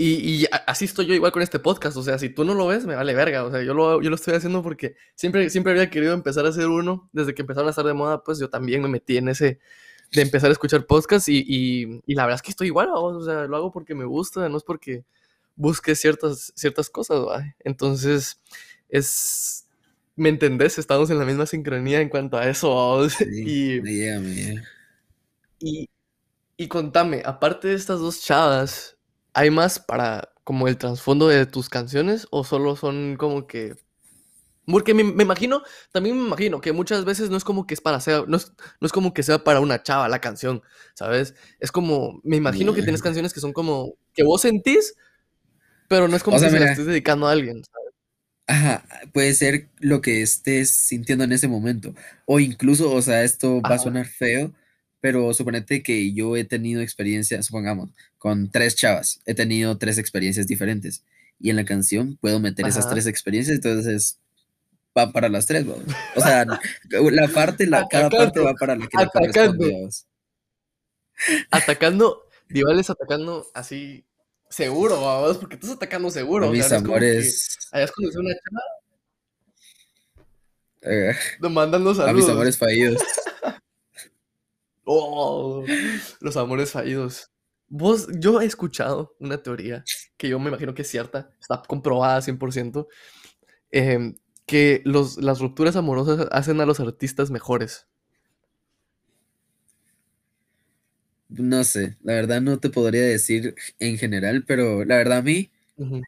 Y, 0.00 0.46
así 0.66 0.84
estoy 0.84 1.06
yo 1.06 1.14
igual 1.14 1.32
con 1.32 1.42
este 1.42 1.58
podcast, 1.58 1.96
o 1.96 2.04
sea, 2.04 2.18
si 2.18 2.28
tú 2.28 2.44
no 2.44 2.54
lo 2.54 2.68
ves, 2.68 2.86
me 2.86 2.94
vale 2.94 3.14
verga, 3.14 3.44
o 3.44 3.50
sea, 3.50 3.62
yo 3.64 3.74
lo, 3.74 4.00
yo 4.00 4.10
lo 4.10 4.14
estoy 4.14 4.34
haciendo 4.34 4.62
porque 4.62 4.94
siempre, 5.16 5.50
siempre 5.50 5.72
había 5.72 5.90
querido 5.90 6.14
empezar 6.14 6.46
a 6.46 6.50
hacer 6.50 6.68
uno, 6.68 7.10
desde 7.12 7.34
que 7.34 7.42
empezaron 7.42 7.66
a 7.66 7.70
estar 7.70 7.84
de 7.84 7.94
moda, 7.94 8.22
pues 8.22 8.38
yo 8.38 8.48
también 8.48 8.80
me 8.80 8.88
metí 8.88 9.16
en 9.16 9.28
ese 9.28 9.58
de 10.12 10.22
empezar 10.22 10.50
a 10.50 10.52
escuchar 10.52 10.86
podcasts 10.86 11.28
y, 11.28 11.44
y, 12.06 12.14
la 12.14 12.24
verdad 12.24 12.36
es 12.36 12.42
que 12.42 12.50
estoy 12.50 12.68
igual, 12.68 12.90
o 12.92 13.24
sea, 13.24 13.46
lo 13.46 13.56
hago 13.56 13.72
porque 13.72 13.96
me 13.96 14.04
gusta, 14.04 14.48
no 14.48 14.56
es 14.56 14.62
porque 14.62 15.04
busque 15.56 15.96
ciertas, 15.96 16.52
ciertas 16.54 16.90
cosas, 16.90 17.18
¿va? 17.18 17.44
entonces 17.60 18.40
es... 18.88 19.64
¿Me 20.14 20.28
entendés? 20.28 20.78
Estamos 20.78 21.10
en 21.10 21.18
la 21.18 21.24
misma 21.24 21.46
sincronía 21.46 22.00
en 22.00 22.08
cuanto 22.08 22.36
a 22.36 22.48
eso. 22.48 23.08
Sí, 23.08 23.24
y, 23.46 23.80
y, 25.58 25.88
y 26.56 26.68
contame, 26.68 27.22
aparte 27.24 27.68
de 27.68 27.74
estas 27.74 28.00
dos 28.00 28.20
chavas, 28.20 28.96
¿hay 29.32 29.50
más 29.50 29.78
para 29.78 30.32
como 30.44 30.68
el 30.68 30.78
trasfondo 30.78 31.28
de 31.28 31.46
tus 31.46 31.68
canciones 31.68 32.26
o 32.30 32.44
solo 32.44 32.76
son 32.76 33.16
como 33.18 33.46
que 33.46 33.76
porque 34.70 34.92
me, 34.92 35.02
imagino, 35.02 35.62
también 35.92 36.18
me 36.18 36.26
imagino 36.26 36.60
que 36.60 36.72
muchas 36.72 37.06
veces 37.06 37.30
no 37.30 37.38
es 37.38 37.44
como 37.44 37.66
que 37.66 37.72
es 37.72 37.80
para 37.80 38.00
ser, 38.00 38.28
no 38.28 38.36
es, 38.36 38.52
no 38.80 38.86
es 38.86 38.92
como 38.92 39.14
que 39.14 39.22
sea 39.22 39.42
para 39.42 39.60
una 39.60 39.82
chava 39.82 40.08
la 40.08 40.20
canción, 40.20 40.62
¿sabes? 40.94 41.34
Es 41.58 41.72
como, 41.72 42.20
me 42.22 42.36
imagino 42.36 42.74
que 42.74 42.82
tienes 42.82 43.00
canciones 43.00 43.32
que 43.32 43.40
son 43.40 43.54
como, 43.54 43.94
que 44.12 44.24
vos 44.24 44.42
sentís, 44.42 44.94
pero 45.88 46.06
no 46.06 46.16
es 46.16 46.22
como 46.22 46.38
que 46.38 46.50
se 46.50 46.60
la 46.60 46.72
estés 46.72 46.84
dedicando 46.84 47.26
a 47.26 47.32
alguien, 47.32 47.62
¿sabes? 47.64 47.94
Ajá, 48.46 48.84
puede 49.12 49.32
ser 49.32 49.70
lo 49.78 50.02
que 50.02 50.20
estés 50.20 50.70
sintiendo 50.70 51.24
en 51.24 51.32
ese 51.32 51.48
momento. 51.48 51.94
O 52.26 52.38
incluso, 52.38 52.92
o 52.92 53.00
sea, 53.00 53.24
esto 53.24 53.62
va 53.62 53.76
a 53.76 53.78
sonar 53.78 54.06
feo, 54.06 54.52
pero 55.00 55.32
suponete 55.32 55.82
que 55.82 56.12
yo 56.12 56.36
he 56.36 56.44
tenido 56.44 56.80
experiencias, 56.80 57.46
supongamos, 57.46 57.90
con 58.18 58.50
tres 58.50 58.74
chavas, 58.76 59.20
he 59.26 59.34
tenido 59.34 59.78
tres 59.78 59.98
experiencias 59.98 60.46
diferentes. 60.46 61.04
Y 61.40 61.50
en 61.50 61.56
la 61.56 61.64
canción 61.64 62.16
puedo 62.20 62.40
meter 62.40 62.66
esas 62.66 62.90
tres 62.90 63.06
experiencias, 63.06 63.56
entonces 63.56 64.18
va 64.96 65.12
para 65.12 65.28
las 65.28 65.46
tres, 65.46 65.64
O 66.16 66.20
sea, 66.20 66.44
la 66.90 67.28
parte, 67.28 67.66
la, 67.66 67.86
cada 67.86 68.10
parte 68.10 68.40
va 68.40 68.54
para 68.54 68.74
la 68.76 68.86
que 68.88 68.98
atacando. 68.98 69.64
le 69.64 69.88
Atacando, 71.50 72.28
Divales 72.48 72.88
atacando 72.90 73.46
así 73.54 74.04
seguro, 74.48 75.00
vamos, 75.00 75.38
porque 75.38 75.56
estás 75.56 75.70
atacando 75.70 76.10
seguro. 76.10 76.50
mis 76.50 76.70
amores. 76.72 77.58
Hayas 77.72 77.92
conocido 77.92 78.22
una 78.22 78.34
chava. 78.34 78.60
Eh, 80.80 81.14
mandando 81.50 81.94
saludos. 81.94 82.10
A 82.10 82.14
mis 82.14 82.28
amores 82.28 82.56
fallidos. 82.56 83.02
Oh, 84.88 85.64
los 86.20 86.36
amores 86.36 86.72
fallidos. 86.72 87.30
Vos, 87.68 88.08
yo 88.18 88.40
he 88.40 88.46
escuchado 88.46 89.14
una 89.20 89.42
teoría 89.42 89.84
que 90.16 90.28
yo 90.28 90.38
me 90.38 90.48
imagino 90.48 90.74
que 90.74 90.82
es 90.82 90.88
cierta, 90.88 91.30
está 91.40 91.62
comprobada 91.66 92.22
100%, 92.22 92.88
eh, 93.70 93.92
em, 93.92 94.16
que 94.46 94.80
los, 94.84 95.18
las 95.18 95.40
rupturas 95.40 95.76
amorosas 95.76 96.26
hacen 96.32 96.60
a 96.60 96.66
los 96.66 96.80
artistas 96.80 97.30
mejores. 97.30 97.86
No 101.28 101.62
sé, 101.64 101.98
la 102.02 102.14
verdad 102.14 102.40
no 102.40 102.58
te 102.58 102.70
podría 102.70 103.02
decir 103.02 103.54
en 103.78 103.98
general, 103.98 104.44
pero 104.46 104.84
la 104.86 104.96
verdad 104.96 105.18
a 105.18 105.22
mí, 105.22 105.50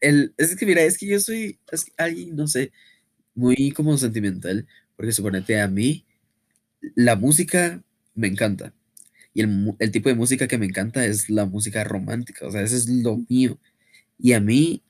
el, 0.00 0.34
es 0.38 0.56
que 0.56 0.64
mira, 0.64 0.82
es 0.82 0.96
que 0.96 1.06
yo 1.06 1.20
soy 1.20 1.60
alguien, 1.98 2.34
no 2.34 2.46
sé, 2.46 2.72
muy 3.34 3.70
como 3.72 3.98
sentimental, 3.98 4.66
porque 4.96 5.12
suponete 5.12 5.60
a 5.60 5.68
mí, 5.68 6.06
la 6.94 7.16
música 7.16 7.82
me 8.20 8.28
encanta. 8.28 8.72
Y 9.34 9.42
el, 9.42 9.74
el, 9.78 9.90
tipo 9.90 10.08
de 10.08 10.14
música 10.14 10.48
que 10.48 10.58
me 10.58 10.66
encanta 10.66 11.04
es 11.06 11.30
la 11.30 11.46
música 11.46 11.84
romántica, 11.84 12.46
o 12.46 12.50
sea, 12.50 12.62
eso 12.62 12.76
es 12.76 12.88
lo 12.88 13.18
mío. 13.28 13.58
Y 14.18 14.32
a 14.34 14.40
mí 14.40 14.82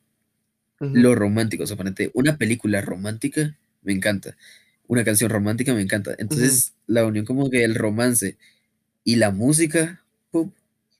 lo 0.80 1.14
romántico, 1.14 1.64
o 1.64 1.66
sea, 1.66 1.76
una 2.14 2.38
película 2.38 2.80
romántica 2.80 3.56
me 3.82 3.92
encanta, 3.92 4.36
una 4.86 5.04
canción 5.04 5.30
romántica 5.30 5.74
me 5.74 5.82
encanta. 5.82 6.14
Entonces, 6.18 6.72
la 6.86 7.04
unión 7.04 7.26
como 7.26 7.50
que 7.50 7.64
el 7.64 7.74
romance 7.74 8.38
y 9.04 9.16
la 9.16 9.30
música, 9.30 10.02
¡pum! 10.30 10.52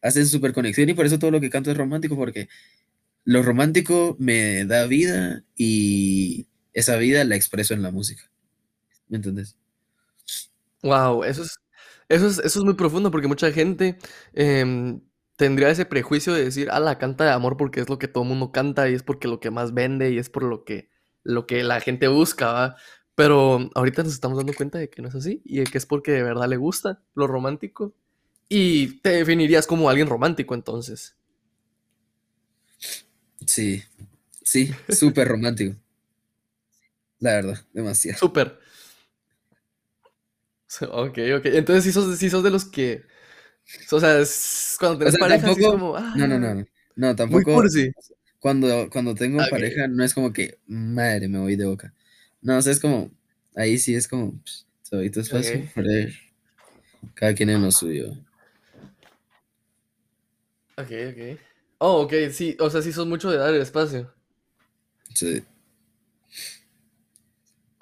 hacen 0.02 0.26
súper 0.26 0.52
conexión 0.52 0.88
y 0.88 0.94
por 0.94 1.06
eso 1.06 1.18
todo 1.18 1.30
lo 1.30 1.40
que 1.40 1.50
canto 1.50 1.70
es 1.70 1.76
romántico, 1.76 2.16
porque 2.16 2.48
lo 3.24 3.42
romántico 3.42 4.16
me 4.18 4.64
da 4.66 4.86
vida 4.86 5.44
y 5.56 6.46
esa 6.74 6.96
vida 6.96 7.24
la 7.24 7.36
expreso 7.36 7.74
en 7.74 7.82
la 7.82 7.90
música. 7.90 8.30
¿Me 9.08 9.16
entiendes? 9.16 9.56
Wow, 10.82 11.24
eso 11.24 11.42
es, 11.42 11.58
eso 12.10 12.26
es, 12.26 12.38
eso 12.40 12.58
es 12.58 12.64
muy 12.64 12.74
profundo 12.74 13.10
porque 13.10 13.28
mucha 13.28 13.52
gente 13.52 13.96
em, 14.34 15.00
tendría 15.36 15.70
ese 15.70 15.86
prejuicio 15.86 16.34
de 16.34 16.44
decir, 16.44 16.68
ah, 16.72 16.80
la 16.80 16.98
canta 16.98 17.24
de 17.24 17.30
amor 17.30 17.56
porque 17.56 17.80
es 17.80 17.88
lo 17.88 17.98
que 17.98 18.08
todo 18.08 18.24
el 18.24 18.28
mundo 18.28 18.50
canta 18.50 18.90
y 18.90 18.94
es 18.94 19.02
porque 19.04 19.28
lo 19.28 19.38
que 19.38 19.50
más 19.50 19.72
vende 19.72 20.10
y 20.10 20.18
es 20.18 20.28
por 20.28 20.42
lo 20.42 20.64
que, 20.64 20.90
lo 21.22 21.46
que 21.46 21.62
la 21.62 21.80
gente 21.80 22.08
busca, 22.08 22.52
¿va? 22.52 22.76
Pero 23.14 23.70
ahorita 23.74 24.02
nos 24.02 24.12
estamos 24.12 24.36
dando 24.36 24.52
cuenta 24.54 24.78
de 24.78 24.90
que 24.90 25.02
no 25.02 25.08
es 25.08 25.14
así 25.14 25.40
y 25.44 25.58
de 25.60 25.64
que 25.64 25.78
es 25.78 25.86
porque 25.86 26.10
de 26.10 26.24
verdad 26.24 26.48
le 26.48 26.56
gusta 26.56 27.00
lo 27.14 27.26
romántico. 27.28 27.94
Y 28.48 29.00
te 29.02 29.10
definirías 29.10 29.68
como 29.68 29.88
alguien 29.88 30.08
romántico 30.08 30.54
entonces. 30.54 31.16
Sí, 33.46 33.84
sí, 34.42 34.74
súper 34.88 35.28
romántico. 35.28 35.76
La 37.20 37.34
verdad, 37.34 37.64
demasiado. 37.72 38.18
Súper. 38.18 38.58
Ok, 40.90 41.18
ok. 41.36 41.46
Entonces 41.46 41.84
si 41.84 41.92
sos, 41.92 42.18
si 42.18 42.30
sos 42.30 42.42
de 42.42 42.50
los 42.50 42.64
que 42.64 43.04
o 43.92 44.00
sea, 44.00 44.22
cuando 44.78 44.98
tenés 44.98 45.18
pareja, 45.18 45.46
tampoco, 45.46 45.60
es 45.60 45.66
como, 45.66 45.98
no, 46.16 46.26
no, 46.26 46.38
no, 46.38 46.66
no, 46.96 47.16
tampoco. 47.16 47.62
Cuando, 48.38 48.88
cuando 48.90 49.14
tengo 49.14 49.38
pareja, 49.50 49.86
no 49.86 50.02
es 50.02 50.14
como 50.14 50.32
que, 50.32 50.58
madre, 50.66 51.28
me 51.28 51.38
voy 51.38 51.56
de 51.56 51.66
boca. 51.66 51.92
No, 52.40 52.56
o 52.56 52.62
sea, 52.62 52.72
es 52.72 52.80
como, 52.80 53.10
ahí 53.54 53.78
sí 53.78 53.94
es 53.94 54.08
como, 54.08 54.32
pues, 54.40 54.66
tu 55.12 55.20
espacio, 55.20 55.60
cada 57.14 57.34
quien 57.34 57.50
en 57.50 57.62
lo 57.62 57.70
suyo. 57.70 58.12
Ok, 60.76 60.90
ok. 61.10 61.38
Oh, 61.78 62.02
ok, 62.02 62.12
sí, 62.32 62.56
o 62.58 62.70
sea, 62.70 62.82
sí 62.82 62.92
sos 62.92 63.06
mucho 63.06 63.30
de 63.30 63.38
dar 63.38 63.54
el 63.54 63.60
espacio. 63.60 64.12
Sí. 65.14 65.42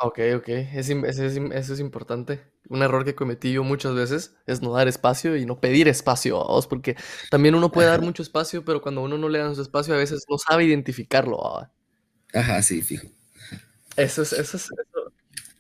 Ok, 0.01 0.21
ok, 0.37 0.49
es, 0.49 0.91
eso 0.91 1.75
es 1.75 1.81
importante 1.81 2.41
un 2.69 2.83
error 2.83 3.05
que 3.05 3.15
cometí 3.15 3.53
yo 3.53 3.65
muchas 3.65 3.95
veces 3.95 4.37
es 4.47 4.61
no 4.63 4.73
dar 4.73 4.89
espacio 4.89 5.37
y 5.37 5.47
no 5.47 5.61
pedir 5.61 5.89
espacio 5.89 6.41
a 6.41 6.47
vos, 6.47 6.67
porque 6.67 6.97
también 7.31 7.55
uno 7.55 7.73
puede 7.73 7.89
dar 7.89 8.03
mucho 8.03 8.23
espacio, 8.23 8.65
pero 8.65 8.83
cuando 8.83 9.03
uno 9.03 9.17
no 9.19 9.29
le 9.29 9.39
da 9.39 9.55
su 9.55 9.63
espacio 9.63 9.95
a 9.95 9.99
veces 9.99 10.25
no 10.29 10.39
sabe 10.39 10.65
identificarlo. 10.65 11.69
Ajá, 12.35 12.63
sí, 12.63 12.83
fijo. 12.83 13.09
Eso 13.97 14.23
es, 14.23 14.33
eso 14.33 14.57
es, 14.57 14.69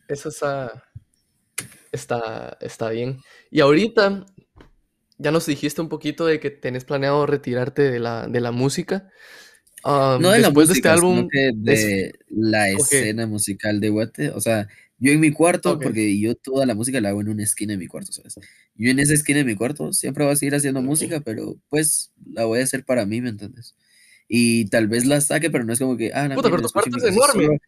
eso, 0.07 0.28
está, 1.91 2.59
está, 2.61 2.91
bien. 2.91 3.20
Y 3.51 3.61
ahorita 3.61 4.26
ya 5.16 5.30
nos 5.30 5.47
dijiste 5.47 5.80
un 5.80 5.89
poquito 5.89 6.26
de 6.26 6.39
que 6.39 6.51
tenés 6.51 6.84
planeado 6.84 7.26
retirarte 7.26 7.91
de 7.91 7.99
la, 7.99 8.28
de 8.28 8.41
la 8.41 8.53
música. 8.53 9.11
No 9.84 10.30
de 10.30 10.38
la 10.40 10.50
música, 10.50 10.72
de 10.72 10.72
este 10.72 10.88
álbum. 10.88 11.28
de 11.28 12.18
la 12.30 12.68
escena 12.70 13.26
musical 13.26 13.80
de 13.80 13.88
Guate. 13.90 14.30
O 14.30 14.40
sea, 14.40 14.68
yo 14.98 15.12
en 15.12 15.20
mi 15.20 15.30
cuarto, 15.30 15.78
porque 15.78 16.18
yo 16.18 16.34
toda 16.34 16.66
la 16.66 16.74
música 16.74 17.00
la 17.00 17.10
hago 17.10 17.20
en 17.20 17.28
una 17.28 17.44
esquina 17.44 17.72
de 17.72 17.78
mi 17.78 17.86
cuarto, 17.86 18.12
¿sabes? 18.12 18.34
Yo 18.74 18.90
en 18.90 18.98
esa 18.98 19.14
esquina 19.14 19.38
de 19.38 19.44
mi 19.44 19.54
cuarto 19.54 19.92
siempre 19.92 20.24
voy 20.24 20.32
a 20.32 20.36
seguir 20.36 20.56
haciendo 20.56 20.82
música, 20.82 21.20
pero 21.20 21.56
pues 21.68 22.12
la 22.32 22.44
voy 22.44 22.60
a 22.60 22.64
hacer 22.64 22.84
para 22.84 23.06
mí, 23.06 23.20
¿me 23.20 23.28
entiendes? 23.28 23.76
Y 24.28 24.66
tal 24.66 24.88
vez 24.88 25.06
la 25.06 25.20
saque, 25.20 25.50
pero 25.50 25.64
no 25.64 25.72
es 25.72 25.78
como 25.78 25.96
que, 25.96 26.12
ah, 26.12 26.28
no, 26.28 26.34
Puta, 26.34 26.50
pero 26.50 26.62
tu 26.62 26.68
cuarto 26.68 26.96
es 26.96 27.04
enorme. 27.04 27.60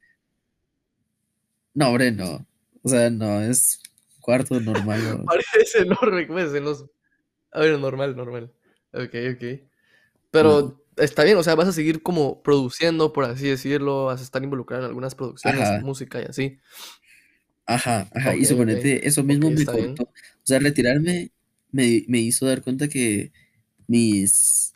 No, 1.73 1.89
hombre, 1.89 2.11
no. 2.11 2.47
O 2.83 2.89
sea, 2.89 3.11
no, 3.11 3.41
es 3.41 3.81
cuarto 4.21 4.61
normal. 4.61 5.01
¿no? 5.19 5.25
Parece 5.25 5.79
enorme, 5.83 6.27
pues, 6.27 6.53
en 6.53 6.65
los... 6.65 6.85
A 7.53 7.61
ver, 7.61 7.79
normal, 7.79 8.17
normal. 8.17 8.53
Ok, 8.93 9.15
ok. 9.35 9.61
Pero 10.31 10.85
está 11.01 11.25
bien, 11.25 11.37
o 11.37 11.43
sea, 11.43 11.55
vas 11.55 11.69
a 11.69 11.73
seguir 11.73 12.03
como 12.03 12.43
produciendo, 12.43 13.13
por 13.13 13.25
así 13.25 13.49
decirlo, 13.49 14.07
vas 14.07 14.21
a 14.21 14.25
estar 14.25 14.43
involucrado 14.43 14.85
en 14.85 14.89
algunas 14.89 15.15
producciones, 15.15 15.83
música 15.83 16.21
y 16.21 16.25
así. 16.25 16.59
Ajá, 17.67 18.09
ajá. 18.15 18.37
y 18.37 18.45
suponete, 18.45 19.07
eso 19.07 19.23
mismo 19.23 19.51
me 19.51 19.65
contó. 19.65 20.05
O 20.05 20.45
sea, 20.45 20.59
retirarme 20.59 21.31
me, 21.71 22.05
me 22.09 22.19
hizo 22.19 22.47
dar 22.47 22.63
cuenta 22.63 22.89
que 22.89 23.33
mis 23.87 24.73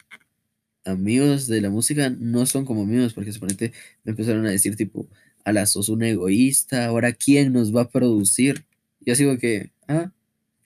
amigos 0.85 1.47
de 1.47 1.61
la 1.61 1.71
música 1.71 2.11
no 2.11 2.47
son 2.47 2.65
como 2.65 2.83
amigos, 2.83 3.15
porque 3.15 3.33
suponete 3.33 3.73
me 4.05 4.11
empezaron 4.11 4.47
a 4.47 4.51
decir 4.51 4.77
tipo, 4.77 5.09
ala, 5.45 5.67
sos 5.67 5.89
un 5.89 6.03
egoísta, 6.03 6.87
ahora 6.87 7.13
quién 7.13 7.53
nos 7.53 7.75
va 7.75 7.83
a 7.83 7.89
producir. 7.89 8.65
Yo 9.01 9.15
sigo 9.15 9.39
que, 9.39 9.73
ah, 9.89 10.11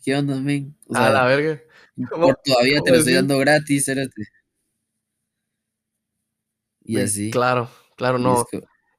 ¿qué 0.04 0.16
onda, 0.16 0.40
men? 0.40 0.74
O 0.86 0.96
a 0.96 1.10
la 1.10 1.24
verga. 1.24 1.60
Por 2.10 2.38
todavía 2.44 2.80
te 2.80 2.90
lo 2.90 2.96
estoy 2.96 3.14
dando 3.14 3.38
gratis, 3.38 3.88
espérate. 3.88 4.37
Y 6.88 6.98
así. 6.98 7.30
Claro, 7.30 7.70
claro, 7.96 8.18
no. 8.18 8.46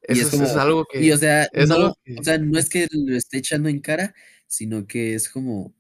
Y 0.08 0.20
es, 0.20 0.28
como, 0.28 0.48
algo 0.48 0.86
que. 0.86 1.04
Y 1.04 1.12
o 1.12 1.18
sea, 1.18 1.50
no, 1.68 1.96
o 2.18 2.24
sea, 2.24 2.38
no 2.38 2.58
es 2.58 2.70
que 2.70 2.88
lo 2.92 3.16
esté 3.16 3.40
echando 3.40 3.68
en 3.68 3.80
cara, 3.80 4.14
sino 4.48 4.88
que 4.88 5.16
es 5.16 5.28
como, 5.28 5.74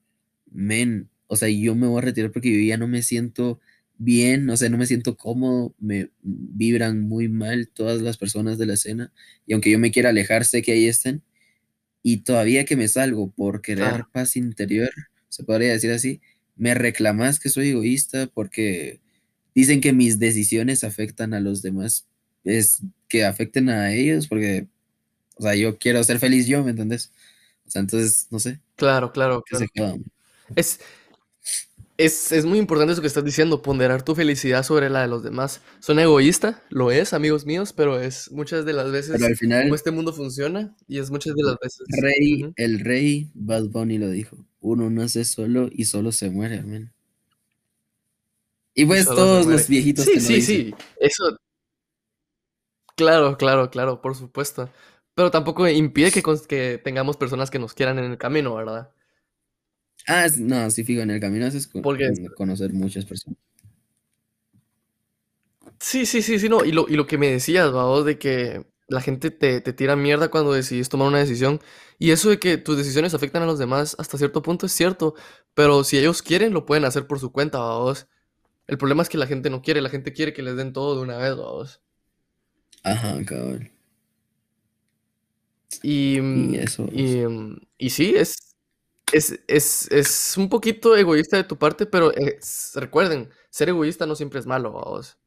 men, 0.51 1.09
o 1.27 1.35
sea, 1.35 1.49
yo 1.49 1.75
me 1.75 1.87
voy 1.87 1.99
a 1.99 2.05
retirar 2.05 2.31
porque 2.31 2.51
yo 2.51 2.67
ya 2.67 2.77
no 2.77 2.87
me 2.87 3.03
siento 3.03 3.59
bien, 3.99 4.49
o 4.49 4.57
sea, 4.57 4.69
no 4.69 4.77
me 4.77 4.87
siento 4.87 5.17
cómodo, 5.17 5.75
me 5.77 6.09
vibran 6.21 7.01
muy 7.01 7.27
mal 7.27 7.69
todas 7.69 8.01
las 8.01 8.17
personas 8.17 8.57
de 8.57 8.65
la 8.65 8.73
escena, 8.73 9.13
y 9.45 9.53
aunque 9.53 9.71
yo 9.71 9.77
me 9.77 9.91
quiera 9.91 10.09
alejar, 10.09 10.45
sé 10.45 10.61
que 10.61 10.71
ahí 10.71 10.87
estén, 10.87 11.21
y 12.01 12.17
todavía 12.17 12.65
que 12.65 12.75
me 12.75 12.87
salgo 12.87 13.29
por 13.31 13.61
querer 13.61 14.05
paz 14.11 14.35
interior, 14.35 14.91
se 15.27 15.43
podría 15.43 15.71
decir 15.73 15.91
así, 15.91 16.21
me 16.55 16.73
reclamas 16.73 17.39
que 17.39 17.49
soy 17.49 17.69
egoísta 17.69 18.27
porque 18.27 19.01
dicen 19.55 19.81
que 19.81 19.93
mis 19.93 20.19
decisiones 20.19 20.83
afectan 20.83 21.33
a 21.33 21.39
los 21.39 21.61
demás 21.61 22.05
es 22.43 22.81
que 23.07 23.25
afecten 23.25 23.69
a 23.69 23.93
ellos, 23.93 24.27
porque, 24.27 24.67
o 25.35 25.43
sea, 25.43 25.55
yo 25.55 25.77
quiero 25.77 26.03
ser 26.03 26.19
feliz 26.19 26.47
yo, 26.47 26.63
¿me 26.63 26.71
entiendes? 26.71 27.11
O 27.67 27.71
sea, 27.71 27.81
entonces, 27.81 28.27
no 28.31 28.39
sé. 28.39 28.59
Claro, 28.75 29.11
claro. 29.11 29.43
Es, 30.55 30.79
Es, 31.99 32.31
es, 32.31 32.45
muy 32.45 32.59
importante 32.59 32.93
eso 32.93 33.01
que 33.01 33.07
estás 33.07 33.25
diciendo, 33.25 33.61
ponderar 33.61 34.03
tu 34.03 34.15
felicidad 34.15 34.63
sobre 34.63 34.89
la 34.89 35.01
de 35.01 35.09
los 35.09 35.21
demás. 35.21 35.59
Son 35.81 35.99
egoísta, 35.99 36.63
lo 36.69 36.91
es, 36.91 37.11
amigos 37.11 37.45
míos, 37.45 37.73
pero 37.73 37.99
es 37.99 38.31
muchas 38.31 38.63
de 38.63 38.71
las 38.71 38.89
veces 38.89 39.11
pero 39.17 39.25
al 39.25 39.35
final, 39.35 39.63
como 39.63 39.75
este 39.75 39.91
mundo 39.91 40.13
funciona 40.13 40.73
y 40.87 40.99
es 40.99 41.11
muchas 41.11 41.35
de 41.35 41.43
las 41.43 41.57
veces. 41.61 41.85
Rey, 41.89 42.43
uh 42.43 42.47
-huh. 42.47 42.53
El 42.55 42.79
rey 42.79 43.29
Bad 43.33 43.65
Bunny 43.65 43.97
lo 43.97 44.09
dijo, 44.09 44.37
uno 44.61 44.89
nace 44.89 45.25
solo 45.25 45.69
y 45.73 45.85
solo 45.85 46.13
se 46.13 46.29
muere, 46.29 46.59
amén. 46.59 46.89
Y 48.81 48.85
pues 48.85 49.05
todos 49.05 49.45
los 49.45 49.67
viejitos 49.67 50.05
sí, 50.05 50.13
que 50.13 50.19
sí, 50.21 50.41
sí, 50.41 50.75
eso. 50.99 51.37
Claro, 52.95 53.37
claro, 53.37 53.69
claro, 53.69 54.01
por 54.01 54.15
supuesto. 54.15 54.69
Pero 55.15 55.31
tampoco 55.31 55.67
impide 55.67 56.11
que, 56.11 56.23
que 56.47 56.79
tengamos 56.83 57.17
personas 57.17 57.49
que 57.49 57.59
nos 57.59 57.73
quieran 57.73 57.99
en 57.99 58.05
el 58.11 58.17
camino, 58.17 58.55
¿verdad? 58.55 58.91
Ah, 60.07 60.27
no, 60.37 60.69
sí, 60.71 60.83
fijo, 60.83 61.01
en 61.01 61.11
el 61.11 61.19
camino 61.19 61.45
haces 61.45 61.67
Porque- 61.67 62.07
con 62.07 62.27
conocer 62.35 62.71
muchas 62.73 63.05
personas. 63.05 63.37
Sí, 65.79 66.05
sí, 66.05 66.21
sí, 66.21 66.39
sí, 66.39 66.49
no. 66.49 66.63
Y 66.65 66.71
lo, 66.71 66.87
y 66.89 66.95
lo 66.95 67.05
que 67.07 67.17
me 67.17 67.31
decías, 67.31 67.71
vos, 67.71 68.05
de 68.05 68.17
que 68.17 68.65
la 68.87 69.01
gente 69.01 69.31
te, 69.31 69.61
te 69.61 69.73
tira 69.73 69.95
mierda 69.95 70.29
cuando 70.29 70.51
decidís 70.53 70.89
tomar 70.89 71.07
una 71.07 71.19
decisión. 71.19 71.59
Y 71.97 72.11
eso 72.11 72.29
de 72.29 72.39
que 72.39 72.57
tus 72.57 72.77
decisiones 72.77 73.13
afectan 73.13 73.43
a 73.43 73.45
los 73.45 73.59
demás 73.59 73.95
hasta 73.99 74.17
cierto 74.17 74.41
punto 74.41 74.65
es 74.65 74.71
cierto. 74.73 75.15
Pero 75.53 75.83
si 75.83 75.97
ellos 75.97 76.21
quieren, 76.21 76.53
lo 76.53 76.65
pueden 76.65 76.85
hacer 76.85 77.07
por 77.07 77.19
su 77.19 77.31
cuenta, 77.31 77.59
vos. 77.59 78.07
El 78.69 78.77
problema 78.77 79.03
es 79.03 79.09
que 79.09 79.17
la 79.17 79.27
gente 79.27 79.49
no 79.49 79.61
quiere, 79.61 79.81
la 79.81 79.89
gente 79.89 80.13
quiere 80.13 80.33
que 80.33 80.41
les 80.43 80.55
den 80.55 80.71
todo 80.73 80.95
de 80.95 81.01
una 81.01 81.17
vez, 81.17 81.35
vos. 81.35 81.81
Ajá, 82.83 83.23
cabrón. 83.25 83.71
Y, 85.81 86.19
mm, 86.21 86.53
Y 86.53 86.57
eso, 86.57 86.87
y, 86.91 87.25
mm, 87.27 87.57
y 87.77 87.89
sí, 87.91 88.15
es, 88.15 88.55
es, 89.11 89.39
es, 89.47 89.91
es 89.91 90.37
un 90.37 90.49
poquito 90.49 90.95
egoísta 90.97 91.37
de 91.37 91.43
tu 91.45 91.57
parte, 91.57 91.85
pero 91.85 92.13
es- 92.13 92.71
recuerden, 92.75 93.29
ser 93.49 93.69
egoísta 93.69 94.05
no 94.05 94.15
siempre 94.15 94.39
es 94.39 94.45
malo, 94.47 94.73
vamos. 94.73 95.17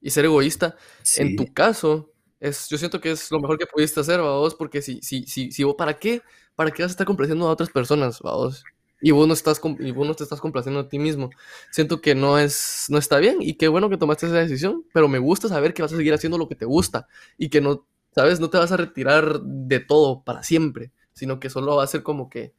Y 0.00 0.10
ser 0.10 0.24
egoísta, 0.26 0.76
en 1.14 1.34
tu 1.36 1.52
caso, 1.52 2.12
es, 2.40 2.68
yo 2.68 2.78
siento 2.78 3.00
que 3.00 3.12
es 3.12 3.30
lo 3.30 3.40
mejor 3.40 3.58
que 3.58 3.66
pudiste 3.66 4.00
hacer, 4.00 4.20
vamos, 4.20 4.54
porque 4.54 4.82
si, 4.82 5.00
si, 5.02 5.24
si, 5.26 5.52
si 5.52 5.64
vos, 5.64 5.74
¿para 5.76 5.98
qué? 5.98 6.22
¿Para 6.56 6.70
qué 6.72 6.82
vas 6.82 6.90
a 6.92 6.94
estar 6.94 7.06
complaciendo 7.06 7.48
a 7.48 7.52
otras 7.52 7.70
personas, 7.70 8.20
vamos? 8.22 8.64
Y 9.02 9.12
vos 9.12 9.26
no 9.26 9.34
estás, 9.34 9.60
y 9.80 9.90
vos 9.92 10.06
no 10.06 10.14
te 10.14 10.24
estás 10.24 10.40
complaciendo 10.40 10.80
a 10.80 10.88
ti 10.88 10.98
mismo. 10.98 11.30
Siento 11.70 12.00
que 12.00 12.14
no 12.14 12.38
es, 12.38 12.86
no 12.88 12.98
está 12.98 13.18
bien 13.18 13.38
y 13.40 13.54
qué 13.54 13.68
bueno 13.68 13.88
que 13.90 13.96
tomaste 13.96 14.26
esa 14.26 14.36
decisión, 14.36 14.84
pero 14.92 15.08
me 15.08 15.18
gusta 15.18 15.48
saber 15.48 15.74
que 15.74 15.82
vas 15.82 15.92
a 15.92 15.96
seguir 15.96 16.14
haciendo 16.14 16.38
lo 16.38 16.48
que 16.48 16.54
te 16.56 16.66
gusta 16.66 17.08
y 17.38 17.48
que 17.50 17.60
no, 17.60 17.86
¿sabes? 18.14 18.40
No 18.40 18.50
te 18.50 18.58
vas 18.58 18.72
a 18.72 18.76
retirar 18.76 19.40
de 19.42 19.80
todo 19.80 20.22
para 20.24 20.42
siempre, 20.42 20.92
sino 21.12 21.40
que 21.40 21.50
solo 21.50 21.76
va 21.76 21.84
a 21.84 21.86
ser 21.86 22.02
como 22.02 22.28
que 22.30 22.54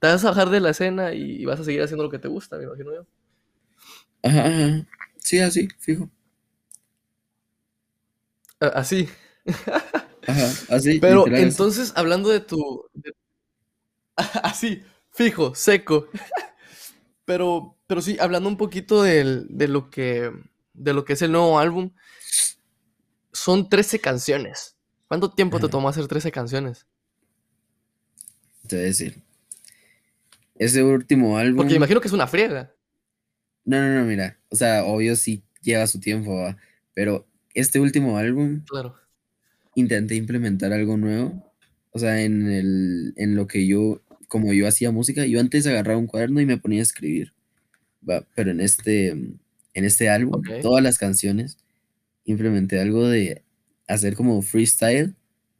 te 0.00 0.08
vas 0.08 0.24
a 0.24 0.30
bajar 0.30 0.50
de 0.50 0.60
la 0.60 0.70
escena 0.70 1.14
y 1.14 1.44
vas 1.46 1.60
a 1.60 1.64
seguir 1.64 1.82
haciendo 1.82 2.04
lo 2.04 2.10
que 2.10 2.18
te 2.20 2.28
gusta, 2.28 2.58
me 2.58 2.64
imagino 2.64 2.94
yo. 2.94 3.06
ajá, 4.22 4.46
ajá. 4.46 4.86
Sí, 5.18 5.38
así, 5.40 5.68
fijo. 5.78 6.10
A- 8.60 8.66
Así. 8.80 9.08
Ajá, 10.26 10.56
así, 10.68 11.00
Pero 11.00 11.32
entonces, 11.36 11.92
hablando 11.96 12.28
de 12.30 12.40
tu... 12.40 12.84
de- 12.94 13.12
Así, 14.42 14.82
fijo, 15.12 15.54
seco. 15.54 16.08
Pero, 17.24 17.76
pero 17.86 18.02
sí, 18.02 18.16
hablando 18.20 18.48
un 18.48 18.56
poquito 18.56 19.02
del- 19.02 19.46
de 19.48 19.68
lo 19.68 19.90
que, 19.90 20.30
de 20.74 20.92
lo 20.92 21.04
que 21.04 21.12
es 21.14 21.22
el 21.22 21.32
nuevo 21.32 21.58
álbum, 21.58 21.92
son 23.32 23.68
13 23.68 24.00
canciones. 24.00 24.76
¿Cuánto 25.08 25.30
tiempo 25.32 25.60
te 25.60 25.68
tomó 25.68 25.88
hacer 25.88 26.06
13 26.08 26.32
canciones? 26.32 26.86
Te 28.66 28.76
voy 28.76 28.84
a 28.84 28.88
decir. 28.88 29.22
Ese 30.56 30.82
último 30.82 31.36
álbum. 31.38 31.56
Porque 31.58 31.74
imagino 31.74 32.00
que 32.00 32.08
es 32.08 32.14
una 32.14 32.26
friega. 32.26 32.72
No, 33.64 33.80
no, 33.80 34.00
no, 34.00 34.04
mira. 34.04 34.38
O 34.48 34.56
sea, 34.56 34.84
obvio 34.84 35.14
sí 35.16 35.42
lleva 35.60 35.86
su 35.86 36.00
tiempo, 36.00 36.34
¿va? 36.36 36.56
Pero 36.94 37.26
este 37.54 37.78
último 37.80 38.16
álbum 38.16 38.62
Claro. 38.66 38.96
intenté 39.74 40.14
implementar 40.14 40.72
algo 40.72 40.96
nuevo. 40.96 41.52
O 41.90 41.98
sea, 41.98 42.20
en 42.22 42.50
el, 42.50 43.12
en 43.16 43.36
lo 43.36 43.46
que 43.46 43.66
yo, 43.66 44.00
como 44.32 44.54
yo 44.54 44.66
hacía 44.66 44.90
música, 44.92 45.26
yo 45.26 45.40
antes 45.40 45.66
agarraba 45.68 45.98
un 46.00 46.08
cuaderno 46.08 46.40
y 46.40 46.46
me 46.46 46.58
ponía 46.58 46.80
a 46.80 46.84
escribir. 46.84 47.34
¿va? 48.08 48.26
Pero 48.36 48.50
en 48.52 48.60
este, 48.60 49.10
en 49.10 49.84
este 49.84 50.08
álbum, 50.10 50.36
Ok. 50.36 50.48
todas 50.62 50.82
las 50.84 50.98
canciones, 50.98 51.58
implementé 52.24 52.80
algo 52.80 53.08
de 53.08 53.42
hacer 53.88 54.16
como 54.16 54.42
freestyle 54.42 55.14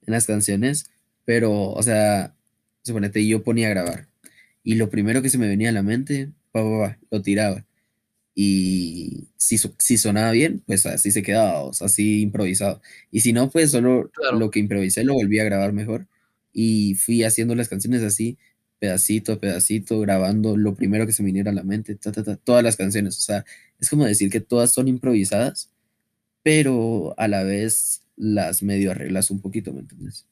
en 0.07 0.13
las 0.15 0.27
canciones, 0.27 0.91
pero, 1.25 1.53
o 1.73 1.83
sea, 1.83 2.35
suponete, 2.85 3.27
yo 3.27 3.43
ponía 3.45 3.69
a 3.69 3.71
grabar. 3.71 4.09
Y 4.65 4.77
lo 4.77 4.91
primero 4.91 5.23
que 5.23 5.31
se 5.31 5.39
me 5.39 5.49
venía 5.49 5.71
a 5.71 5.73
la 5.73 5.83
mente, 5.85 6.31
pa, 6.53 6.63
pa, 6.63 6.79
pa, 6.81 6.99
lo 7.11 7.23
tiraba. 7.23 7.67
Y 8.35 9.29
si, 9.37 9.59
si 9.79 9.99
sonaba 9.99 10.31
bien, 10.33 10.63
pues 10.67 10.87
así 10.87 11.11
se 11.11 11.23
quedaba, 11.23 11.63
o 11.65 11.73
sea, 11.75 11.87
así 11.89 12.23
improvisado. 12.23 12.81
Y 13.11 13.21
si 13.21 13.33
no, 13.35 13.51
pues 13.51 13.71
solo 13.73 14.11
Claro. 14.15 14.39
lo 14.39 14.51
que 14.51 14.61
improvisé 14.61 15.05
lo 15.05 15.15
volví 15.15 15.39
a 15.41 15.45
grabar 15.45 15.73
mejor. 15.73 16.07
Y 16.53 16.95
fui 16.97 17.25
haciendo 17.25 17.55
las 17.55 17.69
canciones 17.69 18.03
así, 18.03 18.39
pedacito 18.83 19.33
a 19.35 19.41
pedacito, 19.41 20.01
grabando 20.01 20.57
lo 20.59 20.75
primero 20.75 21.07
que 21.07 21.13
se 21.13 21.23
me 21.23 21.29
viniera 21.29 21.53
a 21.53 21.55
la 21.55 21.63
mente, 21.65 21.95
ta, 21.97 22.13
ta, 22.13 22.25
ta, 22.25 22.37
todas 22.37 22.65
las 22.65 22.77
canciones. 22.77 23.17
O 23.19 23.21
sea, 23.21 23.45
es 23.81 23.89
como 23.91 24.05
decir 24.07 24.31
que 24.31 24.41
todas 24.41 24.73
son 24.73 24.89
improvisadas, 24.89 25.71
pero 26.43 27.15
a 27.19 27.29
la 27.29 27.45
vez 27.45 28.03
las 28.17 28.63
medio 28.63 28.93
arreglas 28.93 29.31
un 29.31 29.41
poquito, 29.43 29.73
¿me 29.75 29.81
entiendes? 29.81 30.27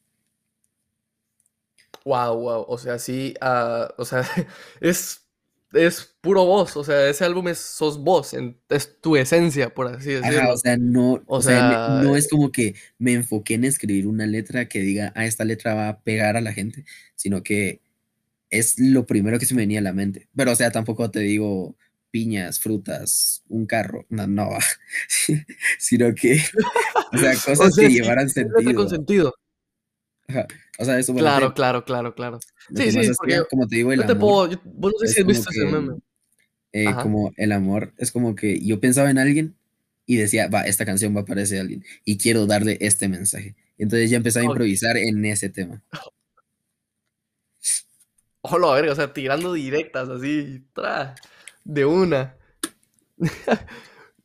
Wow, 2.05 2.35
wow. 2.39 2.65
O 2.67 2.77
sea, 2.77 2.97
sí, 2.99 3.33
ah, 3.41 3.93
o 3.97 4.05
sea, 4.05 4.23
es, 4.81 5.27
es 5.73 6.15
puro 6.21 6.45
voz. 6.45 6.75
O 6.77 6.83
sea, 6.83 7.07
ese 7.09 7.25
álbum 7.25 7.47
es, 7.49 7.59
sos 7.59 7.99
vos, 8.03 8.33
en- 8.33 8.59
es 8.69 8.99
tu 9.01 9.15
esencia, 9.15 9.73
por 9.73 9.87
así 9.87 10.11
Ajá, 10.19 10.51
decirlo. 10.51 10.53
o 10.53 10.57
sea, 10.57 10.77
no, 10.77 11.23
O 11.25 11.41
sea, 11.41 11.61
no 11.85 12.15
es 12.15 12.27
como 12.27 12.51
que 12.51 12.75
me 12.99 13.13
enfoqué 13.13 13.55
en 13.55 13.63
escribir 13.65 14.05
una 14.07 14.27
letra 14.27 14.67
que 14.67 14.79
diga, 14.81 15.11
ah, 15.15 15.25
esta 15.25 15.45
letra 15.45 15.73
va 15.73 15.89
a 15.89 16.01
pegar 16.01 16.37
a 16.37 16.41
la 16.41 16.53
gente, 16.53 16.85
sino 17.15 17.41
que 17.43 17.81
es 18.51 18.77
lo 18.79 19.05
primero 19.07 19.39
que 19.39 19.45
se 19.45 19.55
me 19.55 19.61
venía 19.63 19.79
a 19.79 19.83
la 19.83 19.93
mente. 19.93 20.27
Pero, 20.35 20.51
o 20.51 20.55
sea, 20.55 20.71
tampoco 20.71 21.09
te 21.09 21.21
digo 21.21 21.75
piñas, 22.11 22.59
frutas, 22.59 23.43
un 23.47 23.65
carro, 23.65 24.05
no, 24.09 24.27
no, 24.27 24.49
sino 25.79 26.13
que, 26.13 26.41
o 27.13 27.17
sea, 27.17 27.31
o 27.37 27.55
cosas 27.55 27.73
sea, 27.75 27.83
que 27.85 27.89
sí, 27.89 27.95
llevaran 27.95 28.29
una 28.35 28.43
letra 28.59 28.73
con 28.75 28.89
sentido. 28.89 28.89
sentido. 28.89 29.33
Ajá, 30.27 30.47
O 30.79 30.85
sea, 30.85 30.99
eso, 30.99 31.13
Claro, 31.15 31.39
bueno, 31.39 31.53
claro, 31.53 31.83
claro, 31.85 32.15
claro. 32.15 32.39
Sí, 32.69 32.75
que 32.75 32.91
sí, 32.91 32.97
porque 33.17 33.33
hacía, 33.33 33.45
como 33.49 33.67
te 33.67 33.75
digo, 33.77 33.91
el 33.91 33.99
yo 34.01 34.05
te 34.05 34.11
amor, 34.13 34.21
puedo, 34.21 34.51
yo- 34.51 34.61
vos 34.65 34.93
no 34.93 34.99
sé 34.99 35.13
si 35.13 35.19
has 35.21 35.25
como 35.25 35.37
visto 35.37 35.49
ese 35.51 35.59
que, 35.65 35.71
meme. 35.71 35.93
eh, 36.73 36.85
como 37.01 37.31
el 37.37 37.51
amor, 37.51 37.93
es 37.97 38.11
como 38.11 38.35
que 38.35 38.59
yo 38.61 38.79
pensaba 38.79 39.09
en 39.09 39.17
alguien 39.17 39.55
y 40.05 40.17
decía, 40.17 40.47
va, 40.47 40.61
esta 40.63 40.85
canción 40.85 41.15
va 41.15 41.25
para 41.25 41.41
ese 41.41 41.59
alguien 41.59 41.83
y 42.05 42.17
quiero 42.17 42.45
darle 42.45 42.77
este 42.81 43.07
mensaje. 43.07 43.55
Entonces 43.77 44.09
ya 44.09 44.17
empezaba 44.17 44.43
a 44.43 44.47
improvisar 44.47 44.97
en 44.97 45.23
ese 45.25 45.49
tema. 45.49 45.81
Hola, 48.41 48.71
verga, 48.73 48.91
o 48.93 48.95
sea, 48.95 49.13
tirando 49.13 49.53
directas 49.53 50.09
así, 50.09 50.65
tra, 50.73 51.15
de 51.63 51.85
una. 51.85 52.35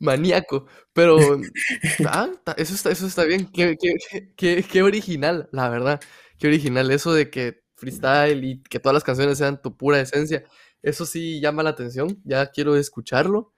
Maníaco. 0.00 0.66
Pero, 0.92 1.40
ah, 2.04 2.30
eso 2.56 2.74
está, 2.74 2.90
eso 2.90 3.06
está 3.06 3.24
bien. 3.24 3.46
Qué, 3.52 3.76
qué, 3.80 3.94
qué- 4.36 4.64
qué- 4.64 4.82
original, 4.82 5.48
la 5.52 5.68
verdad. 5.70 6.00
Qué 6.38 6.48
original 6.48 6.90
eso 6.90 7.12
de 7.14 7.30
que 7.30 7.62
freestyle 7.76 8.44
y 8.44 8.62
que 8.62 8.80
todas 8.80 8.94
las 8.94 9.04
canciones 9.04 9.38
sean 9.38 9.60
tu 9.62 9.76
pura 9.76 10.00
esencia. 10.00 10.44
Eso 10.82 11.06
sí 11.06 11.40
llama 11.40 11.62
la 11.62 11.70
atención. 11.70 12.20
Ya 12.24 12.46
quiero 12.50 12.76
escucharlo. 12.76 13.52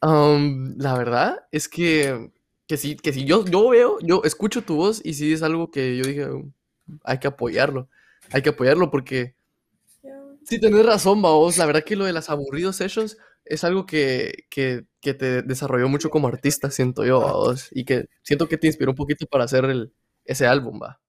Am, 0.00 0.74
la 0.78 0.96
verdad 0.98 1.46
es 1.52 1.68
que, 1.68 2.30
que 2.66 2.76
sí, 2.76 2.96
que 2.96 3.12
sí, 3.12 3.24
yo, 3.24 3.44
yo 3.46 3.68
veo, 3.70 3.98
yo 4.00 4.22
escucho 4.24 4.62
tu 4.62 4.76
voz 4.76 5.00
y 5.04 5.14
sí 5.14 5.32
es 5.32 5.42
algo 5.42 5.70
que 5.70 5.96
yo 5.96 6.04
dije, 6.04 6.26
"Um, 6.30 6.52
hay 7.04 7.18
que 7.18 7.28
apoyarlo. 7.28 7.88
Hay 8.32 8.42
que 8.42 8.50
apoyarlo 8.50 8.90
porque 8.90 9.36
sí 10.44 10.60
tenés 10.60 10.84
razón, 10.86 11.22
vos. 11.22 11.56
La 11.58 11.66
verdad 11.66 11.84
que 11.84 11.96
lo 11.96 12.04
de 12.04 12.12
las 12.12 12.30
aburridos 12.30 12.76
sessions 12.76 13.16
es 13.44 13.64
algo 13.64 13.86
que, 13.86 14.44
que, 14.50 14.84
que 15.00 15.14
te 15.14 15.42
desarrolló 15.42 15.88
mucho 15.88 16.10
como 16.10 16.28
artista, 16.28 16.70
siento 16.70 17.04
yo, 17.04 17.20
vos. 17.20 17.68
Y 17.72 17.84
que 17.84 18.06
siento 18.22 18.48
que 18.48 18.58
te 18.58 18.66
inspiró 18.68 18.92
un 18.92 18.96
poquito 18.96 19.26
para 19.26 19.44
hacer 19.44 19.64
el, 19.66 19.92
ese 20.24 20.46
álbum, 20.46 20.80
va. 20.82 21.00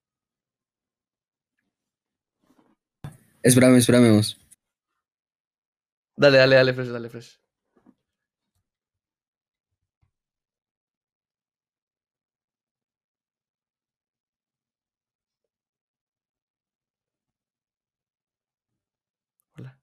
Espérame, 3.44 3.78
espérame 3.78 4.12
vos. 4.16 4.38
Dale, 6.18 6.38
dale, 6.40 6.56
dale, 6.56 6.74
Fresh, 6.74 6.88
dale, 6.90 7.10
Fresh. 7.10 7.40
Hola. 19.58 19.78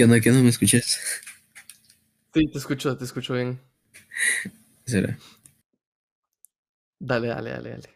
¿Qué 0.00 0.04
onda? 0.04 0.18
¿Qué 0.18 0.30
onda? 0.30 0.42
¿Me 0.42 0.48
escuchas? 0.48 0.98
Sí, 2.32 2.50
te 2.50 2.56
escucho, 2.56 2.96
te 2.96 3.04
escucho 3.04 3.34
bien. 3.34 3.60
Será. 4.86 5.18
Dale, 6.98 7.28
dale, 7.28 7.50
dale, 7.50 7.70
dale. 7.72 7.90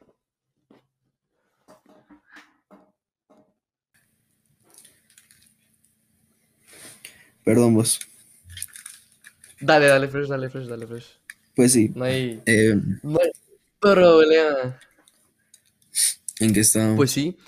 Perdón, 7.42 7.72
vos. 7.72 8.00
Dale, 9.58 9.86
dale, 9.86 10.08
Fresh, 10.08 10.28
dale, 10.28 10.50
Fresh, 10.50 10.66
dale, 10.66 10.86
Fresh. 10.86 11.06
Pues 11.56 11.72
sí. 11.72 11.90
No 11.94 12.04
hay, 12.04 12.42
Eh, 12.44 12.74
no 13.02 13.18
hay 13.18 13.30
problema. 13.80 14.78
¿En 16.38 16.52
qué 16.52 16.60
estábamos? 16.60 16.96
Pues 16.98 17.12
sí. 17.12 17.38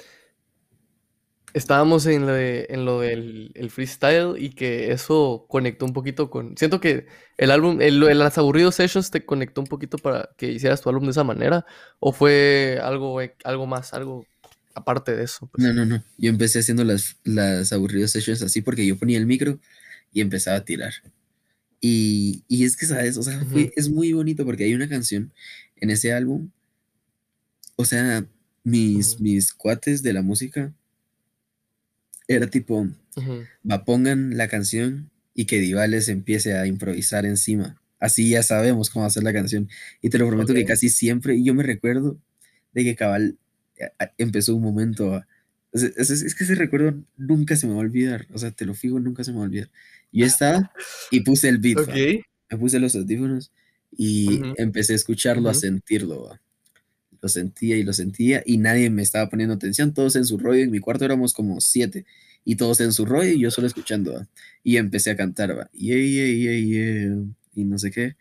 Estábamos 1.56 2.04
en 2.06 2.26
lo, 2.26 2.32
de- 2.34 2.66
en 2.68 2.84
lo 2.84 3.00
del 3.00 3.50
el 3.54 3.70
freestyle 3.70 4.34
y 4.38 4.50
que 4.50 4.92
eso 4.92 5.46
conectó 5.48 5.86
un 5.86 5.94
poquito 5.94 6.28
con... 6.30 6.56
Siento 6.56 6.80
que 6.80 7.06
el 7.38 7.50
álbum, 7.50 7.80
el, 7.80 8.02
el 8.02 8.18
Las 8.18 8.36
Aburridos 8.38 8.74
Sessions 8.74 9.10
te 9.10 9.24
conectó 9.24 9.62
un 9.62 9.66
poquito 9.66 9.96
para 9.98 10.28
que 10.36 10.52
hicieras 10.52 10.82
tu 10.82 10.90
álbum 10.90 11.04
de 11.04 11.12
esa 11.12 11.24
manera. 11.24 11.64
¿O 11.98 12.12
fue 12.12 12.78
algo, 12.82 13.18
algo 13.44 13.66
más, 13.66 13.94
algo 13.94 14.26
aparte 14.74 15.16
de 15.16 15.24
eso? 15.24 15.46
pues? 15.50 15.64
No, 15.64 15.72
no, 15.72 15.86
no. 15.86 16.04
Yo 16.18 16.28
empecé 16.30 16.58
haciendo 16.58 16.84
las, 16.84 17.16
las 17.24 17.72
aburridas 17.72 18.10
sessions 18.10 18.42
así 18.42 18.60
porque 18.60 18.86
yo 18.86 18.98
ponía 18.98 19.18
el 19.18 19.26
micro 19.26 19.58
y 20.12 20.20
empezaba 20.20 20.58
a 20.58 20.64
tirar. 20.64 20.92
Y, 21.80 22.44
y 22.48 22.64
es 22.64 22.76
que, 22.76 22.86
¿sabes? 22.86 23.16
O 23.16 23.22
sea, 23.22 23.44
fue- 23.46 23.72
es 23.76 23.88
muy 23.88 24.12
bonito 24.12 24.44
porque 24.44 24.64
hay 24.64 24.74
una 24.74 24.88
canción 24.88 25.32
en 25.76 25.90
ese 25.90 26.12
álbum. 26.12 26.50
O 27.76 27.84
sea, 27.84 28.26
mis, 28.64 29.14
Ujú. 29.14 29.22
mis 29.22 29.52
cuates 29.52 30.02
de 30.02 30.12
la 30.12 30.22
música 30.22 30.72
era 32.28 32.48
tipo, 32.48 32.88
Ujú. 33.16 33.44
va, 33.70 33.84
pongan 33.84 34.36
la 34.36 34.48
canción 34.48 35.10
y 35.34 35.44
que 35.46 35.60
Divales 35.60 36.08
empiece 36.08 36.54
a 36.54 36.66
improvisar 36.66 37.26
encima. 37.26 37.80
Así 37.98 38.30
ya 38.30 38.42
sabemos 38.42 38.90
cómo 38.90 39.04
hacer 39.06 39.22
la 39.22 39.32
canción. 39.32 39.68
Y 40.02 40.10
te 40.10 40.18
lo 40.18 40.26
prometo 40.28 40.52
que 40.54 40.62
Ok. 40.62 40.68
casi 40.68 40.88
siempre, 40.88 41.34
y 41.36 41.44
yo 41.44 41.54
me 41.54 41.62
recuerdo 41.62 42.18
de 42.74 42.84
que 42.84 42.94
Cabal 42.96 43.38
eh, 43.78 43.90
a- 43.98 44.12
empezó 44.18 44.54
un 44.56 44.62
momento 44.62 45.14
a... 45.14 45.26
Es, 45.72 45.82
es- 45.82 46.22
es 46.22 46.34
que 46.34 46.44
ese 46.44 46.54
recuerdo 46.54 46.94
nunca 47.16 47.56
se 47.56 47.66
me 47.66 47.72
va 47.74 47.78
a 47.78 47.82
olvidar. 47.82 48.26
O 48.32 48.38
sea, 48.38 48.50
te 48.50 48.64
lo 48.64 48.74
fijo, 48.74 48.98
nunca 49.00 49.24
se 49.24 49.32
me 49.32 49.38
va 49.38 49.44
a 49.44 49.46
olvidar. 49.48 49.70
Yo 50.12 50.24
estaba 50.24 50.72
y 51.10 51.20
puse 51.20 51.48
el 51.48 51.58
beat, 51.58 51.78
Ok. 51.80 51.88
va, 51.88 52.22
me 52.50 52.58
puse 52.58 52.78
los 52.78 52.94
audífonos 52.94 53.52
y 53.96 54.40
Ujú. 54.40 54.54
empecé 54.56 54.92
a 54.94 54.96
escucharlo, 54.96 55.48
a 55.48 55.52
Ujú. 55.52 55.60
sentirlo. 55.60 56.24
va. 56.24 56.40
Lo 57.22 57.28
sentía 57.28 57.76
y 57.76 57.82
lo 57.84 57.92
sentía 57.92 58.42
y 58.46 58.58
nadie 58.58 58.90
me 58.90 59.02
estaba 59.02 59.28
poniendo 59.30 59.54
atención, 59.54 59.94
todos 59.94 60.16
en 60.16 60.24
su 60.26 60.38
rollo. 60.38 60.62
En 60.62 60.70
mi 60.70 60.80
cuarto 60.80 61.04
éramos 61.04 61.32
como 61.32 61.60
siete 61.60 62.04
y 62.44 62.56
todos 62.56 62.80
en 62.80 62.92
su 62.92 63.04
rollo 63.06 63.30
y 63.30 63.40
yo 63.40 63.50
solo 63.50 63.66
escuchando. 63.66 64.14
va. 64.14 64.28
Y 64.62 64.76
empecé 64.78 65.10
a 65.10 65.16
cantar, 65.16 65.58
va. 65.58 65.70
Yeah, 65.72 65.96
yeah, 65.96 66.58
yeah, 66.60 67.16
y 67.54 67.64
no 67.64 67.78
sé 67.78 67.90
qué. 67.90 68.16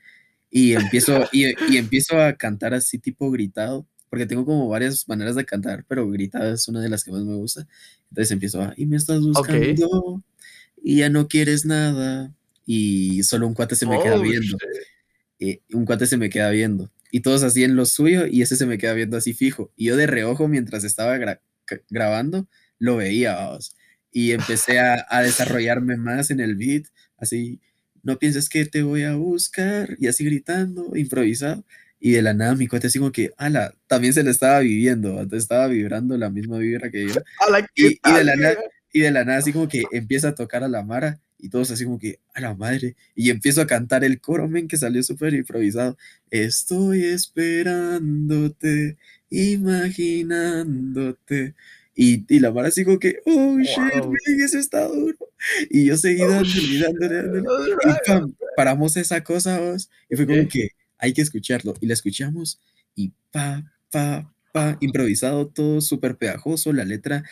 Y 0.51 0.73
empiezo, 0.73 1.27
y, 1.31 1.45
y 1.73 1.77
empiezo 1.77 2.21
a 2.21 2.33
cantar 2.37 2.73
así 2.73 2.99
tipo 2.99 3.31
gritado, 3.31 3.87
porque 4.09 4.25
tengo 4.25 4.45
como 4.45 4.69
varias 4.69 5.07
maneras 5.09 5.35
de 5.35 5.45
cantar, 5.45 5.85
pero 5.87 6.09
gritado 6.09 6.53
es 6.53 6.67
una 6.67 6.81
de 6.81 6.89
las 6.89 7.03
que 7.03 7.11
más 7.11 7.23
me 7.23 7.35
gusta. 7.35 7.67
Entonces 8.09 8.31
empiezo 8.31 8.61
a, 8.61 8.73
y 8.77 8.85
me 8.85 8.97
estás 8.97 9.21
buscando 9.21 10.23
y 10.83 10.97
ya 10.97 11.09
no 11.09 11.27
quieres 11.27 11.65
nada. 11.65 12.33
Y 12.65 13.23
solo 13.23 13.47
un 13.47 13.53
cuate 13.53 13.75
se 13.75 13.85
me 13.87 13.99
queda 13.99 14.17
Oh, 14.17 14.21
viendo 14.21 14.57
shit. 14.57 14.85
eh, 15.39 15.61
un 15.73 15.85
cuate 15.85 16.07
se 16.07 16.17
me 16.17 16.29
queda 16.29 16.49
viendo. 16.51 16.91
Y 17.15 17.21
todos 17.21 17.43
así 17.43 17.63
en 17.63 17.77
lo 17.77 17.85
suyo 17.85 18.25
y 18.29 18.41
ese 18.41 18.57
se 18.57 18.65
me 18.65 18.77
queda 18.77 18.91
viendo 18.91 19.15
así 19.15 19.33
fijo. 19.33 19.71
Y 19.77 19.85
yo 19.85 19.95
de 19.95 20.05
reojo 20.05 20.49
mientras 20.49 20.83
estaba 20.83 21.15
gra- 21.17 21.39
grabando, 21.89 22.49
lo 22.77 22.97
veía. 22.97 23.35
vamos. 23.35 23.73
Y 24.11 24.33
empecé 24.33 24.79
a, 24.79 25.05
a 25.09 25.21
desarrollarme 25.21 25.95
más 25.95 26.29
en 26.29 26.41
el 26.41 26.57
beat, 26.57 26.87
así, 27.17 27.61
no 28.03 28.19
pienses 28.19 28.49
que 28.49 28.65
te 28.65 28.83
voy 28.83 29.03
a 29.03 29.15
buscar, 29.15 29.95
y 29.97 30.07
así 30.07 30.25
gritando, 30.25 30.91
improvisado. 30.93 31.63
Y 32.01 32.11
de 32.11 32.21
la 32.21 32.33
nada 32.33 32.53
mi 32.55 32.67
cuate 32.67 32.87
así 32.87 32.99
como 32.99 33.13
que, 33.13 33.31
ala, 33.37 33.73
también 33.87 34.13
se 34.13 34.21
le 34.21 34.31
estaba 34.31 34.59
viviendo, 34.59 35.11
entonces 35.11 35.43
estaba 35.43 35.67
vibrando 35.67 36.17
la 36.17 36.29
misma 36.29 36.57
vibra 36.57 36.91
que 36.91 37.07
yo. 37.07 37.13
Ala, 37.47 37.65
¿qué 37.73 37.97
Y, 38.03 38.09
y 38.09 38.13
de 38.13 38.23
la 38.25 38.35
nada, 38.35 38.57
y 38.91 38.99
de 38.99 39.11
la 39.11 39.23
nada 39.23 39.37
así 39.39 39.53
como 39.53 39.69
que 39.69 39.83
empieza 39.93 40.27
a 40.27 40.35
tocar 40.35 40.65
a 40.65 40.67
la 40.67 40.83
Mara 40.83 41.21
y 41.45 41.49
todos 41.49 41.69
así 41.71 41.85
como 41.85 41.99
que 41.99 42.19
a 42.33 42.41
la 42.41 42.55
madre 42.55 42.95
y 43.15 43.29
empiezo 43.29 43.61
a 43.61 43.67
cantar 43.67 44.03
el 44.03 44.19
coro, 44.19 44.47
men, 44.49 44.67
que 44.67 44.77
salió 44.77 45.03
súper 45.03 45.33
improvisado. 45.35 45.95
Estoy 46.31 47.03
esperándote, 47.05 48.97
imaginándote. 49.29 51.55
Y, 51.95 52.25
y 52.33 52.39
la 52.39 52.51
Mara 52.51 52.67
así 52.69 52.83
como 52.83 52.99
que, 52.99 53.19
oh 53.25 53.57
shit, 53.59 53.77
Wow. 53.77 54.11
men, 54.11 54.41
eso 54.43 54.57
está 54.59 54.85
duro. 54.87 55.17
Y 55.69 55.85
yo 55.85 55.97
seguí 55.97 56.21
Oh, 56.23 56.27
dándole, 56.27 56.43
shit. 56.43 56.81
dándole, 56.83 57.43
Y 57.85 57.89
pam, 58.07 58.35
paramos 58.57 58.97
esa 58.97 59.23
cosa, 59.23 59.59
vos, 59.59 59.89
y 60.09 60.15
fue 60.15 60.25
como 60.27 60.47
que 60.47 60.69
hay 60.97 61.13
que 61.13 61.21
escucharlo. 61.21 61.73
Y 61.79 61.85
la 61.87 61.93
escuchamos 61.93 62.59
y 62.95 63.13
pa, 63.31 63.71
pa, 63.91 64.33
pa, 64.51 64.77
improvisado 64.81 65.47
todo 65.47 65.79
súper 65.81 66.17
pegajoso, 66.17 66.73
la 66.73 66.83
letra 66.85 67.23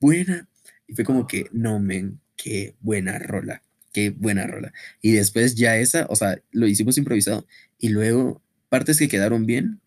buena. 0.00 0.48
Y 0.86 0.94
fue 0.94 1.04
como 1.04 1.26
que, 1.26 1.46
no, 1.52 1.78
men, 1.80 2.20
qué 2.44 2.74
buena 2.80 3.18
rola, 3.18 3.62
qué 3.94 4.10
buena 4.10 4.46
rola. 4.46 4.74
Y 5.02 5.12
después 5.12 5.56
ya 5.56 5.78
esa, 5.78 6.06
o 6.10 6.16
sea, 6.16 6.40
lo 6.52 6.66
hicimos 6.68 6.98
improvisado. 6.98 7.46
Y 7.78 7.90
luego, 7.90 8.42
partes 8.70 8.98
que 8.98 9.08
quedaron 9.08 9.46
bien, 9.46 9.80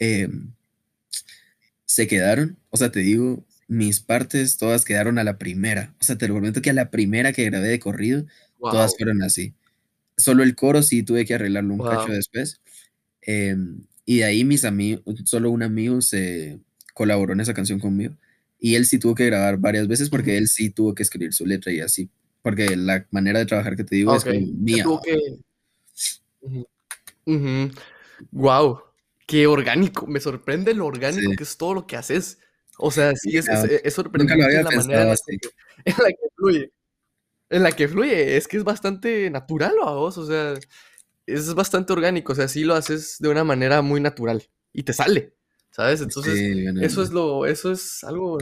em, 0.00 0.52
se 1.84 2.06
quedaron, 2.06 2.58
o 2.70 2.76
sea, 2.76 2.90
te 2.92 3.00
digo, 3.00 3.44
mis 3.68 4.00
partes 4.00 4.56
todas 4.58 4.84
quedaron 4.84 5.18
a 5.18 5.24
la 5.24 5.38
primera. 5.38 5.94
O 6.00 6.04
sea, 6.04 6.16
te 6.18 6.28
lo 6.28 6.34
prometo 6.34 6.62
que 6.62 6.70
a 6.70 6.74
la 6.74 6.90
primera 6.90 7.32
que 7.32 7.44
grabé 7.44 7.68
de 7.68 7.78
corrido, 7.80 8.26
todas 8.68 8.96
fueron 8.96 9.22
así. 9.22 9.54
Solo 10.16 10.44
el 10.44 10.56
coro 10.56 10.82
sí 10.82 11.02
tuve 11.04 11.26
que 11.26 11.34
arreglarlo 11.34 11.74
un 11.74 11.82
cacho 11.84 12.10
Wow. 12.10 12.12
después. 12.12 12.60
em, 13.22 13.86
y 14.06 14.18
de 14.18 14.24
ahí 14.24 14.44
mis 14.44 14.64
amigos, 14.64 15.02
solo 15.26 15.50
un 15.50 15.62
amigo 15.62 16.00
se 16.02 16.60
colaboró 16.94 17.34
en 17.34 17.40
esa 17.40 17.54
canción 17.54 17.80
conmigo. 17.80 18.16
Y 18.58 18.74
él 18.74 18.86
sí 18.86 18.98
tuvo 18.98 19.14
que 19.14 19.26
grabar 19.26 19.58
varias 19.58 19.86
veces 19.86 20.10
porque 20.10 20.36
él 20.36 20.48
sí 20.48 20.70
tuvo 20.70 20.94
que 20.94 21.02
escribir 21.02 21.32
su 21.32 21.46
letra 21.46 21.72
y 21.72 21.80
así. 21.80 22.10
Porque 22.42 22.76
la 22.76 23.06
manera 23.10 23.38
de 23.38 23.46
trabajar 23.46 23.76
que 23.76 23.84
te 23.84 23.96
digo 23.96 24.14
es 24.16 24.24
mía. 24.26 24.84
que. 25.04 25.38
Ujú. 27.26 27.70
Wow. 28.32 28.80
Qué 29.26 29.46
orgánico. 29.46 30.06
Me 30.06 30.20
sorprende 30.20 30.74
lo 30.74 30.86
orgánico 30.86 31.30
Sí. 31.30 31.36
que 31.36 31.42
es 31.44 31.56
todo 31.56 31.74
lo 31.74 31.86
que 31.86 31.96
haces. 31.96 32.38
O 32.78 32.90
sea, 32.90 33.14
sí, 33.16 33.36
es, 33.36 33.46
sorprendente 33.92 34.36
la 34.36 34.70
manera 34.70 35.02
en 35.02 35.08
la, 35.08 35.16
que, 35.16 35.38
en 35.84 35.94
la 35.98 36.08
que 36.08 36.28
fluye. 36.36 36.72
En 37.50 37.62
la 37.62 37.72
que 37.72 37.88
fluye. 37.88 38.36
Es 38.36 38.48
que 38.48 38.56
es 38.56 38.64
bastante 38.64 39.30
natural 39.30 39.74
a 39.84 39.92
vos. 39.92 40.16
O 40.18 40.26
sea, 40.26 40.54
es 41.26 41.54
bastante 41.54 41.92
orgánico. 41.92 42.32
O 42.32 42.36
sea, 42.36 42.48
sí 42.48 42.64
lo 42.64 42.74
haces 42.74 43.16
de 43.18 43.28
una 43.28 43.44
manera 43.44 43.82
muy 43.82 44.00
natural. 44.00 44.48
Y 44.72 44.84
te 44.84 44.92
sale. 44.92 45.34
¿Sabes? 45.70 46.00
Entonces, 46.00 46.34
Sí, 46.34 46.62
bueno, 46.62 46.82
eso 46.82 47.02
es 47.02 47.10
lo. 47.10 47.46
Eso 47.46 47.72
es 47.72 48.02
algo. 48.04 48.38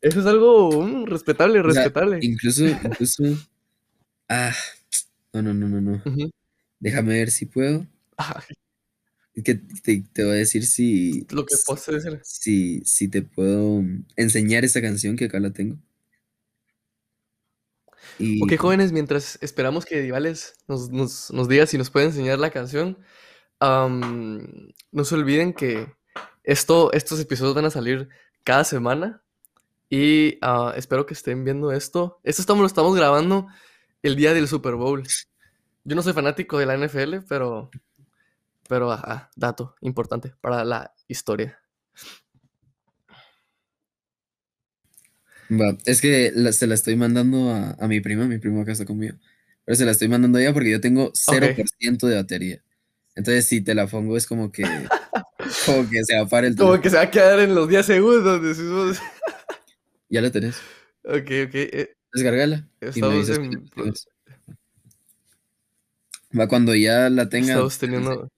Eso 0.00 0.20
es 0.20 0.26
algo 0.26 0.82
mm, 0.82 1.06
respetable, 1.06 1.60
o 1.60 1.70
sea, 1.70 1.84
respetable. 1.84 2.18
incluso, 2.22 2.64
incluso. 2.66 3.24
Ah, 4.28 4.54
no, 5.32 5.42
no, 5.42 5.54
no, 5.54 5.68
no, 5.68 5.80
no. 5.80 6.02
Déjame 6.80 7.14
ver 7.14 7.30
si 7.30 7.46
puedo. 7.46 7.86
Que 9.44 9.54
te, 9.54 10.02
te 10.12 10.24
voy 10.24 10.32
a 10.32 10.36
decir 10.36 10.64
si, 10.64 11.26
lo 11.30 11.44
que 11.44 11.56
puedo 11.66 11.78
hacer. 11.78 12.20
si, 12.24 12.80
si 12.84 13.08
te 13.08 13.22
puedo 13.22 13.82
enseñar 14.16 14.64
esa 14.64 14.80
canción 14.80 15.16
que 15.16 15.26
acá 15.26 15.40
la 15.40 15.52
tengo. 15.52 15.76
Y 18.18 18.42
Ok, 18.42 18.56
jóvenes, 18.58 18.92
mientras 18.92 19.38
esperamos 19.42 19.84
que 19.84 20.00
Divales 20.00 20.54
nos, 20.68 20.90
nos, 20.90 21.30
nos 21.32 21.48
diga 21.48 21.66
si 21.66 21.76
nos 21.76 21.90
puede 21.90 22.06
enseñar 22.06 22.38
la 22.38 22.50
canción, 22.50 22.98
no 23.60 25.04
se 25.04 25.14
olviden 25.14 25.52
que 25.52 25.86
esto, 26.46 26.92
estos 26.94 27.20
episodios 27.20 27.56
van 27.56 27.66
a 27.66 27.70
salir 27.72 28.10
cada 28.44 28.64
semana 28.64 29.24
y 29.90 30.38
ah, 30.42 30.74
espero 30.76 31.06
que 31.06 31.14
estén 31.14 31.44
viendo 31.44 31.72
esto. 31.72 32.20
Esto 32.24 32.42
estamos, 32.42 32.62
lo 32.62 32.66
estamos 32.68 32.96
grabando 32.96 33.48
el 34.02 34.16
día 34.16 34.34
del 34.34 34.48
Super 34.48 34.74
Bowl. 34.76 35.04
Yo 35.84 35.96
no 35.96 36.02
soy 36.02 36.12
fanático 36.14 36.58
de 36.58 36.66
la 36.66 36.74
NFL, 36.74 37.22
pero, 37.28 37.70
pero 38.68 38.92
ajá, 38.92 39.30
dato 39.36 39.76
importante 39.82 40.34
para 40.40 40.64
la 40.64 40.94
historia. 41.08 41.58
Va, 45.50 45.76
es 45.86 46.00
que 46.00 46.32
la- 46.34 46.52
se 46.52 46.66
la 46.66 46.74
estoy 46.74 46.96
mandando 46.96 47.50
a, 47.50 47.72
a 47.78 47.88
mi 47.88 48.00
prima, 48.00 48.26
mi 48.26 48.38
primo 48.38 48.62
acá 48.62 48.72
está 48.72 48.84
conmigo. 48.84 49.16
Pero 49.64 49.76
se 49.76 49.84
la 49.84 49.92
estoy 49.92 50.08
mandando 50.08 50.38
a 50.38 50.42
ella 50.42 50.52
porque 50.52 50.70
yo 50.70 50.80
tengo 50.80 51.10
0% 51.14 52.06
de 52.08 52.16
batería. 52.16 52.62
Entonces, 53.14 53.46
si 53.46 53.60
te 53.62 53.74
la 53.74 53.86
pongo, 53.86 54.16
es 54.16 54.26
como 54.26 54.52
que, 54.52 54.64
como 55.66 55.88
que 55.88 56.04
se 56.04 56.16
apare 56.16 56.48
el 56.48 56.56
Como 56.56 56.70
teléfono. 56.72 56.82
que 56.82 56.90
se 56.90 56.96
va 56.96 57.02
a 57.02 57.10
quedar 57.10 57.38
en 57.40 57.54
los 57.54 57.68
10 57.68 57.86
segundos. 57.86 58.42
decimos. 58.42 58.98
Ya 60.08 60.20
la 60.20 60.30
tenés. 60.30 60.56
Ok, 61.02 61.16
ok. 61.46 61.54
eh, 61.54 61.92
Descargala. 62.12 62.68
Y 62.80 62.84
me 62.84 62.88
Estamos 62.90 63.14
dices 63.16 63.38
en- 63.38 63.50
que 63.50 63.56
la 63.56 63.62
tienes. 63.74 64.08
Va, 66.38 66.46
cuando 66.48 66.74
ya 66.76 67.10
la 67.10 67.28
tenga. 67.28 67.48
Estamos 67.54 67.78
teniendo. 67.78 68.28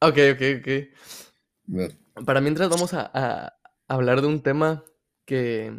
Ok, 0.00 0.18
ok, 0.32 0.42
ok. 0.60 0.68
va, 1.68 2.24
Para 2.24 2.40
mientras 2.40 2.68
vamos 2.70 2.94
a, 2.94 3.10
a 3.12 3.58
hablar 3.88 4.20
de 4.22 4.26
un 4.28 4.42
tema 4.42 4.84
que, 5.26 5.78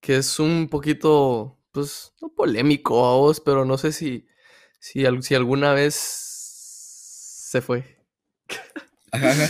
que 0.00 0.16
es 0.16 0.38
un 0.38 0.68
poquito, 0.68 1.58
pues, 1.72 2.12
no 2.22 2.28
polémico 2.30 3.06
a 3.06 3.16
vos, 3.16 3.40
pero 3.40 3.64
no 3.64 3.76
sé 3.78 3.92
si, 3.92 4.26
si, 4.78 5.04
al- 5.06 5.22
si 5.22 5.34
alguna 5.34 5.72
vez 5.74 5.94
se 5.94 7.60
fue. 7.60 7.95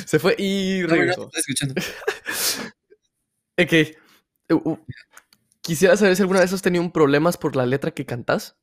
Se 0.07 0.19
fue 0.19 0.35
y 0.39 0.83
regresó. 0.83 1.31
escuchando. 1.35 1.75
ok. 3.59 4.79
Quisiera 5.61 5.97
saber 5.97 6.15
si 6.17 6.23
alguna 6.23 6.41
vez 6.41 6.53
has 6.53 6.63
tenido 6.63 6.91
problemas 6.93 7.37
por 7.37 7.57
la 7.57 7.67
letra 7.67 7.91
que 7.91 8.07
cantas. 8.07 8.57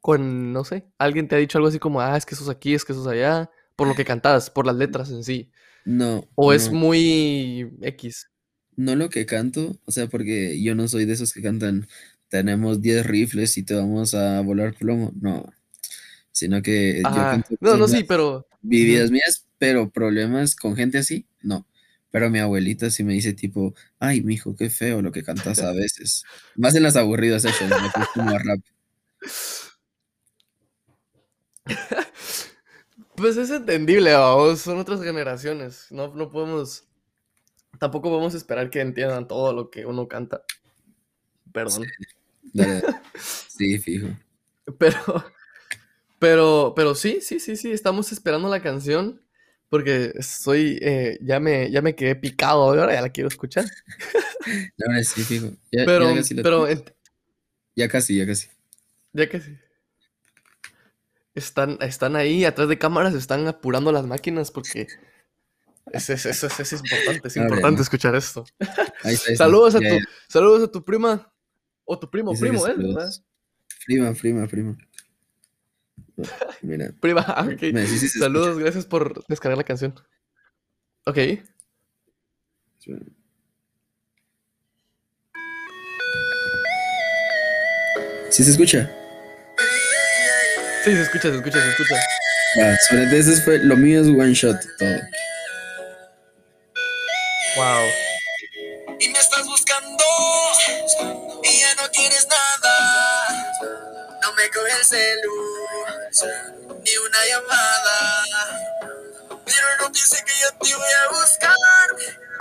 Con, 0.00 0.52
no 0.52 0.64
sé, 0.64 0.86
alguien 0.98 1.28
te 1.28 1.36
ha 1.36 1.38
dicho 1.38 1.56
algo 1.56 1.68
así 1.68 1.78
como, 1.78 2.02
ah, 2.02 2.16
es 2.16 2.26
que 2.26 2.34
eso 2.34 2.44
es 2.44 2.50
aquí, 2.50 2.74
es 2.74 2.84
que 2.84 2.92
eso 2.92 3.00
es 3.02 3.08
allá. 3.08 3.50
Por 3.74 3.88
lo 3.88 3.94
que 3.94 4.04
cantas, 4.04 4.50
por 4.50 4.66
las 4.66 4.76
letras 4.76 5.10
en 5.10 5.24
sí. 5.24 5.50
No. 5.84 6.28
O 6.34 6.52
es 6.52 6.70
muy 6.70 7.74
X. 7.80 8.30
No 8.76 8.96
lo 8.96 9.08
que 9.08 9.24
canto, 9.24 9.78
o 9.84 9.92
sea, 9.92 10.06
porque 10.08 10.60
yo 10.62 10.74
no 10.74 10.88
soy 10.88 11.04
de 11.04 11.14
esos 11.14 11.32
que 11.32 11.42
cantan, 11.42 11.86
tenemos 12.28 12.82
10 12.82 13.06
rifles 13.06 13.56
y 13.56 13.62
te 13.62 13.74
vamos 13.74 14.14
a 14.14 14.40
volar 14.40 14.74
plomo. 14.74 15.12
No. 15.20 15.52
Sino 16.32 16.60
que 16.62 16.96
yo 16.96 17.02
canto. 17.02 17.54
No, 17.60 17.76
no, 17.76 17.86
sí, 17.86 18.04
pero. 18.04 18.46
Vividas 18.64 19.10
mías, 19.10 19.46
pero 19.58 19.90
problemas 19.90 20.56
con 20.56 20.74
gente 20.74 20.98
así, 20.98 21.26
no. 21.42 21.66
Pero 22.10 22.30
mi 22.30 22.38
abuelita 22.38 22.90
sí 22.90 23.04
me 23.04 23.12
dice 23.12 23.32
tipo, 23.32 23.74
ay, 23.98 24.22
mijo, 24.22 24.56
qué 24.56 24.70
feo 24.70 25.02
lo 25.02 25.12
que 25.12 25.22
cantas 25.22 25.60
a 25.60 25.72
veces. 25.72 26.24
Más 26.56 26.74
en 26.74 26.82
las 26.82 26.96
aburridas 26.96 27.44
hechas, 27.44 27.70
me 27.70 27.90
como 28.14 28.38
rap. 28.38 28.60
Pues 33.16 33.36
es 33.36 33.50
entendible, 33.50 34.12
vamos, 34.12 34.60
son 34.60 34.78
otras 34.78 35.00
generaciones. 35.00 35.86
No, 35.90 36.12
no 36.14 36.30
podemos. 36.30 36.84
Tampoco 37.78 38.08
podemos 38.08 38.34
esperar 38.34 38.70
que 38.70 38.80
entiendan 38.80 39.28
todo 39.28 39.52
lo 39.52 39.70
que 39.70 39.86
uno 39.86 40.08
canta. 40.08 40.42
Perdón. 41.52 41.86
Sí, 43.48 43.78
fijo. 43.78 44.08
Pero, 44.78 45.24
pero, 46.24 46.72
pero 46.74 46.94
sí, 46.94 47.18
sí, 47.20 47.38
sí, 47.38 47.54
sí, 47.54 47.70
estamos 47.70 48.10
esperando 48.10 48.48
la 48.48 48.62
canción 48.62 49.20
porque 49.68 50.14
soy, 50.22 50.78
eh, 50.80 51.18
ya 51.20 51.38
me, 51.38 51.70
ya 51.70 51.82
me 51.82 51.94
quedé 51.94 52.16
picado 52.16 52.62
ahora 52.62 52.94
ya 52.94 53.02
la 53.02 53.10
quiero 53.10 53.28
escuchar. 53.28 53.66
No, 54.76 55.02
sí, 55.02 55.22
fijo. 55.22 55.52
Ya, 55.72 55.86
pero, 55.86 56.14
pero, 56.42 56.68
ya 57.74 57.88
casi, 57.88 58.18
ya 58.18 58.26
casi. 58.26 58.48
Ya 59.14 59.26
casi. 59.26 59.56
Están, 61.34 61.78
están 61.80 62.14
ahí 62.14 62.44
atrás 62.44 62.68
de 62.68 62.76
cámaras, 62.76 63.14
están 63.14 63.46
apurando 63.46 63.90
las 63.90 64.06
máquinas 64.06 64.50
porque 64.50 64.86
es, 65.92 66.10
es, 66.10 66.26
es, 66.26 66.42
es 66.60 66.72
importante, 66.74 67.28
es 67.28 67.36
importante 67.36 67.80
escuchar 67.80 68.14
esto. 68.14 68.44
saludos, 69.36 69.76
a 69.76 69.78
tu, 69.78 69.98
saludos 70.28 70.68
a 70.68 70.70
tu 70.70 70.84
prima 70.84 71.32
o 71.84 71.98
tu 71.98 72.10
primo, 72.10 72.32
primo, 72.38 72.66
¿eh? 72.66 72.74
Prima, 73.86 74.12
prima, 74.12 74.46
prima. 74.46 74.76
Mira. 76.62 76.92
Prima, 77.00 77.24
ah, 77.26 77.46
ok. 77.46 77.60
saludos, 78.18 78.58
gracias 78.58 78.86
por 78.86 79.24
descargar 79.26 79.58
la 79.58 79.64
canción. 79.64 79.94
Ok. 81.06 81.18
¿Sí 88.30 88.42
se 88.42 88.50
escucha? 88.50 88.90
Sí, 90.84 90.92
se 90.92 91.02
escucha, 91.02 91.30
se 91.30 91.36
escucha, 91.36 91.62
se 91.62 91.70
escucha. 91.70 91.94
Ah, 92.60 92.76
sobre 92.88 93.18
eso 93.18 93.32
fue, 93.42 93.58
lo 93.58 93.76
mío 93.76 94.00
es 94.00 94.06
one 94.08 94.34
shot 94.34 94.60
todo. 94.78 95.00
Wow. 97.56 97.86
Y 99.00 99.08
me 99.08 99.18
estás 99.18 99.46
buscando 99.46 100.04
y 101.42 101.60
ya 101.60 101.74
no 101.82 101.88
tienes 101.90 102.26
nada. 102.28 103.52
No 104.22 104.32
me 104.34 104.48
coge 104.50 104.72
el 104.78 104.84
celu, 104.84 105.32
ni 106.22 106.96
una 106.96 107.18
llamada. 107.28 108.24
Pero 109.44 109.66
no 109.80 109.92
piense 109.92 110.22
que 110.24 110.32
yo 110.42 110.48
te 110.60 110.74
voy 110.76 110.86
a 110.86 111.12
buscar. 111.12 111.54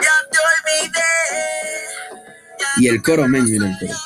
Ya 0.01 0.15
te 0.31 0.37
olvidé. 0.39 1.13
y 2.77 2.87
el 2.87 3.01
coro, 3.01 3.27
men, 3.27 3.45
mira 3.45 3.67
el 3.67 3.77
coro. 3.79 3.99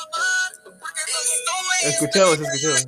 Escuchamos, 1.83 2.39
escuchamos. 2.39 2.85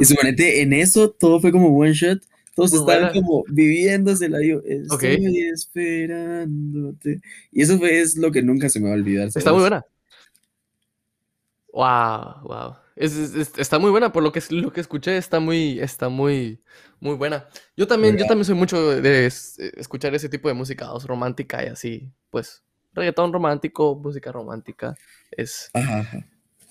Y 0.00 0.04
suponete, 0.04 0.62
en 0.62 0.72
eso 0.72 1.10
todo 1.10 1.40
fue 1.40 1.50
como 1.50 1.76
one 1.76 1.92
shot. 1.92 2.22
Todos 2.58 2.72
estaban 2.72 3.12
como 3.12 3.44
viviéndosela. 3.46 4.38
Yo 4.44 4.60
estoy 4.64 5.48
esperándote. 5.54 7.20
Y 7.52 7.62
eso 7.62 7.78
fue, 7.78 8.00
es 8.00 8.16
lo 8.16 8.32
que 8.32 8.42
nunca 8.42 8.68
se 8.68 8.80
me 8.80 8.88
va 8.88 8.94
a 8.94 8.98
olvidar. 8.98 9.28
Está 9.28 9.52
muy 9.52 9.60
buena. 9.60 9.86
Wow, 11.72 12.42
wow. 12.42 12.74
está 12.96 13.78
muy 13.78 13.92
buena, 13.92 14.10
por 14.10 14.24
lo 14.24 14.32
que, 14.32 14.42
lo 14.50 14.72
que 14.72 14.80
escuché, 14.80 15.18
está 15.18 15.38
muy, 15.38 15.78
está 15.78 16.08
muy, 16.08 16.60
muy 16.98 17.14
buena. 17.14 17.46
Yo 17.76 17.86
también, 17.86 18.16
yo 18.16 18.26
también 18.26 18.44
soy 18.44 18.56
mucho 18.56 19.00
de, 19.00 19.26
escuchar 19.26 20.12
ese 20.16 20.28
tipo 20.28 20.48
de 20.48 20.54
música 20.54 20.90
romántica 21.06 21.64
y 21.64 21.68
así, 21.68 22.10
pues, 22.28 22.64
reggaetón 22.92 23.32
romántico, 23.32 23.94
música 23.94 24.32
romántica. 24.32 24.96
Es. 25.30 25.70
Ajá, 25.74 26.26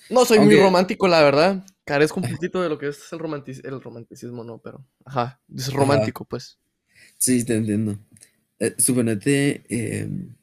No 0.09 0.25
soy 0.25 0.39
muy 0.39 0.55
romántico, 0.55 1.07
la 1.07 1.21
verdad. 1.21 1.65
Carezco 1.83 2.19
un 2.19 2.29
poquito 2.29 2.61
de 2.61 2.69
lo 2.69 2.77
que 2.77 2.89
es 2.89 2.99
el, 3.11 3.19
el 3.63 3.81
romanticismo, 3.81 4.43
no, 4.43 4.59
pero. 4.59 4.85
Ajá, 5.05 5.39
es 5.55 5.71
romántico, 5.71 6.25
pues. 6.25 6.59
Sí, 7.17 7.43
te 7.43 7.55
entiendo. 7.55 7.97
Eh, 8.59 8.75
suponete. 8.77 9.63
Em, 9.69 10.35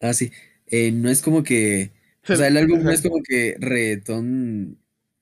ah, 0.00 0.12
sí. 0.12 0.32
Eh, 0.66 0.90
no 0.92 1.10
es 1.10 1.22
como 1.22 1.42
que. 1.42 1.92
O 2.28 2.36
sea, 2.36 2.46
el 2.46 2.56
álbum 2.56 2.82
no 2.82 2.90
es 2.90 3.02
como 3.02 3.22
que 3.22 3.56
reggaetón 3.58 4.78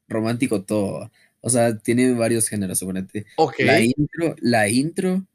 romántico 0.08 0.62
todo. 0.64 1.10
O 1.40 1.48
sea, 1.48 1.78
tiene 1.78 2.12
varios 2.12 2.48
géneros, 2.48 2.78
suponete. 2.78 3.26
La 3.58 3.80
intro, 3.80 4.36
la 4.40 4.68
intro. 4.68 5.26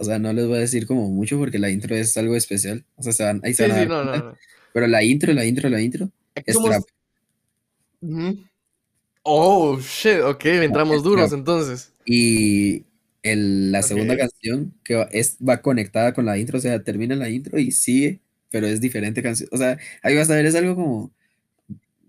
O 0.00 0.04
sea, 0.04 0.18
no 0.18 0.32
les 0.32 0.46
voy 0.46 0.56
a 0.56 0.60
decir 0.60 0.86
como 0.86 1.10
mucho 1.10 1.38
porque 1.38 1.58
la 1.58 1.68
intro 1.68 1.94
es 1.94 2.16
algo 2.16 2.34
especial. 2.34 2.86
O 2.96 3.02
sea, 3.02 3.12
se 3.12 3.22
van, 3.22 3.42
ahí 3.44 3.52
se 3.52 3.68
van 3.68 3.78
a 3.78 3.84
no, 3.84 4.02
no, 4.02 4.16
no. 4.16 4.36
Pero 4.72 4.86
la 4.86 5.04
intro, 5.04 5.30
la 5.34 5.44
intro, 5.44 5.68
la 5.68 5.82
intro 5.82 6.10
es 6.34 6.56
trap. 6.56 6.82
Oh, 9.22 9.78
shit, 9.78 10.22
ok, 10.24 10.42
entramos 10.46 11.02
duros 11.02 11.34
entonces. 11.34 11.92
Y 12.06 12.86
el, 13.22 13.72
la 13.72 13.82
segunda 13.82 14.16
canción 14.16 14.72
que 14.82 14.94
va, 14.94 15.02
es, 15.12 15.36
va 15.46 15.60
conectada 15.60 16.14
con 16.14 16.24
la 16.24 16.38
intro, 16.38 16.56
o 16.56 16.62
sea, 16.62 16.82
termina 16.82 17.14
la 17.14 17.28
intro 17.28 17.58
y 17.58 17.70
sigue, 17.70 18.20
pero 18.50 18.66
es 18.66 18.80
diferente 18.80 19.22
canción. 19.22 19.50
O 19.52 19.58
sea, 19.58 19.76
ahí 20.02 20.16
vas 20.16 20.30
a 20.30 20.34
ver, 20.34 20.46
es 20.46 20.54
algo 20.54 20.76
como 20.76 21.10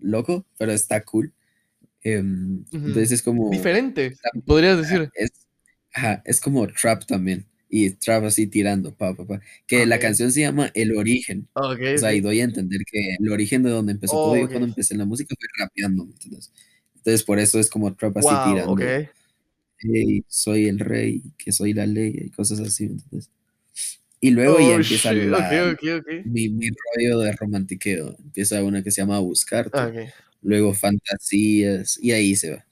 loco, 0.00 0.46
pero 0.56 0.72
está 0.72 1.04
cool. 1.04 1.30
Em, 2.02 2.64
entonces 2.72 3.12
es 3.12 3.22
como... 3.22 3.50
Diferente, 3.50 4.16
podrías 4.46 4.78
decir. 4.78 5.10
Es, 5.14 5.30
ajá, 5.92 6.22
es 6.24 6.40
como 6.40 6.66
trap 6.68 7.04
también 7.04 7.51
y 7.74 7.88
trap 7.88 8.24
así 8.24 8.46
tirando, 8.46 8.94
pa, 8.94 9.14
pa, 9.14 9.26
pa. 9.26 9.40
Que 9.66 9.86
la 9.86 9.98
canción 9.98 10.30
se 10.30 10.42
llama 10.42 10.70
El 10.74 10.94
Origen. 10.94 11.48
o 11.54 11.74
sea, 11.96 12.12
y 12.12 12.20
doy 12.20 12.40
a 12.40 12.44
entender 12.44 12.82
que 12.84 13.16
el 13.18 13.32
origen 13.32 13.62
de 13.62 13.70
donde 13.70 13.92
empezó 13.92 14.12
todo, 14.12 14.36
y 14.36 14.46
cuando 14.46 14.66
empecé 14.66 14.94
la 14.94 15.06
música 15.06 15.34
fue 15.34 15.48
rapeando, 15.58 16.02
Entonces, 16.02 16.52
entonces 16.96 17.22
por 17.22 17.38
eso 17.38 17.58
es 17.58 17.70
como 17.70 17.94
trap 17.94 18.18
así 18.18 18.28
tirando. 18.28 18.76
soy 20.28 20.68
el 20.68 20.80
rey, 20.80 21.22
que 21.38 21.50
soy 21.50 21.72
la 21.72 21.86
ley 21.86 22.14
y 22.26 22.28
cosas 22.28 22.60
así, 22.60 22.84
entonces. 22.84 23.30
Y 24.20 24.32
luego 24.32 24.58
ya 24.60 24.66
oh, 24.66 24.74
empieza 24.74 25.12
mi, 26.26 26.50
mi, 26.50 26.68
rollo 26.68 27.20
de 27.20 27.32
romantiqueo. 27.32 28.16
Empieza 28.22 28.62
una 28.62 28.82
que 28.82 28.90
se 28.90 29.00
llama 29.00 29.18
Buscarte. 29.18 30.12
Luego 30.42 30.74
Fantasías. 30.74 31.98
Y 32.02 32.12
ahí 32.12 32.36
se 32.36 32.50
va. 32.50 32.66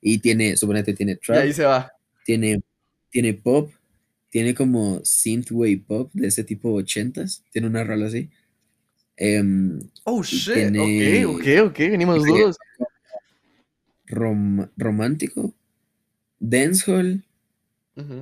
Y 0.00 0.18
tiene, 0.18 0.56
suponete, 0.56 0.94
tiene 0.94 1.16
trap. 1.16 1.36
Y 1.36 1.40
ahí 1.42 1.52
se 1.52 1.64
va. 1.64 1.92
Tiene, 2.24 2.60
tiene 3.10 3.34
pop 3.34 3.70
tiene 4.36 4.54
como 4.54 5.00
synthwave 5.02 5.78
pop 5.78 6.10
de 6.12 6.26
ese 6.26 6.44
tipo 6.44 6.78
80s. 6.78 7.42
Tiene 7.50 7.68
una 7.68 7.84
rola 7.84 8.04
así. 8.04 8.28
Em, 9.16 9.80
oh, 10.04 10.22
shit. 10.22 10.76
ok, 10.76 11.36
ok, 11.36 11.70
ok. 11.70 11.78
Venimos 11.78 12.22
duros. 12.22 12.58
romántico, 14.76 15.54
dancehall 16.38 17.24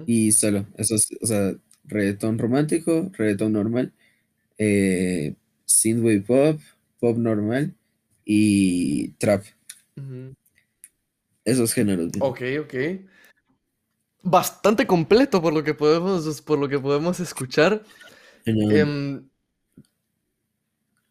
y 0.07 0.31
solo. 0.31 0.69
Eso 0.77 0.95
es, 0.95 1.09
o 1.21 1.27
sea, 1.27 1.53
reggaetón 1.83 2.39
romántico, 2.39 3.11
reggaetón 3.15 3.55
normal, 3.55 3.93
eh, 4.57 5.35
synthwave 5.65 6.21
pop, 6.21 6.61
pop 7.01 7.19
normal 7.19 7.75
y 8.25 9.09
trap. 9.19 9.43
Esos 11.45 11.75
géneros. 11.75 12.13
Ok, 12.21 12.41
ok 12.61 12.75
bastante 14.25 14.87
completo 14.87 15.41
por 15.41 15.53
lo 15.53 15.63
que 15.63 15.75
podemos, 15.75 16.41
por 16.43 16.59
lo 16.59 16.69
que 16.69 16.79
podemos 16.79 17.21
escuchar. 17.21 17.83
Em, 18.45 19.29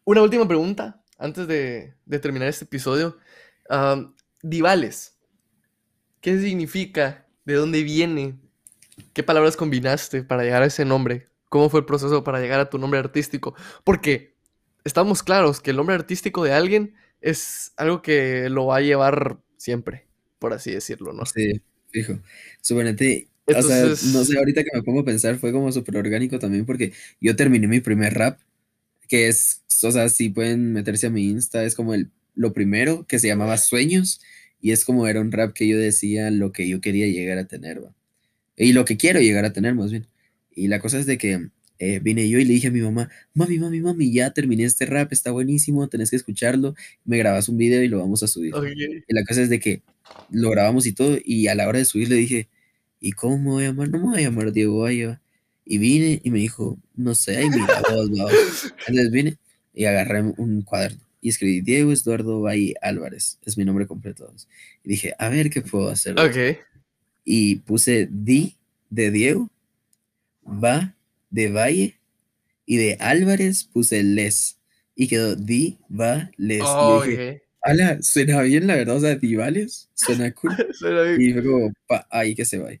una 0.04 0.22
última 0.22 0.46
pregunta 0.46 1.02
antes 1.16 1.46
de, 1.46 1.94
terminar 2.20 2.48
este 2.48 2.64
episodio. 2.64 3.16
Divales. 4.42 5.16
¿Qué 6.20 6.38
significa? 6.38 7.26
¿De 7.44 7.54
dónde 7.54 7.82
viene? 7.82 8.38
¿Qué 9.12 9.22
palabras 9.22 9.56
combinaste 9.56 10.22
para 10.22 10.42
llegar 10.42 10.62
a 10.62 10.66
ese 10.66 10.84
nombre? 10.84 11.28
¿Cómo 11.48 11.70
fue 11.70 11.80
el 11.80 11.86
proceso 11.86 12.24
para 12.24 12.40
llegar 12.40 12.60
a 12.60 12.68
tu 12.68 12.78
nombre 12.78 12.98
artístico? 12.98 13.54
Porque 13.84 14.34
estamos 14.82 15.22
claros 15.22 15.60
que 15.60 15.70
el 15.70 15.76
nombre 15.76 15.94
artístico 15.94 16.44
de 16.44 16.52
alguien 16.52 16.94
es 17.20 17.72
algo 17.76 18.02
que 18.02 18.48
lo 18.50 18.66
va 18.66 18.76
a 18.76 18.80
llevar 18.80 19.38
siempre, 19.56 20.06
por 20.38 20.52
así 20.52 20.72
decirlo, 20.72 21.12
¿no? 21.12 21.24
Sí, 21.24 21.62
fijo. 21.94 22.18
Suponete, 22.60 23.28
o 23.46 23.62
sea, 23.62 23.84
no 23.84 24.24
sé, 24.24 24.36
ahorita 24.36 24.64
que 24.64 24.70
me 24.74 24.82
pongo 24.82 25.00
a 25.00 25.04
pensar, 25.04 25.38
fue 25.38 25.52
como 25.52 25.70
súper 25.70 25.96
orgánico 25.96 26.38
también 26.38 26.66
porque 26.66 26.92
yo 27.20 27.36
terminé 27.36 27.68
mi 27.68 27.80
primer 27.80 28.14
rap, 28.14 28.40
que 29.08 29.28
es, 29.28 29.62
o 29.82 29.92
sea, 29.92 30.08
si 30.08 30.30
pueden 30.30 30.72
meterse 30.72 31.06
a 31.06 31.10
mi 31.10 31.28
Insta, 31.28 31.64
es 31.64 31.74
como 31.74 31.94
el, 31.94 32.10
lo 32.34 32.52
primero, 32.52 33.06
que 33.06 33.18
se 33.18 33.28
llamaba 33.28 33.56
Sueños, 33.58 34.20
y 34.60 34.72
es 34.72 34.84
como 34.84 35.06
era 35.06 35.20
un 35.20 35.30
rap 35.30 35.52
que 35.52 35.68
yo 35.68 35.78
decía 35.78 36.30
lo 36.30 36.52
que 36.52 36.68
yo 36.68 36.80
quería 36.80 37.06
llegar 37.06 37.38
a 37.38 37.46
tener, 37.46 37.84
¿va? 37.84 37.94
Y 38.56 38.72
lo 38.72 38.84
que 38.84 38.96
quiero 38.96 39.20
llegar 39.20 39.44
a 39.44 39.52
tener, 39.52 39.74
más 39.74 39.90
bien. 39.90 40.06
Y 40.54 40.68
la 40.68 40.80
cosa 40.80 40.98
es 40.98 41.06
de 41.06 41.18
que 41.18 41.48
eh, 41.78 42.00
vine 42.00 42.28
yo 42.28 42.38
y 42.38 42.44
le 42.44 42.54
dije 42.54 42.68
a 42.68 42.70
mi 42.70 42.80
mamá, 42.80 43.10
mami, 43.34 43.58
mami, 43.58 43.80
mami, 43.80 44.12
ya 44.12 44.32
terminé 44.32 44.64
este 44.64 44.86
rap, 44.86 45.12
está 45.12 45.32
buenísimo, 45.32 45.88
tenés 45.88 46.10
que 46.10 46.16
escucharlo, 46.16 46.74
me 47.04 47.18
grabas 47.18 47.48
un 47.48 47.58
video 47.58 47.82
y 47.82 47.88
lo 47.88 47.98
vamos 47.98 48.22
a 48.22 48.28
subir. 48.28 48.54
Y 49.06 49.14
la 49.14 49.24
cosa 49.24 49.42
es 49.42 49.48
de 49.50 49.60
que 49.60 49.82
lo 50.30 50.50
grabamos 50.50 50.86
y 50.86 50.92
todo, 50.92 51.16
y 51.24 51.48
a 51.48 51.54
la 51.54 51.68
hora 51.68 51.78
de 51.78 51.84
subir 51.84 52.08
le 52.08 52.16
dije, 52.16 52.48
¿y 53.00 53.12
cómo 53.12 53.38
me 53.38 53.50
voy 53.50 53.64
a 53.64 53.68
llamar? 53.68 53.88
No 53.90 53.98
me 53.98 54.04
voy 54.04 54.18
a 54.18 54.22
llamar 54.22 54.52
Diego 54.52 54.80
Valle. 54.80 55.18
Y 55.66 55.78
vine 55.78 56.20
y 56.22 56.30
me 56.30 56.40
dijo, 56.40 56.78
no 56.94 57.14
sé, 57.14 57.42
y 57.42 57.48
mira, 57.48 57.82
vos, 57.90 58.10
Entonces 58.86 59.10
vine 59.10 59.38
y 59.72 59.86
agarré 59.86 60.22
un 60.22 60.60
cuaderno 60.62 61.04
y 61.24 61.30
escribí 61.30 61.62
Diego 61.62 61.90
Eduardo 61.90 62.42
Valle 62.42 62.74
Álvarez, 62.82 63.38
es 63.46 63.56
mi 63.56 63.64
nombre 63.64 63.86
completo. 63.86 64.30
Y 64.84 64.90
dije, 64.90 65.14
a 65.18 65.30
ver 65.30 65.48
qué 65.48 65.62
puedo 65.62 65.88
hacer. 65.88 66.20
Ok. 66.20 66.58
Y 67.24 67.56
puse 67.56 68.06
Di 68.10 68.56
de 68.90 69.10
Diego, 69.10 69.50
Va 70.46 70.94
de 71.30 71.48
Valle 71.48 71.98
y 72.66 72.76
de 72.76 72.98
Álvarez 73.00 73.64
puse 73.64 74.02
Les. 74.02 74.58
Y 74.94 75.08
quedó 75.08 75.34
Di, 75.34 75.78
Va, 75.90 76.30
Les. 76.36 76.62
y 76.62 77.08
dije, 77.08 77.42
ala, 77.64 77.98
suena 78.02 78.42
bien 78.42 78.66
la 78.66 78.76
verdad, 78.76 78.96
o 78.96 79.00
sea, 79.00 79.16
Divales, 79.16 79.90
suena 79.94 80.32
cool. 80.34 80.52
suena 80.78 81.02
bien. 81.02 81.20
Y 81.20 81.32
luego, 81.32 81.72
pa, 81.86 82.06
ahí 82.10 82.34
que 82.34 82.44
se 82.44 82.58
vaya. 82.58 82.80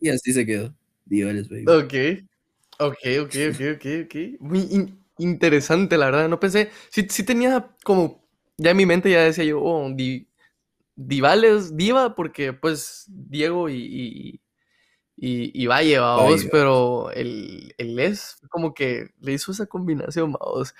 Y 0.00 0.08
así 0.10 0.32
se 0.32 0.46
quedó. 0.46 0.74
Divales, 1.04 1.48
baby. 1.48 1.64
Ok. 1.66 1.94
Ok, 2.78 2.98
ok, 3.20 3.34
ok, 3.50 3.60
ok, 3.74 3.86
ok. 4.04 4.40
Muy 4.40 4.94
interesante, 5.18 5.96
la 5.96 6.06
verdad. 6.06 6.28
No 6.28 6.40
pensé. 6.40 6.70
Sí, 6.90 7.06
sí 7.08 7.22
tenía 7.22 7.70
como. 7.84 8.22
Ya 8.58 8.70
en 8.70 8.76
mi 8.76 8.86
mente 8.86 9.10
ya 9.10 9.22
decía 9.22 9.44
yo, 9.44 9.60
oh, 9.60 9.90
Divales, 10.94 11.76
Diva, 11.76 12.14
porque 12.14 12.52
pues 12.52 13.06
Diego 13.08 13.68
y, 13.68 14.40
y, 15.16 15.62
y 15.62 15.66
Valle, 15.66 15.98
vamos, 15.98 16.46
pero 16.50 17.10
el, 17.12 17.74
el 17.78 17.96
Les 17.96 18.36
como 18.50 18.74
que 18.74 19.10
le 19.20 19.32
hizo 19.32 19.52
esa 19.52 19.66
combinación, 19.66 20.32
vamos. 20.32 20.74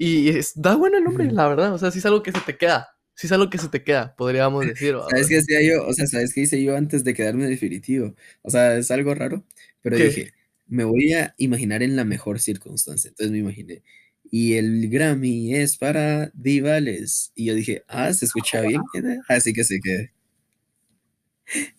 Y 0.00 0.28
es, 0.28 0.52
da 0.54 0.76
bueno 0.76 0.98
el 0.98 1.02
nombre, 1.02 1.28
la 1.32 1.48
verdad. 1.48 1.74
O 1.74 1.78
sea, 1.78 1.90
sí 1.90 1.98
es 1.98 2.06
algo 2.06 2.22
que 2.22 2.30
se 2.30 2.40
te 2.40 2.56
queda. 2.56 2.88
Sí 3.16 3.26
es 3.26 3.32
algo 3.32 3.50
que 3.50 3.58
se 3.58 3.68
te 3.68 3.82
queda, 3.82 4.14
podríamos 4.14 4.64
decir. 4.66 4.94
¿Sabes 5.10 5.26
qué 5.28 5.38
hacía 5.38 5.60
yo? 5.60 5.84
O 5.84 5.92
sea, 5.92 6.06
¿sabes 6.06 6.32
qué 6.32 6.42
hice 6.42 6.62
yo 6.62 6.76
antes 6.76 7.02
de 7.02 7.14
quedarme 7.14 7.48
definitivo? 7.48 8.14
O 8.42 8.50
sea, 8.50 8.76
es 8.76 8.92
algo 8.92 9.12
raro, 9.14 9.44
pero 9.82 9.96
dije, 9.96 10.32
me 10.68 10.84
voy 10.84 11.14
a 11.14 11.34
imaginar 11.36 11.82
en 11.82 11.96
la 11.96 12.04
mejor 12.04 12.38
circunstancia. 12.38 13.08
Entonces 13.08 13.32
me 13.32 13.38
imaginé, 13.38 13.82
y 14.30 14.54
el 14.54 14.88
Grammy 14.88 15.56
es 15.56 15.76
para 15.76 16.30
Divales. 16.32 17.32
Y 17.34 17.46
yo 17.46 17.54
dije, 17.56 17.82
ah, 17.88 18.12
se 18.12 18.26
escucha 18.26 18.60
bien, 18.62 18.80
así 19.28 19.52
que 19.52 19.64
se 19.64 19.80
quede. 19.80 20.12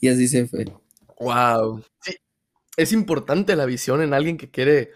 Y 0.01 0.09
así 0.09 0.27
se 0.27 0.45
fue. 0.45 0.65
Wow. 1.19 1.85
Sí. 2.01 2.15
Es 2.75 2.91
importante 2.91 3.55
la 3.55 3.65
visión 3.65 4.01
en 4.01 4.13
alguien 4.13 4.37
que 4.37 4.49
quiere, 4.49 4.91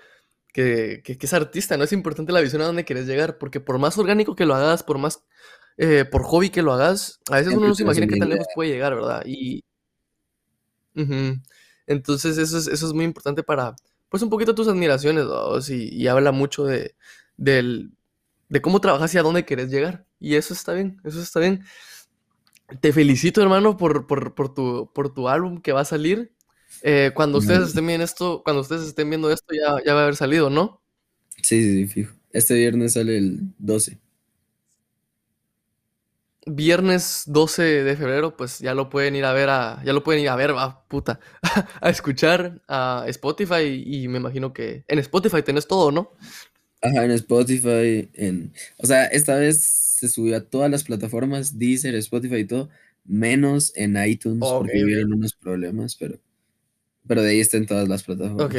que, 0.54 1.01
que, 1.04 1.18
es 1.20 1.34
artista, 1.34 1.76
¿no? 1.76 1.84
Es 1.84 1.91
importante 1.91 2.32
la 2.32 2.39
visión 2.39 2.62
a 2.62 2.66
dónde 2.66 2.86
quieres 2.86 3.08
llegar, 3.08 3.38
porque 3.38 3.60
por 3.60 3.80
más 3.80 3.97
orgánico 3.97 4.36
que 4.36 4.45
lo 4.45 4.56
hagas, 4.56 4.84
por 4.84 4.99
más, 4.99 5.24
eh, 5.78 6.06
por 6.06 6.24
hobby 6.24 6.49
que 6.49 6.62
lo 6.62 6.72
hagas, 6.72 7.20
a 7.30 7.38
veces 7.38 7.54
uno 7.54 7.68
no 7.68 7.76
se 7.76 7.84
imagina 7.84 8.08
qué 8.08 8.18
tan 8.18 8.30
lejos 8.30 8.47
puede 8.56 8.70
llegar, 8.70 8.95
¿verdad? 8.95 9.24
Y... 9.26 9.64
Entonces 11.88 12.38
eso 12.38 12.58
es, 12.58 12.68
eso 12.68 12.88
es 12.88 12.93
muy 12.93 13.04
importante 13.04 13.43
para, 13.43 13.76
pues 14.10 14.22
un 14.24 14.30
poquito 14.30 14.56
tus 14.56 14.68
admiraciones, 14.68 15.26
¿no? 15.26 15.58
y 15.70 16.08
habla 16.08 16.32
mucho 16.32 16.66
de, 16.66 16.95
del, 17.36 17.91
de 18.49 18.62
cómo 18.62 18.80
trabajas 18.80 19.14
y 19.14 19.18
a 19.18 19.24
dónde 19.24 19.45
quieres 19.45 19.70
llegar. 19.70 20.06
Y 20.20 20.36
eso 20.36 20.54
está 20.54 20.74
bien, 20.74 21.01
eso 21.04 21.20
está 21.20 21.39
bien. 21.39 21.64
Te 22.80 22.93
felicito, 22.93 23.41
hermano, 23.41 23.78
por, 23.78 24.08
por, 24.08 24.36
por, 24.36 24.54
tu, 24.54 24.91
por 24.93 25.14
tu 25.14 25.28
álbum 25.28 25.62
que 25.62 25.74
va 25.74 25.82
a 25.82 25.86
salir. 25.86 26.33
Eh, 26.86 27.12
cuando 27.16 27.38
ustedes 27.38 27.70
estén 27.70 27.88
viendo 27.88 28.04
esto, 28.04 28.42
cuando 28.44 28.62
ustedes 28.62 28.84
estén 28.84 29.10
viendo 29.10 29.32
esto, 29.32 29.54
ya, 29.56 29.78
ya 29.86 29.94
va 29.94 30.02
a 30.02 30.04
haber 30.04 30.18
salido, 30.18 30.50
¿no? 30.50 30.82
Sí, 31.42 31.64
sí, 31.64 31.74
sí, 31.74 31.88
fijo. 31.88 32.14
Este 32.34 32.56
viernes 32.56 32.94
sale 32.94 33.18
el 33.18 33.40
12. 33.58 34.00
Viernes 36.46 37.24
12 37.28 37.64
de 37.64 37.96
febrero, 37.96 38.36
pues 38.36 38.60
ya 38.60 38.74
lo 38.74 38.90
pueden 38.90 39.16
ir 39.16 39.24
a 39.24 39.32
ver 39.32 39.50
a, 39.50 39.82
ya 39.86 39.94
lo 39.94 40.04
pueden 40.04 40.24
ir 40.24 40.30
a 40.30 40.36
ver, 40.36 40.54
va, 40.54 40.86
puta, 40.90 41.22
a 41.82 41.90
escuchar 41.90 42.62
a 42.68 43.06
Spotify 43.08 43.82
y 43.86 44.10
me 44.10 44.18
imagino 44.18 44.52
que 44.52 44.84
en 44.90 45.00
Spotify 45.00 45.42
tenés 45.42 45.68
todo, 45.68 45.90
¿no? 45.90 46.12
Ajá, 46.82 47.06
en 47.06 47.12
Spotify, 47.12 48.10
en... 48.14 48.52
O 48.78 48.86
sea, 48.86 49.06
esta 49.06 49.38
vez 49.38 49.64
se 49.64 50.10
subió 50.10 50.36
a 50.36 50.42
todas 50.42 50.70
las 50.70 50.84
plataformas, 50.84 51.58
Deezer, 51.58 51.96
Spotify 51.96 52.40
y 52.40 52.46
todo, 52.46 52.70
menos 53.06 53.72
en 53.78 53.96
iTunes 54.06 54.40
porque 54.42 54.84
hubieron 54.84 55.14
unos 55.14 55.34
problemas, 55.34 55.96
pero, 55.96 56.20
pero 57.08 57.22
de 57.22 57.32
ahí 57.32 57.39
está 57.39 57.58
en 57.58 57.66
todas 57.66 57.88
las 57.88 58.04
plataformas. 58.04 58.45
Ok. 58.45 58.56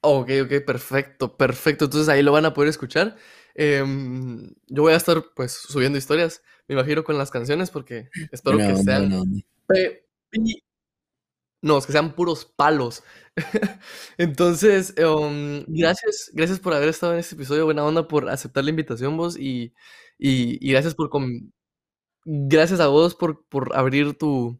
Ok, 0.00 0.30
ok, 0.44 0.64
perfecto, 0.64 1.36
perfecto. 1.36 1.86
Entonces 1.86 2.08
ahí 2.08 2.22
lo 2.22 2.32
van 2.32 2.46
a 2.46 2.54
poder 2.54 2.70
escuchar. 2.70 3.16
Em, 3.54 4.54
yo 4.68 4.82
voy 4.82 4.92
a 4.92 4.96
estar 4.96 5.24
pues 5.34 5.52
subiendo 5.52 5.98
historias, 5.98 6.42
me 6.68 6.76
imagino 6.76 7.02
con 7.02 7.18
las 7.18 7.30
canciones 7.30 7.70
porque 7.70 8.08
espero 8.30 8.58
que 8.58 8.76
sean... 8.76 9.08
No, 9.08 9.24
no, 11.60 11.80
que 11.80 11.92
sean 11.92 12.14
puros 12.14 12.44
palos. 12.44 13.02
Entonces, 14.18 14.94
em, 14.96 15.64
gracias, 15.66 16.30
gracias 16.32 16.60
por 16.60 16.72
haber 16.72 16.88
estado 16.88 17.14
en 17.14 17.18
este 17.18 17.34
episodio. 17.34 17.64
Buena 17.64 17.84
onda 17.84 18.06
por 18.06 18.28
aceptar 18.28 18.62
la 18.62 18.70
invitación, 18.70 19.16
vos. 19.16 19.36
Y, 19.36 19.74
y, 20.18 20.70
gracias 20.70 20.94
por 20.94 21.10
gracias 22.24 22.78
a 22.80 22.86
vos 22.88 23.14
por, 23.14 23.44
por 23.48 23.76
abrir 23.76 24.16
tu, 24.16 24.58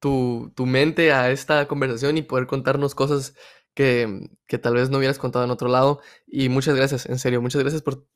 tu, 0.00 0.52
tu, 0.56 0.66
mente 0.66 1.12
a 1.12 1.30
esta 1.30 1.66
conversación 1.68 2.18
y 2.18 2.22
poder 2.22 2.46
contarnos 2.46 2.94
cosas 2.94 3.34
que, 3.74 4.30
que, 4.46 4.58
tal 4.58 4.74
vez 4.74 4.90
no 4.90 4.98
hubieras 4.98 5.18
contado 5.18 5.44
en 5.44 5.50
otro 5.50 5.68
lado. 5.68 6.00
Y 6.26 6.48
muchas 6.48 6.74
gracias, 6.76 7.06
en 7.06 7.18
serio. 7.18 7.42
Muchas 7.42 7.62
gracias 7.62 7.82
por, 7.82 8.06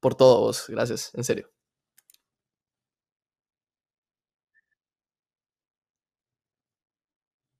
por 0.00 0.14
todo 0.16 0.40
vos. 0.40 0.66
Gracias, 0.68 1.12
en 1.14 1.24
serio. 1.24 1.50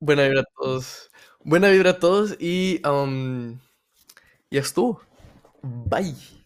Buena 0.01 0.23
vibra 0.25 0.41
a 0.43 0.45
todos. 0.57 1.11
Buena 1.45 1.69
vibra 1.71 1.91
a 1.91 1.99
todos 1.99 2.37
y, 2.41 2.81
um, 2.87 3.59
y 4.51 4.59
estuvo. 4.59 5.01
Bye. 5.63 6.38